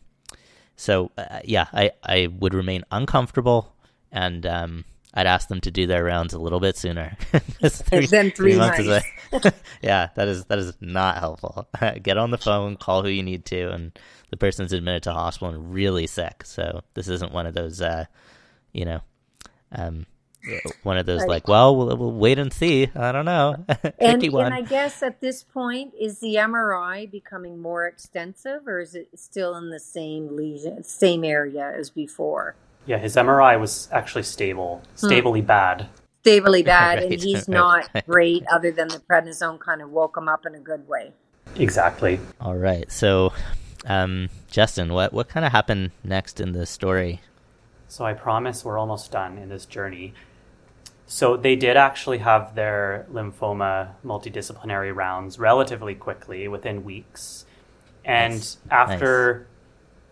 so, 0.75 1.11
uh, 1.17 1.39
yeah, 1.43 1.67
I, 1.71 1.91
I 2.03 2.27
would 2.27 2.53
remain 2.53 2.83
uncomfortable 2.91 3.75
and 4.11 4.45
um, 4.45 4.85
I'd 5.15 5.27
ask 5.27 5.47
them 5.47 5.61
to 5.61 5.71
do 5.71 5.87
their 5.87 6.03
rounds 6.03 6.33
a 6.33 6.39
little 6.39 6.59
bit 6.59 6.75
sooner. 6.77 7.15
three, 7.31 8.05
three, 8.05 8.29
three 8.31 8.55
months 8.57 8.79
yeah, 9.81 10.09
that 10.15 10.27
is 10.27 10.45
that 10.45 10.59
is 10.59 10.73
not 10.81 11.17
helpful. 11.17 11.67
Get 12.01 12.17
on 12.17 12.31
the 12.31 12.37
phone, 12.37 12.75
call 12.75 13.03
who 13.03 13.09
you 13.09 13.23
need 13.23 13.45
to, 13.45 13.71
and 13.71 13.97
the 14.29 14.37
person's 14.37 14.73
admitted 14.73 15.03
to 15.03 15.13
hospital 15.13 15.53
and 15.53 15.73
really 15.73 16.07
sick. 16.07 16.43
So 16.45 16.81
this 16.93 17.07
isn't 17.07 17.31
one 17.31 17.47
of 17.47 17.53
those, 17.53 17.81
uh, 17.81 18.05
you 18.73 18.85
know, 18.85 19.01
um, 19.71 20.05
one 20.83 20.97
of 20.97 21.05
those 21.05 21.21
right. 21.21 21.29
like, 21.29 21.47
well, 21.47 21.75
well, 21.75 21.95
we'll 21.97 22.11
wait 22.11 22.37
and 22.37 22.51
see. 22.51 22.89
I 22.95 23.11
don't 23.11 23.25
know. 23.25 23.65
and, 23.99 24.23
and, 24.23 24.53
I 24.53 24.61
guess 24.61 25.01
at 25.01 25.21
this 25.21 25.43
point, 25.43 25.93
is 25.99 26.19
the 26.19 26.35
MRI 26.35 27.09
becoming 27.09 27.59
more 27.59 27.87
extensive, 27.87 28.67
or 28.67 28.79
is 28.79 28.95
it 28.95 29.09
still 29.15 29.55
in 29.55 29.69
the 29.69 29.79
same 29.79 30.35
lesion, 30.35 30.83
same 30.83 31.23
area 31.23 31.73
as 31.75 31.89
before? 31.89 32.55
Yeah, 32.85 32.97
his 32.97 33.15
MRI 33.15 33.59
was 33.59 33.89
actually 33.91 34.23
stable, 34.23 34.81
hmm. 34.99 35.07
stably 35.07 35.41
hmm. 35.41 35.47
bad. 35.47 35.87
Stably 36.21 36.63
bad, 36.75 36.99
right. 36.99 37.11
and 37.11 37.21
he's 37.21 37.47
not 37.47 37.89
great. 38.07 38.43
Other 38.51 38.71
than 38.71 38.87
the 38.87 38.99
prednisone, 38.99 39.59
kind 39.59 39.81
of 39.81 39.89
woke 39.89 40.17
him 40.17 40.27
up 40.27 40.45
in 40.45 40.55
a 40.55 40.59
good 40.59 40.87
way. 40.87 41.13
Exactly. 41.55 42.19
All 42.41 42.55
right, 42.55 42.91
so 42.91 43.33
um, 43.85 44.29
Justin, 44.49 44.93
what 44.93 45.13
what 45.13 45.29
kind 45.29 45.45
of 45.45 45.51
happened 45.51 45.91
next 46.03 46.39
in 46.39 46.51
the 46.53 46.65
story? 46.65 47.21
So 47.87 48.05
I 48.05 48.13
promise 48.13 48.65
we're 48.65 48.79
almost 48.79 49.11
done 49.11 49.37
in 49.37 49.49
this 49.49 49.65
journey. 49.65 50.13
So 51.07 51.37
they 51.37 51.55
did 51.55 51.77
actually 51.77 52.17
have 52.17 52.55
their 52.55 53.05
lymphoma 53.11 53.89
multidisciplinary 54.03 54.93
rounds 54.93 55.37
relatively 55.37 55.93
quickly, 55.93 56.47
within 56.47 56.83
weeks. 56.83 57.45
And 58.03 58.33
nice. 58.33 58.57
after 58.71 59.39
nice. 59.39 59.54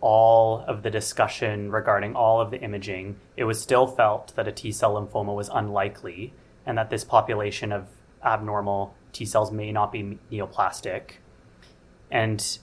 All 0.04 0.62
of 0.68 0.82
the 0.82 0.90
discussion 0.90 1.70
regarding 1.70 2.14
all 2.14 2.38
of 2.38 2.50
the 2.50 2.60
imaging, 2.60 3.16
it 3.38 3.44
was 3.44 3.58
still 3.58 3.86
felt 3.86 4.36
that 4.36 4.46
a 4.46 4.52
T 4.52 4.70
cell 4.70 4.96
lymphoma 4.96 5.34
was 5.34 5.48
unlikely 5.50 6.34
and 6.66 6.76
that 6.76 6.90
this 6.90 7.04
population 7.04 7.72
of 7.72 7.88
abnormal 8.22 8.94
T 9.14 9.24
cells 9.24 9.50
may 9.50 9.72
not 9.72 9.90
be 9.90 10.18
neoplastic. 10.30 11.12
And 12.10 12.58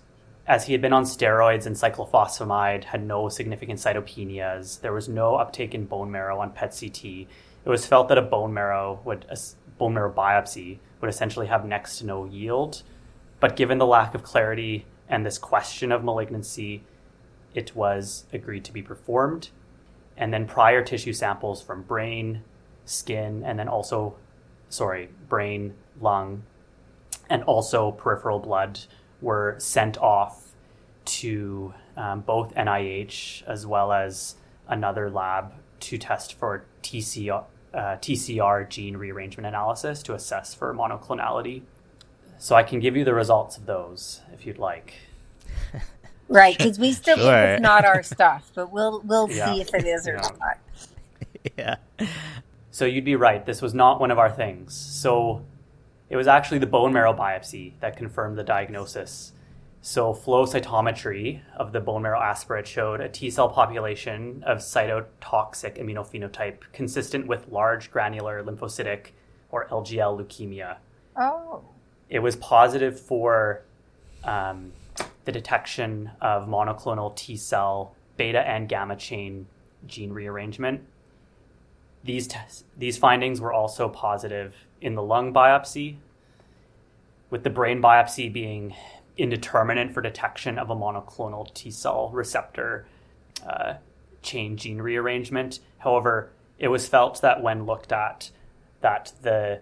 as 0.45 0.67
he 0.67 0.73
had 0.73 0.83
been 0.83 0.93
on 0.93 1.03
steroids 1.03 1.65
and 1.65 1.75
cyclophosphamide, 1.75 2.83
had 2.83 3.03
no 3.03 3.27
significant 3.27 3.79
cytopenias, 3.79 4.81
there 4.81 4.93
was 4.93 5.09
no 5.09 5.33
uptake 5.33 5.73
in 5.73 5.85
bone 5.85 6.11
marrow 6.11 6.39
on 6.39 6.51
PET 6.51 6.77
CT. 6.79 7.05
It 7.05 7.27
was 7.65 7.87
felt 7.87 8.07
that 8.09 8.19
a 8.19 8.21
bone 8.21 8.53
marrow 8.53 9.01
would 9.03 9.25
a 9.27 9.37
bone 9.79 9.95
marrow 9.95 10.13
biopsy 10.13 10.77
would 11.01 11.09
essentially 11.09 11.47
have 11.47 11.65
next 11.65 11.97
to 11.97 12.05
no 12.05 12.25
yield. 12.25 12.83
But 13.39 13.55
given 13.55 13.79
the 13.79 13.87
lack 13.87 14.13
of 14.13 14.21
clarity 14.21 14.85
and 15.09 15.25
this 15.25 15.39
question 15.39 15.91
of 15.91 16.03
malignancy, 16.03 16.83
it 17.53 17.75
was 17.75 18.25
agreed 18.31 18.65
to 18.65 18.73
be 18.73 18.81
performed. 18.81 19.49
And 20.17 20.33
then 20.33 20.47
prior 20.47 20.83
tissue 20.83 21.13
samples 21.13 21.61
from 21.61 21.83
brain, 21.83 22.43
skin, 22.85 23.43
and 23.43 23.57
then 23.57 23.67
also, 23.67 24.15
sorry, 24.69 25.09
brain, 25.27 25.73
lung, 25.99 26.43
and 27.29 27.43
also 27.43 27.91
peripheral 27.91 28.39
blood 28.39 28.79
were 29.21 29.55
sent 29.57 29.97
off 29.97 30.51
to 31.05 31.73
um, 31.97 32.21
both 32.21 32.53
NIH 32.55 33.43
as 33.47 33.65
well 33.65 33.91
as 33.91 34.35
another 34.67 35.09
lab 35.09 35.53
to 35.79 35.97
test 35.97 36.33
for 36.35 36.65
TCR, 36.83 37.43
uh, 37.73 37.77
TCR 37.77 38.69
gene 38.69 38.97
rearrangement 38.97 39.47
analysis 39.47 40.03
to 40.03 40.13
assess 40.13 40.53
for 40.53 40.73
monoclonality. 40.73 41.63
So 42.37 42.55
I 42.55 42.63
can 42.63 42.79
give 42.79 42.95
you 42.95 43.03
the 43.03 43.13
results 43.13 43.57
of 43.57 43.65
those 43.65 44.21
if 44.33 44.45
you'd 44.45 44.57
like. 44.57 44.93
Right, 46.31 46.57
because 46.57 46.79
we 46.79 46.93
still 46.93 47.17
sure. 47.17 47.25
think 47.25 47.49
it's 47.53 47.61
not 47.61 47.85
our 47.85 48.01
stuff, 48.03 48.51
but 48.55 48.71
we'll 48.71 49.01
we'll 49.01 49.29
yeah. 49.29 49.53
see 49.53 49.61
if 49.61 49.73
it 49.73 49.85
is 49.85 50.07
or 50.07 50.13
yeah. 50.13 50.29
not. 50.39 50.57
Yeah. 51.57 52.07
So 52.71 52.85
you'd 52.85 53.05
be 53.05 53.15
right. 53.15 53.45
This 53.45 53.61
was 53.61 53.73
not 53.73 53.99
one 53.99 54.11
of 54.11 54.17
our 54.17 54.31
things. 54.31 54.75
So 54.75 55.43
it 56.09 56.15
was 56.15 56.27
actually 56.27 56.59
the 56.59 56.67
bone 56.67 56.93
marrow 56.93 57.13
biopsy 57.13 57.73
that 57.79 57.97
confirmed 57.97 58.37
the 58.37 58.43
diagnosis. 58.43 59.33
So 59.81 60.13
flow 60.13 60.45
cytometry 60.45 61.41
of 61.55 61.71
the 61.73 61.79
bone 61.79 62.03
marrow 62.03 62.21
aspirate 62.21 62.67
showed 62.67 63.01
a 63.01 63.09
T 63.09 63.29
cell 63.29 63.49
population 63.49 64.43
of 64.45 64.59
cytotoxic 64.59 65.77
immunophenotype 65.77 66.59
consistent 66.71 67.27
with 67.27 67.49
large 67.49 67.91
granular 67.91 68.43
lymphocytic 68.43 69.07
or 69.49 69.67
LGL 69.67 70.21
leukemia. 70.21 70.77
Oh. 71.17 71.63
It 72.09 72.19
was 72.19 72.35
positive 72.35 72.99
for 72.99 73.63
um, 74.23 74.71
the 75.25 75.31
detection 75.31 76.11
of 76.21 76.47
monoclonal 76.47 77.15
T 77.15 77.35
cell 77.37 77.95
beta 78.17 78.39
and 78.39 78.67
gamma 78.69 78.95
chain 78.95 79.47
gene 79.87 80.11
rearrangement. 80.11 80.81
These, 82.03 82.27
t- 82.27 82.37
these 82.77 82.97
findings 82.97 83.39
were 83.39 83.53
also 83.53 83.87
positive 83.87 84.55
in 84.81 84.95
the 84.95 85.03
lung 85.03 85.33
biopsy, 85.33 85.97
with 87.29 87.43
the 87.43 87.49
brain 87.49 87.81
biopsy 87.81 88.31
being 88.31 88.75
indeterminate 89.17 89.93
for 89.93 90.01
detection 90.01 90.57
of 90.57 90.69
a 90.69 90.75
monoclonal 90.75 91.53
T 91.53 91.69
cell 91.71 92.09
receptor 92.09 92.85
uh, 93.47 93.75
chain 94.21 94.57
gene 94.57 94.81
rearrangement. 94.81 95.59
However, 95.79 96.31
it 96.57 96.69
was 96.69 96.87
felt 96.87 97.21
that 97.21 97.41
when 97.41 97.65
looked 97.65 97.91
at, 97.91 98.31
that 98.81 99.13
the 99.21 99.61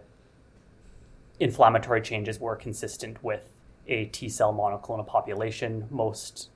inflammatory 1.39 2.01
changes 2.01 2.39
were 2.39 2.55
consistent 2.55 3.23
with 3.23 3.51
a 3.89 4.05
T 4.05 4.29
cell 4.29 4.53
monoclonal 4.53 5.05
population, 5.05 5.87
most 5.89 6.49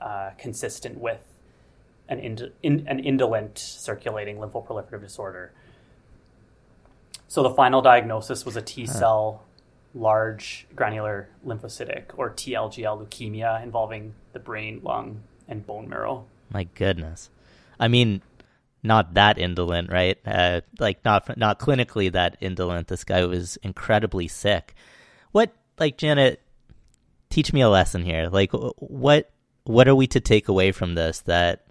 uh, 0.00 0.30
consistent 0.38 0.98
with 0.98 1.34
an, 2.08 2.20
ind- 2.20 2.52
in, 2.62 2.86
an 2.86 3.00
indolent 3.00 3.58
circulating 3.58 4.36
lymphoproliferative 4.36 5.00
disorder. 5.00 5.52
So 7.28 7.42
the 7.42 7.50
final 7.50 7.82
diagnosis 7.82 8.44
was 8.44 8.56
a 8.56 8.62
T 8.62 8.86
cell 8.86 9.42
large 9.94 10.66
granular 10.76 11.28
lymphocytic 11.44 12.04
or 12.16 12.30
TLGL 12.30 13.06
leukemia 13.06 13.62
involving 13.62 14.14
the 14.32 14.38
brain, 14.38 14.80
lung, 14.84 15.22
and 15.48 15.66
bone 15.66 15.88
marrow. 15.88 16.26
My 16.50 16.64
goodness. 16.74 17.30
I 17.80 17.88
mean, 17.88 18.22
not 18.82 19.14
that 19.14 19.38
indolent, 19.38 19.90
right? 19.90 20.18
Uh, 20.24 20.60
like 20.78 21.04
not 21.04 21.36
not 21.36 21.58
clinically 21.58 22.12
that 22.12 22.36
indolent. 22.40 22.88
This 22.88 23.04
guy 23.04 23.24
was 23.24 23.56
incredibly 23.62 24.28
sick. 24.28 24.74
What, 25.32 25.52
like 25.78 25.98
Janet, 25.98 26.40
teach 27.30 27.52
me 27.52 27.60
a 27.60 27.68
lesson 27.68 28.02
here. 28.02 28.28
Like, 28.28 28.50
what 28.52 29.30
what 29.64 29.88
are 29.88 29.94
we 29.94 30.06
to 30.08 30.20
take 30.20 30.48
away 30.48 30.72
from 30.72 30.94
this? 30.94 31.20
That 31.20 31.66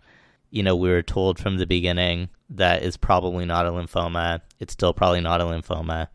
you 0.50 0.64
know 0.64 0.76
we 0.76 0.90
were 0.90 1.04
told 1.04 1.40
from 1.40 1.58
the 1.58 1.66
beginning 1.66 2.30
that 2.50 2.84
is 2.84 2.98
probably 2.98 3.46
not 3.46 3.66
a 3.66 3.72
lymphoma. 3.72 4.42
It's 4.60 4.74
still 4.74 4.94
probably 4.94 5.22
not 5.22 5.42
a 5.42 5.46
lymphoma 5.46 6.08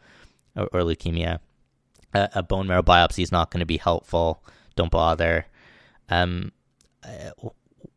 or, 0.57 0.69
or 0.73 0.81
leukemia. 0.81 1.41
A, 2.15 2.29
a, 2.37 2.43
bone 2.43 2.67
marrow 2.67 2.83
biopsy 2.83 3.23
is 3.23 3.33
not 3.33 3.51
going 3.51 3.61
to 3.61 3.67
be 3.67 3.77
helpful. 3.77 4.43
Don't 4.75 4.91
bother. 4.91 5.47
Um, 6.09 6.53
uh, 7.05 7.31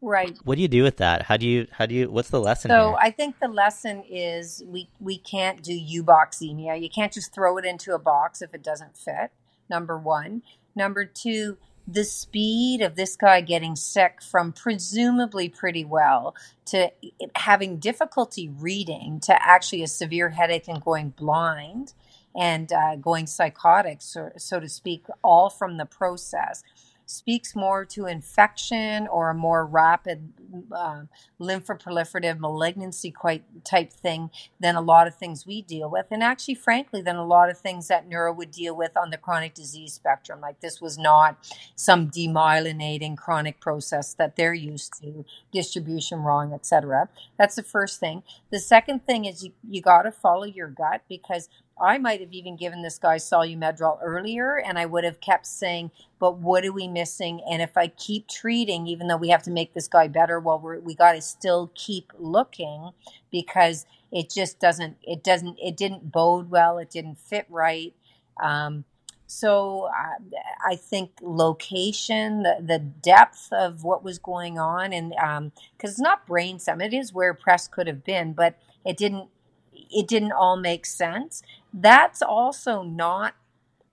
right. 0.01 0.37
What 0.43 0.55
do 0.55 0.61
you 0.61 0.67
do 0.67 0.83
with 0.83 0.97
that? 0.97 1.23
How 1.23 1.37
do 1.37 1.47
you? 1.47 1.67
How 1.71 1.85
do 1.85 1.95
you? 1.95 2.11
What's 2.11 2.29
the 2.29 2.39
lesson? 2.39 2.69
So 2.69 2.89
here? 2.89 2.97
I 2.99 3.11
think 3.11 3.39
the 3.39 3.47
lesson 3.47 4.03
is 4.09 4.63
we 4.65 4.89
we 4.99 5.17
can't 5.17 5.63
do 5.63 5.73
euboxemia. 5.73 6.81
You 6.81 6.89
can't 6.89 7.11
just 7.11 7.33
throw 7.33 7.57
it 7.57 7.65
into 7.65 7.93
a 7.93 7.99
box 7.99 8.41
if 8.41 8.53
it 8.53 8.63
doesn't 8.63 8.97
fit. 8.97 9.31
Number 9.69 9.97
one. 9.97 10.43
Number 10.76 11.05
two 11.05 11.57
the 11.88 12.03
speed 12.03 12.82
of 12.82 12.95
this 12.95 13.15
guy 13.15 13.41
getting 13.41 13.76
sick 13.76 14.21
from 14.21 14.53
presumably 14.53 15.49
pretty 15.49 15.84
well 15.84 16.36
to 16.65 16.91
having 17.36 17.78
difficulty 17.78 18.47
reading 18.47 19.19
to 19.19 19.36
actually 19.45 19.84
a 19.84 19.88
severe 19.88 20.30
headache 20.30 20.67
and 20.67 20.82
going 20.84 21.09
blind 21.09 21.93
and 22.36 22.71
uh, 22.71 22.95
going 22.95 23.28
psychotic, 23.28 24.01
so, 24.01 24.32
so 24.38 24.59
to 24.59 24.67
speak, 24.67 25.05
all 25.24 25.49
from 25.49 25.78
the 25.78 25.86
process 25.86 26.63
speaks 27.05 27.55
more 27.55 27.85
to 27.85 28.05
infection 28.05 29.07
or 29.07 29.29
a 29.29 29.33
more 29.33 29.65
rapid 29.65 30.33
uh, 30.71 31.01
lymphoproliferative 31.39 32.39
malignancy 32.39 33.11
quite 33.11 33.43
type 33.63 33.91
thing 33.91 34.29
than 34.59 34.75
a 34.75 34.81
lot 34.81 35.07
of 35.07 35.15
things 35.15 35.45
we 35.45 35.61
deal 35.61 35.89
with. 35.89 36.07
And 36.11 36.23
actually 36.23 36.55
frankly 36.55 37.01
than 37.01 37.15
a 37.15 37.25
lot 37.25 37.49
of 37.49 37.57
things 37.57 37.87
that 37.87 38.07
neuro 38.07 38.33
would 38.33 38.51
deal 38.51 38.75
with 38.75 38.95
on 38.97 39.09
the 39.09 39.17
chronic 39.17 39.53
disease 39.53 39.93
spectrum. 39.93 40.41
Like 40.41 40.61
this 40.61 40.81
was 40.81 40.97
not 40.97 41.37
some 41.75 42.09
demyelinating 42.09 43.17
chronic 43.17 43.59
process 43.59 44.13
that 44.15 44.35
they're 44.35 44.53
used 44.53 44.93
to 45.01 45.25
distribution 45.51 46.19
wrong 46.19 46.53
etc 46.53 47.09
that's 47.37 47.55
the 47.55 47.63
first 47.63 47.99
thing. 47.99 48.23
The 48.51 48.59
second 48.59 49.05
thing 49.05 49.25
is 49.25 49.43
you, 49.43 49.51
you 49.69 49.81
got 49.81 50.03
to 50.03 50.11
follow 50.11 50.45
your 50.45 50.67
gut 50.67 51.01
because 51.09 51.49
I 51.82 51.97
might 51.97 52.21
have 52.21 52.34
even 52.34 52.55
given 52.55 52.82
this 52.82 52.99
guy 52.99 53.17
Solu-Medrol 53.17 53.99
earlier 54.01 54.57
and 54.57 54.78
I 54.78 54.86
would 54.86 55.03
have 55.03 55.19
kept 55.19 55.45
saying, 55.45 55.91
but 56.19 56.38
what 56.38 56.65
are 56.65 56.71
we 56.71 56.88
missing? 56.88 57.41
And 57.49 57.61
if 57.61 57.76
I 57.78 57.88
keep 57.88 58.28
treating, 58.28 58.88
even 58.88 59.07
though 59.07 59.17
we 59.17 59.30
have 59.30 59.43
to 59.43 59.51
make 59.51 59.74
this 59.74 59.88
guy 59.88 60.07
better, 60.07 60.39
well, 60.39 60.59
we're, 60.59 60.80
we 60.80 60.95
got 60.95 61.13
to 61.13 61.21
still 61.21 61.71
keep 61.76 62.13
looking 62.17 62.91
because 63.32 63.86
it 64.11 64.30
just 64.30 64.59
doesn't, 64.59 64.97
it 65.03 65.24
doesn't, 65.24 65.57
it 65.61 65.76
didn't 65.76 66.11
bode 66.11 66.49
well. 66.49 66.78
It 66.78 66.91
didn't 66.91 67.17
fit 67.17 67.47
right. 67.49 67.93
Um, 68.41 68.86
so 69.26 69.89
uh, 69.89 70.38
I 70.67 70.76
think 70.76 71.11
location, 71.21 72.43
the, 72.43 72.57
the 72.61 72.80
depth 72.80 73.49
of 73.51 73.84
what 73.84 74.03
was 74.03 74.19
going 74.19 74.59
on, 74.59 74.93
and 74.93 75.09
because 75.09 75.38
um, 75.38 75.51
it's 75.82 75.99
not 75.99 76.28
brain 76.28 76.59
stem, 76.59 76.82
it 76.82 76.93
is 76.93 77.13
where 77.13 77.34
PRES 77.34 77.67
could 77.67 77.88
have 77.88 78.03
been, 78.03 78.34
but 78.34 78.59
it 78.86 78.95
didn't 78.95 79.30
it 79.74 80.07
didn't 80.07 80.32
all 80.32 80.57
make 80.57 80.86
sense. 80.86 81.41
That's 81.74 82.21
also 82.21 82.84
not 82.84 83.36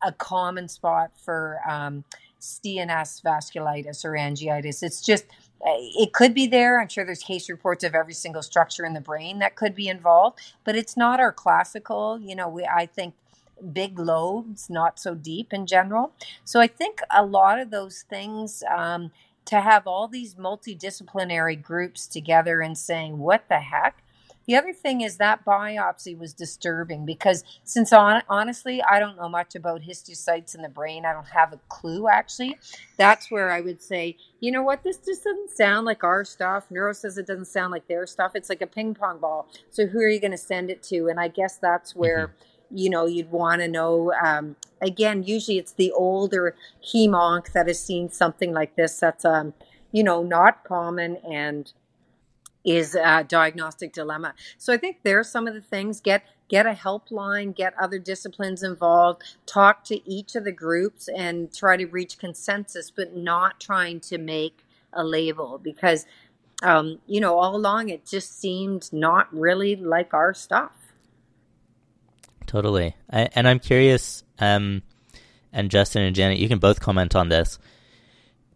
a 0.03 0.12
common 0.12 0.68
spot 0.68 1.12
for 1.22 1.61
um, 1.68 2.05
CNS 2.41 3.22
vasculitis 3.22 4.05
or 4.05 4.12
angiitis. 4.12 4.83
It's 4.83 5.03
just, 5.03 5.26
it 5.62 6.12
could 6.12 6.35
be 6.35 6.47
there. 6.47 6.81
I'm 6.81 6.89
sure 6.89 7.05
there's 7.05 7.22
case 7.22 7.49
reports 7.51 7.85
of 7.85 7.95
every 7.95 8.14
single 8.14 8.43
structure 8.43 8.85
in 8.85 8.95
the 8.95 9.01
brain 9.01 9.39
that 9.41 9.57
could 9.57 9.74
be 9.74 9.89
involved, 9.89 10.39
but 10.64 10.76
it's 10.76 10.97
not 10.97 11.20
our 11.20 11.33
classical, 11.33 12.18
you 12.18 12.35
know, 12.35 12.49
we, 12.49 12.64
I 12.64 12.87
think 12.87 13.14
big 13.72 13.99
lobes, 13.99 14.70
not 14.70 14.99
so 14.99 15.14
deep 15.14 15.53
in 15.53 15.66
general. 15.66 16.12
So 16.45 16.61
I 16.61 16.66
think 16.66 17.01
a 17.11 17.24
lot 17.24 17.59
of 17.59 17.70
those 17.70 18.03
things, 18.09 18.62
um, 18.74 19.11
to 19.47 19.61
have 19.61 19.87
all 19.87 20.07
these 20.07 20.37
multidisciplinary 20.37 21.61
groups 21.61 22.07
together 22.07 22.61
and 22.61 22.78
saying, 22.78 23.18
what 23.18 23.49
the 23.49 23.59
heck? 23.59 24.03
The 24.47 24.57
other 24.57 24.72
thing 24.72 25.01
is 25.03 25.18
that 25.18 25.45
biopsy 25.45 26.18
was 26.18 26.32
disturbing 26.32 27.07
because, 27.07 27.45
since 27.62 27.93
on, 27.93 28.22
honestly, 28.28 28.82
I 28.82 28.99
don't 28.99 29.16
know 29.16 29.28
much 29.28 29.55
about 29.55 29.82
histiocytes 29.82 30.55
in 30.55 30.62
the 30.62 30.68
brain, 30.68 31.05
I 31.05 31.12
don't 31.12 31.28
have 31.28 31.53
a 31.53 31.61
clue 31.68 32.09
actually. 32.09 32.59
That's 32.97 33.30
where 33.30 33.51
I 33.51 33.61
would 33.61 33.82
say, 33.82 34.16
you 34.41 34.51
know 34.51 34.62
what, 34.62 34.82
this 34.82 34.97
just 34.97 35.24
doesn't 35.24 35.51
sound 35.51 35.86
like 35.86 36.03
our 36.03 36.24
stuff. 36.24 36.64
Neuro 36.70 36.93
says 36.93 37.18
it 37.18 37.26
doesn't 37.26 37.47
sound 37.47 37.70
like 37.70 37.86
their 37.86 38.07
stuff. 38.07 38.32
It's 38.34 38.49
like 38.49 38.62
a 38.62 38.66
ping 38.66 38.95
pong 38.95 39.18
ball. 39.18 39.49
So, 39.70 39.86
who 39.86 39.99
are 40.01 40.09
you 40.09 40.20
going 40.20 40.30
to 40.32 40.38
send 40.38 40.70
it 40.70 40.82
to? 40.84 41.09
And 41.09 41.20
I 41.20 41.28
guess 41.28 41.57
that's 41.59 41.95
where. 41.95 42.28
Mm-hmm 42.28 42.45
you 42.70 42.88
know 42.88 43.07
you'd 43.07 43.30
want 43.30 43.61
to 43.61 43.68
know 43.68 44.12
um, 44.24 44.57
again 44.80 45.22
usually 45.22 45.59
it's 45.59 45.72
the 45.72 45.91
older 45.93 46.55
hemonc 46.82 47.53
that 47.53 47.66
has 47.66 47.84
seen 47.84 48.09
something 48.11 48.53
like 48.53 48.76
this 48.76 48.99
that's 48.99 49.24
um 49.24 49.53
you 49.93 50.03
know 50.03 50.22
not 50.22 50.64
common 50.64 51.16
and 51.28 51.72
is 52.64 52.94
a 52.94 53.24
diagnostic 53.26 53.92
dilemma. 53.92 54.34
So 54.58 54.72
I 54.72 54.76
think 54.76 54.98
there's 55.02 55.30
some 55.30 55.46
of 55.46 55.54
the 55.54 55.61
things 55.61 56.00
get 56.00 56.24
get 56.48 56.66
a 56.66 56.72
helpline, 56.72 57.54
get 57.54 57.74
other 57.80 57.98
disciplines 57.98 58.62
involved, 58.64 59.22
talk 59.46 59.84
to 59.84 60.11
each 60.11 60.34
of 60.34 60.44
the 60.44 60.52
groups 60.52 61.08
and 61.08 61.54
try 61.54 61.76
to 61.76 61.86
reach 61.86 62.18
consensus, 62.18 62.90
but 62.90 63.14
not 63.16 63.61
trying 63.61 64.00
to 64.00 64.18
make 64.18 64.64
a 64.92 65.04
label 65.04 65.61
because 65.62 66.06
um, 66.62 66.98
you 67.06 67.20
know, 67.20 67.38
all 67.38 67.56
along 67.56 67.88
it 67.88 68.06
just 68.06 68.38
seemed 68.38 68.92
not 68.92 69.32
really 69.32 69.76
like 69.76 70.12
our 70.12 70.34
stuff. 70.34 70.72
Totally. 72.46 72.96
I, 73.11 73.28
and 73.34 73.48
I'm 73.48 73.61
curious, 73.61 74.24
um, 74.38 74.82
and 75.52 75.70
Justin 75.70 76.02
and 76.02 76.14
Janet, 76.14 76.38
you 76.38 76.48
can 76.48 76.58
both 76.58 76.80
comment 76.80 77.14
on 77.14 77.28
this. 77.28 77.58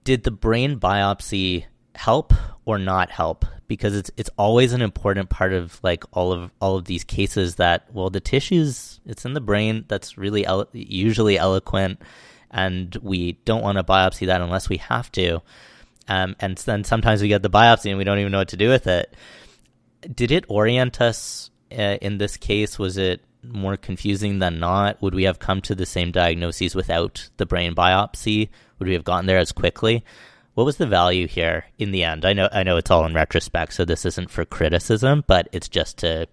Did 0.02 0.24
the 0.24 0.30
brain 0.30 0.78
biopsy 0.78 1.64
help 1.94 2.34
or 2.64 2.78
not 2.78 3.10
help 3.10 3.46
because 3.66 3.96
it's 3.96 4.10
it's 4.16 4.30
always 4.36 4.72
an 4.72 4.82
important 4.82 5.30
part 5.30 5.52
of 5.52 5.78
like 5.82 6.04
all 6.12 6.32
of 6.32 6.50
all 6.60 6.76
of 6.76 6.84
these 6.84 7.04
cases 7.04 7.56
that 7.56 7.86
well 7.92 8.10
the 8.10 8.20
tissues 8.20 9.00
it's 9.06 9.24
in 9.24 9.32
the 9.32 9.40
brain 9.40 9.84
that's 9.88 10.18
really 10.18 10.44
elo- 10.44 10.68
usually 10.72 11.38
eloquent 11.38 11.98
and 12.54 12.96
we 13.02 13.32
don't 13.44 13.62
want 13.62 13.76
to 13.76 13.84
biopsy 13.84 14.28
that 14.28 14.40
unless 14.40 14.68
we 14.68 14.76
have 14.78 15.10
to. 15.12 15.42
Um, 16.06 16.36
and 16.38 16.56
then 16.58 16.84
sometimes 16.84 17.20
we 17.20 17.28
get 17.28 17.42
the 17.42 17.50
biopsy 17.50 17.90
and 17.90 17.98
we 17.98 18.04
don't 18.04 18.20
even 18.20 18.30
know 18.30 18.38
what 18.38 18.48
to 18.48 18.56
do 18.56 18.68
with 18.68 18.86
it. 18.86 19.14
Did 20.14 20.30
it 20.30 20.44
orient 20.48 21.00
us 21.00 21.50
uh, 21.72 21.98
in 22.00 22.18
this 22.18 22.36
case? 22.36 22.78
Was 22.78 22.96
it 22.96 23.24
more 23.42 23.76
confusing 23.76 24.38
than 24.38 24.60
not? 24.60 25.02
Would 25.02 25.14
we 25.14 25.24
have 25.24 25.40
come 25.40 25.60
to 25.62 25.74
the 25.74 25.84
same 25.84 26.12
diagnoses 26.12 26.76
without 26.76 27.28
the 27.38 27.46
brain 27.46 27.74
biopsy? 27.74 28.50
Would 28.78 28.86
we 28.86 28.94
have 28.94 29.04
gotten 29.04 29.26
there 29.26 29.38
as 29.38 29.50
quickly 29.50 30.04
what 30.54 30.64
was 30.64 30.76
the 30.76 30.86
value 30.86 31.26
here 31.26 31.66
in 31.78 31.90
the 31.90 32.04
end? 32.04 32.24
I 32.24 32.32
know 32.32 32.48
I 32.52 32.62
know 32.62 32.76
it's 32.76 32.90
all 32.90 33.04
in 33.04 33.14
retrospect, 33.14 33.74
so 33.74 33.84
this 33.84 34.04
isn't 34.04 34.30
for 34.30 34.44
criticism, 34.44 35.24
but 35.26 35.48
it's 35.52 35.68
just 35.68 35.98
to 35.98 36.26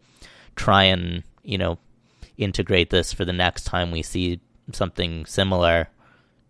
try 0.56 0.84
and, 0.84 1.24
you 1.44 1.58
know, 1.58 1.80
integrate 2.38 2.90
this 2.90 3.14
for 3.14 3.26
the 3.26 3.34
next 3.34 3.64
time 3.64 3.92
we 3.92 4.02
see 4.02 4.40
something 4.74 5.26
similar. 5.26 5.90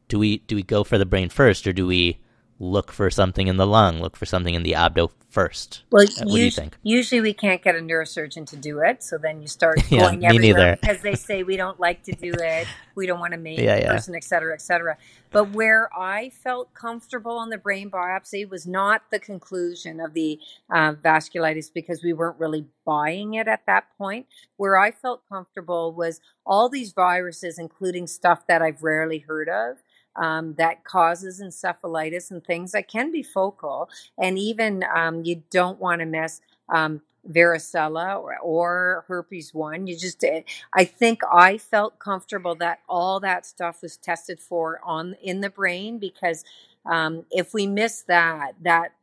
Do 0.08 0.20
we 0.20 0.40
do 0.40 0.56
we 0.56 0.64
go 0.64 0.84
for 0.84 0.98
the 0.98 1.06
brain 1.06 1.30
first 1.30 1.66
or 1.66 1.74
do 1.74 1.88
we 1.88 2.20
look 2.62 2.92
for 2.92 3.10
something 3.10 3.48
in 3.48 3.58
the 3.58 3.66
lung, 3.66 4.00
look 4.00 4.16
for 4.16 4.28
something 4.28 4.54
in 4.54 4.62
the 4.62 4.74
abdo 4.74 5.10
first. 5.30 5.82
Well, 5.92 6.04
uh, 6.04 6.26
what 6.26 6.36
do 6.36 6.44
you 6.44 6.52
think? 6.52 6.78
Usually 6.84 7.20
we 7.20 7.34
can't 7.34 7.62
get 7.62 7.76
a 7.76 7.80
neurosurgeon 7.80 8.46
to 8.48 8.56
do 8.56 8.82
it, 8.82 9.02
so 9.02 9.18
then 9.18 9.42
you 9.42 9.48
start 9.48 9.78
going 9.90 10.22
yeah, 10.22 10.30
everywhere 10.30 10.78
because 10.80 11.02
they 11.02 11.16
say 11.16 11.42
we 11.42 11.58
don't 11.58 11.80
like 11.80 12.04
to 12.04 12.12
do 12.12 12.32
it, 12.38 12.68
we 12.94 13.08
don't 13.08 13.20
want 13.20 13.34
to 13.34 13.40
make 13.40 13.58
yeah, 13.58 13.78
yeah. 13.78 13.92
person, 13.92 14.14
et 14.14 14.24
cetera, 14.24 14.54
et 14.54 14.62
cetera. 14.62 14.96
But 15.32 15.52
where 15.52 15.90
I 15.98 16.30
felt 16.30 16.74
comfortable 16.76 17.38
on 17.38 17.50
the 17.50 17.58
brain 17.58 17.90
biopsy 17.90 18.48
was 18.48 18.68
not 18.68 19.04
the 19.10 19.20
conclusion 19.20 20.00
of 20.00 20.14
the 20.14 20.40
uh, 20.70 20.94
vasculitis 20.94 21.74
because 21.74 22.04
we 22.04 22.14
weren't 22.14 22.40
really 22.40 22.68
buying 22.86 23.34
it 23.34 23.48
at 23.48 23.66
that 23.66 23.86
point. 23.98 24.28
Where 24.58 24.78
I 24.78 24.92
felt 24.92 25.24
comfortable 25.28 25.94
was 25.94 26.22
all 26.46 26.70
these 26.70 26.92
viruses, 26.92 27.58
including 27.58 28.06
stuff 28.06 28.46
that 28.46 28.62
I've 28.62 28.84
rarely 28.84 29.20
heard 29.20 29.50
of 29.50 29.78
um, 30.22 30.54
that 30.54 30.84
causes 30.84 31.42
encephalitis 31.42 32.30
and 32.30 32.46
things 32.46 32.72
that 32.74 32.88
can 32.88 33.12
be 33.12 33.24
focal. 33.24 33.90
And 34.20 34.38
even 34.38 34.86
um, 34.96 35.24
you 35.26 35.42
don't 35.50 35.80
want 35.80 36.00
to 36.00 36.06
mess 36.06 36.42
um, 36.70 37.02
varicella 37.28 38.22
or, 38.22 38.38
or, 38.38 39.06
herpes 39.08 39.54
1. 39.54 39.88
You 39.88 39.98
just, 39.98 40.24
eh, 40.24 40.42
I 40.74 40.86
think 40.86 41.22
I 41.32 41.58
felt 41.58 41.98
comfortable 41.98 42.56
that 42.56 42.80
all 42.88 43.20
that 43.20 43.46
stuff 43.46 43.82
was 43.82 43.98
tested 43.98 44.40
for 44.40 44.80
on 44.84 45.16
in 45.22 45.42
the 45.42 45.50
brain 45.50 45.98
because 45.98 46.46
um, 46.86 47.26
if 47.32 47.54
we 47.54 47.66
miss 47.66 48.04
that, 48.04 48.54
that, 48.62 48.94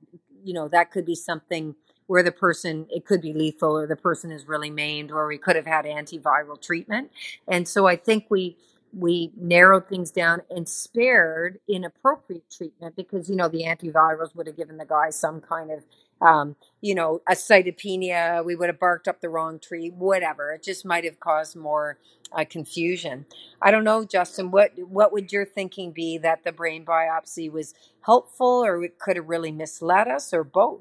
you 0.45 0.55
know, 0.55 0.69
that 0.69 0.91
could 0.93 1.05
be 1.05 1.15
something 1.17 1.75
where 2.07 2.23
the 2.23 2.33
person 2.33 2.87
it 2.91 3.05
could 3.05 3.21
be 3.21 3.35
lethal 3.35 3.77
or 3.77 3.87
the 3.87 3.95
person 3.95 4.33
is 4.33 4.49
really 4.49 4.71
maimed 4.71 5.11
or 5.11 5.27
we 5.27 5.37
could 5.37 5.57
have 5.57 5.67
had 5.67 5.85
antiviral 5.85 6.59
treatment 6.59 7.11
and 7.47 7.69
so 7.69 7.87
i 7.87 7.95
think 7.95 8.25
we 8.31 8.57
we 8.93 9.33
narrowed 9.37 9.89
things 9.89 10.11
down 10.11 10.43
and 10.51 10.69
spared 10.69 11.59
inappropriate 11.69 12.51
treatment 12.51 12.97
because 12.97 13.29
you 13.29 13.37
know 13.37 13.49
the 13.49 13.65
antivirals 13.65 14.35
would 14.35 14.47
have 14.47 14.57
given 14.57 14.77
the 14.77 14.85
guy 14.85 15.11
some 15.11 15.41
kind 15.41 15.71
of 15.71 15.85
um, 16.21 16.57
you 16.81 16.95
know 16.95 17.21
a 17.29 17.33
cytopenia 17.33 18.45
we 18.45 18.57
would 18.57 18.69
have 18.69 18.81
barked 18.81 19.09
up 19.09 19.21
the 19.21 19.29
wrong 19.29 19.59
tree 19.59 19.91
whatever. 19.91 20.53
It 20.53 20.63
just 20.63 20.85
might 20.85 21.05
have 21.05 21.21
caused 21.21 21.57
more 21.57 21.99
uh, 22.33 22.45
confusion. 22.49 23.27
I 23.61 23.71
don't 23.71 23.85
know 23.85 24.05
justin 24.05 24.51
what 24.51 24.73
what 24.79 25.13
would 25.13 25.33
your 25.33 25.45
thinking 25.45 25.93
be 25.93 26.19
that 26.19 26.45
the 26.45 26.53
brain 26.53 26.85
biopsy 26.85 27.51
was 27.51 27.75
helpful 28.03 28.65
or 28.65 28.83
it 28.85 28.99
could 28.99 29.17
have 29.17 29.29
really 29.29 29.53
misled 29.53 30.09
us 30.09 30.33
or 30.33 30.45
both? 30.45 30.81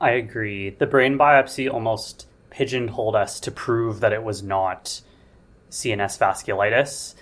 I 0.00 0.10
agree. 0.10 0.70
The 0.70 0.86
brain 0.86 1.16
biopsy 1.16 1.72
almost 1.72 2.26
pigeonholed 2.50 3.16
us 3.16 3.40
to 3.40 3.50
prove 3.50 4.00
that 4.00 4.12
it 4.12 4.22
was 4.22 4.42
not 4.42 5.00
cns 5.70 6.16
vasculitis 6.18 7.14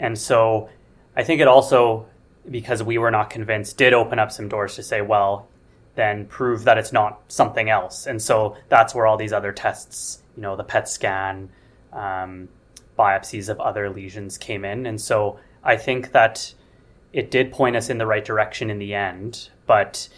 and 0.00 0.18
so 0.18 0.68
I 1.14 1.22
think 1.22 1.40
it 1.40 1.46
also, 1.46 2.06
because 2.50 2.82
we 2.82 2.98
were 2.98 3.10
not 3.10 3.30
convinced, 3.30 3.76
did 3.76 3.92
open 3.92 4.18
up 4.18 4.32
some 4.32 4.48
doors 4.48 4.74
to 4.76 4.82
say, 4.82 5.02
well, 5.02 5.48
then 5.94 6.26
prove 6.26 6.64
that 6.64 6.78
it's 6.78 6.92
not 6.92 7.20
something 7.28 7.68
else. 7.68 8.06
And 8.06 8.20
so 8.20 8.56
that's 8.68 8.94
where 8.94 9.06
all 9.06 9.18
these 9.18 9.32
other 9.32 9.52
tests, 9.52 10.22
you 10.36 10.42
know, 10.42 10.56
the 10.56 10.64
PET 10.64 10.88
scan, 10.88 11.50
um, 11.92 12.48
biopsies 12.98 13.48
of 13.48 13.60
other 13.60 13.90
lesions 13.90 14.38
came 14.38 14.64
in. 14.64 14.86
And 14.86 15.00
so 15.00 15.38
I 15.62 15.76
think 15.76 16.12
that 16.12 16.54
it 17.12 17.30
did 17.30 17.52
point 17.52 17.76
us 17.76 17.90
in 17.90 17.98
the 17.98 18.06
right 18.06 18.24
direction 18.24 18.70
in 18.70 18.78
the 18.78 18.94
end, 18.94 19.50
but 19.66 20.08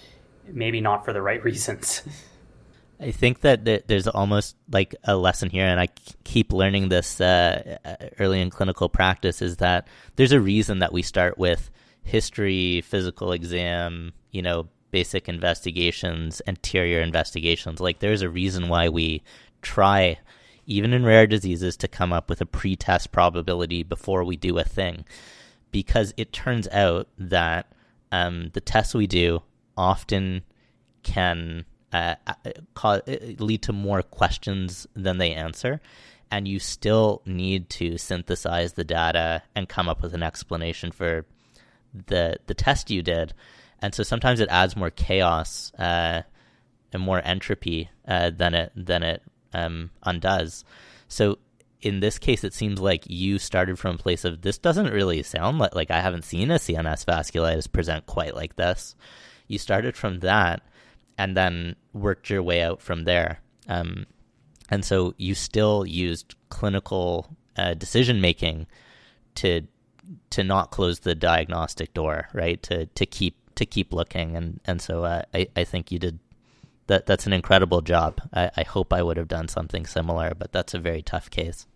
maybe 0.47 0.81
not 0.81 1.05
for 1.05 1.13
the 1.13 1.23
right 1.23 1.43
reasons. 1.51 2.03
I 3.03 3.11
think 3.11 3.41
that 3.41 3.65
there's 3.89 4.07
almost 4.07 4.57
like 4.71 4.95
a 5.05 5.17
lesson 5.17 5.51
here, 5.51 5.67
and 5.67 5.81
I 5.81 5.89
keep 6.23 6.53
learning 6.53 6.89
this 6.89 7.21
uh, 7.21 7.79
uh, 7.85 7.97
early 8.21 8.41
in 8.41 8.51
clinical 8.51 8.89
practice. 8.89 9.43
Is 9.43 9.57
that 9.57 9.89
there's 10.15 10.33
a 10.33 10.41
reason 10.41 10.79
that 10.79 10.93
we 10.93 11.03
start 11.03 11.37
with 11.37 11.71
history, 12.05 12.81
physical 12.83 13.33
exam, 13.33 14.13
you 14.31 14.41
know, 14.41 14.69
basic 14.93 15.29
investigations, 15.29 16.41
anterior 16.47 17.01
investigations. 17.01 17.81
Like 17.81 17.99
there's 17.99 18.23
a 18.23 18.29
reason 18.29 18.69
why 18.69 18.89
we 18.89 19.23
try, 19.63 20.19
even 20.67 20.93
in 20.93 21.05
rare 21.05 21.27
diseases, 21.27 21.77
to 21.79 21.89
come 21.89 22.13
up 22.13 22.31
with 22.31 22.41
a 22.41 22.47
pre-test 22.47 23.11
probability 23.11 23.83
before 23.83 24.23
we 24.23 24.37
do 24.37 24.59
a 24.59 24.65
thing, 24.65 25.05
because 25.73 26.15
it 26.17 26.33
turns 26.33 26.69
out 26.69 27.09
that 27.19 27.73
um, 28.13 28.51
the 28.53 28.61
tests 28.61 28.95
we 28.95 29.07
do 29.07 29.43
often 29.77 30.45
can 31.03 31.65
uh, 31.93 32.15
uh, 32.27 32.35
cause, 32.75 33.03
uh, 33.07 33.17
lead 33.39 33.63
to 33.63 33.73
more 33.73 34.03
questions 34.03 34.87
than 34.95 35.19
they 35.19 35.33
answer. 35.33 35.81
And 36.31 36.49
you 36.49 36.59
still 36.59 37.21
need 37.27 37.69
to 37.71 37.99
synthesize 37.99 38.73
the 38.73 38.85
data 38.85 39.43
and 39.55 39.69
come 39.69 39.89
up 39.89 40.03
with 40.03 40.15
an 40.15 40.23
explanation 40.23 40.91
for 40.91 41.27
the 42.07 42.37
the 42.47 42.55
test 42.55 42.91
you 42.91 43.03
did. 43.03 43.35
And 43.81 43.95
so 43.95 44.03
sometimes 44.03 44.41
it 44.41 44.49
adds 44.49 44.77
more 44.77 44.91
chaos 44.91 45.73
uh, 45.79 46.23
and 46.93 47.03
more 47.03 47.21
entropy 47.23 47.91
uh, 48.09 48.31
than 48.31 48.55
it 48.55 48.73
than 48.75 49.03
it 49.03 49.23
um, 49.53 49.91
undoes. 50.03 50.65
So 51.09 51.39
in 51.83 52.01
this 52.01 52.19
case, 52.19 52.45
it 52.45 52.55
seems 52.55 52.81
like 52.81 53.11
you 53.11 53.39
started 53.39 53.79
from 53.79 53.97
a 53.97 53.99
place 53.99 54.25
of 54.25 54.41
this 54.41 54.57
doesn't 54.57 54.93
really 54.93 55.23
sound 55.23 55.59
like 55.59 55.75
like 55.75 55.91
I 55.91 56.01
haven't 56.01 56.25
seen 56.25 56.51
a 56.51 56.55
CNS 56.55 57.05
vasculitis 57.05 57.71
present 57.71 58.07
quite 58.07 58.35
like 58.35 58.57
this. 58.57 58.95
You 59.49 59.59
started 59.59 59.97
from 59.97 60.21
that, 60.21 60.63
and 61.19 61.37
then 61.37 61.77
worked 61.93 62.31
your 62.31 62.43
way 62.43 62.63
out 62.63 62.81
from 62.81 63.05
there. 63.05 63.41
Um, 63.69 64.07
and 64.71 64.85
so 64.85 65.15
you 65.19 65.35
still 65.35 65.85
used 65.87 66.35
clinical 66.49 67.37
uh, 67.57 67.75
decision 67.75 68.21
making 68.21 68.67
to 69.37 69.63
to 70.31 70.43
not 70.43 70.71
close 70.71 71.01
the 71.01 71.15
diagnostic 71.15 71.95
door, 71.95 72.29
right? 72.33 72.63
To 72.65 72.87
to 72.87 73.07
keep 73.07 73.37
to 73.57 73.67
keep 73.67 73.93
looking, 73.93 74.37
and 74.37 74.61
and 74.65 74.81
so 74.81 75.05
uh, 75.05 75.23
I 75.35 75.49
I 75.55 75.65
think 75.65 75.93
you 75.93 75.99
did 75.99 76.19
that. 76.87 77.07
That's 77.07 77.27
an 77.27 77.33
incredible 77.33 77.83
job. 77.83 78.21
I, 78.33 78.51
I 78.57 78.63
hope 78.63 78.93
I 78.93 79.03
would 79.03 79.17
have 79.17 79.29
done 79.29 79.49
something 79.49 79.87
similar, 79.87 80.35
but 80.35 80.53
that's 80.53 80.75
a 80.75 80.79
very 80.79 81.03
tough 81.03 81.31
case. 81.31 81.67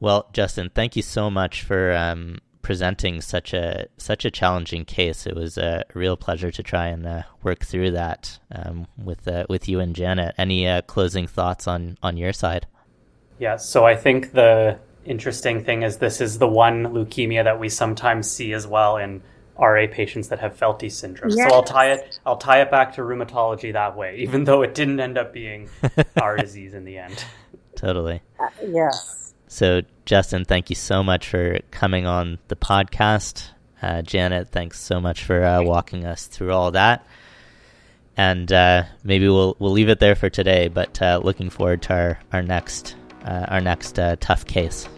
Well, 0.00 0.28
Justin, 0.32 0.70
thank 0.74 0.96
you 0.96 1.02
so 1.02 1.30
much 1.30 1.62
for 1.62 1.94
um, 1.94 2.38
presenting 2.66 3.20
such 3.20 3.54
a 3.54 3.86
such 3.96 4.24
a 4.24 4.30
challenging 4.30 4.84
case. 4.84 5.24
It 5.24 5.36
was 5.36 5.56
a 5.56 5.84
real 5.94 6.16
pleasure 6.16 6.50
to 6.50 6.62
try 6.64 6.88
and 6.88 7.06
uh, 7.06 7.22
work 7.44 7.64
through 7.64 7.92
that 7.92 8.40
um, 8.50 8.88
with 8.98 9.28
uh, 9.28 9.46
with 9.48 9.68
you 9.68 9.78
and 9.78 9.94
Janet. 9.94 10.34
Any 10.36 10.66
uh, 10.66 10.82
closing 10.82 11.28
thoughts 11.28 11.68
on 11.68 11.96
on 12.02 12.16
your 12.16 12.32
side? 12.32 12.66
Yeah, 13.38 13.54
so 13.54 13.86
I 13.86 13.94
think 13.94 14.32
the 14.32 14.80
interesting 15.04 15.62
thing 15.62 15.84
is 15.84 15.98
this 15.98 16.20
is 16.20 16.40
the 16.40 16.48
one 16.48 16.86
leukemia 16.86 17.44
that 17.44 17.60
we 17.60 17.68
sometimes 17.68 18.28
see 18.28 18.52
as 18.52 18.66
well 18.66 18.96
in 18.96 19.22
RA 19.56 19.86
patients 19.88 20.26
that 20.30 20.40
have 20.40 20.58
Felty 20.58 20.90
syndrome. 20.90 21.30
Yes. 21.36 21.48
So 21.48 21.54
I'll 21.54 21.62
tie 21.62 21.92
it 21.92 22.18
I'll 22.26 22.36
tie 22.36 22.62
it 22.62 22.70
back 22.72 22.96
to 22.96 23.02
rheumatology 23.02 23.74
that 23.74 23.96
way, 23.96 24.16
even 24.16 24.42
though 24.42 24.62
it 24.62 24.74
didn't 24.74 24.98
end 24.98 25.18
up 25.18 25.32
being 25.32 25.70
our 26.20 26.36
disease 26.36 26.74
in 26.74 26.84
the 26.84 26.98
end. 26.98 27.24
Totally. 27.76 28.22
Uh, 28.40 28.48
yes. 28.66 29.25
So 29.56 29.80
Justin, 30.04 30.44
thank 30.44 30.68
you 30.68 30.76
so 30.76 31.02
much 31.02 31.30
for 31.30 31.60
coming 31.70 32.04
on 32.04 32.38
the 32.48 32.56
podcast. 32.56 33.48
Uh, 33.80 34.02
Janet, 34.02 34.50
thanks 34.50 34.78
so 34.78 35.00
much 35.00 35.24
for 35.24 35.42
uh, 35.42 35.62
walking 35.62 36.04
us 36.04 36.26
through 36.26 36.52
all 36.52 36.72
that. 36.72 37.06
And 38.18 38.52
uh, 38.52 38.82
maybe 39.02 39.26
we'll 39.28 39.56
we'll 39.58 39.72
leave 39.72 39.88
it 39.88 39.98
there 39.98 40.14
for 40.14 40.28
today. 40.28 40.68
But 40.68 41.00
uh, 41.00 41.22
looking 41.24 41.48
forward 41.48 41.80
to 41.84 41.94
our 41.94 42.18
our 42.34 42.42
next 42.42 42.96
uh, 43.24 43.46
our 43.48 43.62
next 43.62 43.98
tough 44.20 44.44
case. 44.44 44.90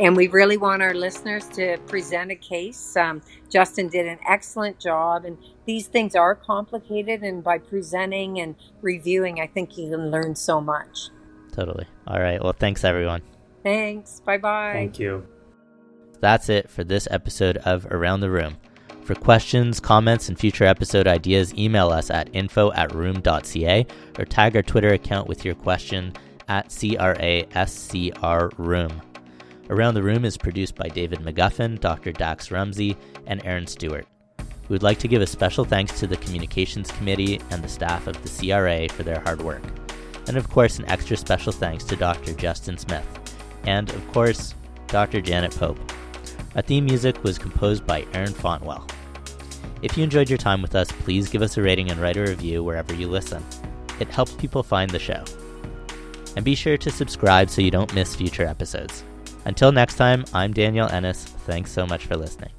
And 0.00 0.16
we 0.16 0.26
really 0.26 0.56
want 0.56 0.82
our 0.82 0.92
listeners 0.92 1.46
to 1.50 1.78
present 1.86 2.32
a 2.32 2.34
case. 2.34 2.96
Um, 2.96 3.22
Justin 3.50 3.86
did 3.88 4.06
an 4.06 4.18
excellent 4.28 4.80
job, 4.80 5.24
and 5.24 5.38
these 5.64 5.86
things 5.86 6.16
are 6.16 6.34
complicated. 6.34 7.22
And 7.22 7.44
by 7.44 7.58
presenting 7.58 8.40
and 8.40 8.56
reviewing, 8.82 9.38
I 9.38 9.46
think 9.46 9.78
you 9.78 9.90
can 9.90 10.10
learn 10.10 10.34
so 10.34 10.60
much. 10.60 11.10
Totally. 11.52 11.86
All 12.08 12.18
right. 12.18 12.42
Well, 12.42 12.52
thanks, 12.52 12.82
everyone. 12.82 13.22
Thanks. 13.66 14.20
Bye 14.20 14.38
bye. 14.38 14.70
Thank 14.74 15.00
you. 15.00 15.26
That's 16.20 16.48
it 16.48 16.70
for 16.70 16.84
this 16.84 17.08
episode 17.10 17.56
of 17.56 17.84
Around 17.90 18.20
the 18.20 18.30
Rheum. 18.30 18.54
For 19.02 19.16
questions, 19.16 19.80
comments, 19.80 20.28
and 20.28 20.38
future 20.38 20.62
episode 20.64 21.08
ideas, 21.08 21.52
email 21.54 21.88
us 21.88 22.08
at 22.08 22.30
info 22.32 22.70
at 22.74 22.94
rheum.ca 22.94 23.84
or 24.20 24.24
tag 24.24 24.54
our 24.54 24.62
Twitter 24.62 24.90
account 24.90 25.26
with 25.26 25.44
your 25.44 25.56
question 25.56 26.12
at 26.46 26.68
CRASCRRheum. 26.68 27.50
Around 29.68 29.94
the 29.94 30.02
Rheum 30.02 30.24
is 30.24 30.36
produced 30.36 30.76
by 30.76 30.86
David 30.86 31.18
McGuffin, 31.18 31.80
Dr. 31.80 32.12
Dax 32.12 32.52
Rumsey, 32.52 32.96
and 33.26 33.44
Erin 33.44 33.66
Stewart. 33.66 34.06
We 34.38 34.74
would 34.74 34.84
like 34.84 35.00
to 35.00 35.08
give 35.08 35.22
a 35.22 35.26
special 35.26 35.64
thanks 35.64 35.98
to 35.98 36.06
the 36.06 36.18
Communications 36.18 36.92
Committee 36.92 37.40
and 37.50 37.64
the 37.64 37.68
staff 37.68 38.06
of 38.06 38.22
the 38.22 38.28
CRA 38.28 38.88
for 38.94 39.02
their 39.02 39.18
hard 39.22 39.42
work. 39.42 39.64
And 40.28 40.36
of 40.36 40.48
course, 40.50 40.78
an 40.78 40.88
extra 40.88 41.16
special 41.16 41.50
thanks 41.50 41.82
to 41.86 41.96
Dr. 41.96 42.32
Justin 42.34 42.78
Smith. 42.78 43.25
And 43.66 43.90
of 43.90 44.12
course, 44.12 44.54
Dr. 44.86 45.20
Janet 45.20 45.56
Pope. 45.56 45.78
Our 46.54 46.62
theme 46.62 46.86
music 46.86 47.22
was 47.22 47.38
composed 47.38 47.86
by 47.86 48.06
Aaron 48.14 48.32
Fontwell. 48.32 48.88
If 49.82 49.96
you 49.96 50.04
enjoyed 50.04 50.30
your 50.30 50.38
time 50.38 50.62
with 50.62 50.74
us, 50.74 50.90
please 50.90 51.28
give 51.28 51.42
us 51.42 51.56
a 51.56 51.62
rating 51.62 51.90
and 51.90 52.00
write 52.00 52.16
a 52.16 52.22
review 52.22 52.64
wherever 52.64 52.94
you 52.94 53.08
listen. 53.08 53.44
It 54.00 54.08
helps 54.08 54.32
people 54.32 54.62
find 54.62 54.90
the 54.90 54.98
show. 54.98 55.22
And 56.34 56.44
be 56.44 56.54
sure 56.54 56.76
to 56.78 56.90
subscribe 56.90 57.50
so 57.50 57.62
you 57.62 57.70
don't 57.70 57.94
miss 57.94 58.16
future 58.16 58.46
episodes. 58.46 59.04
Until 59.44 59.72
next 59.72 59.96
time, 59.96 60.24
I'm 60.32 60.52
Daniel 60.52 60.88
Ennis. 60.88 61.24
Thanks 61.24 61.70
so 61.70 61.86
much 61.86 62.06
for 62.06 62.16
listening. 62.16 62.55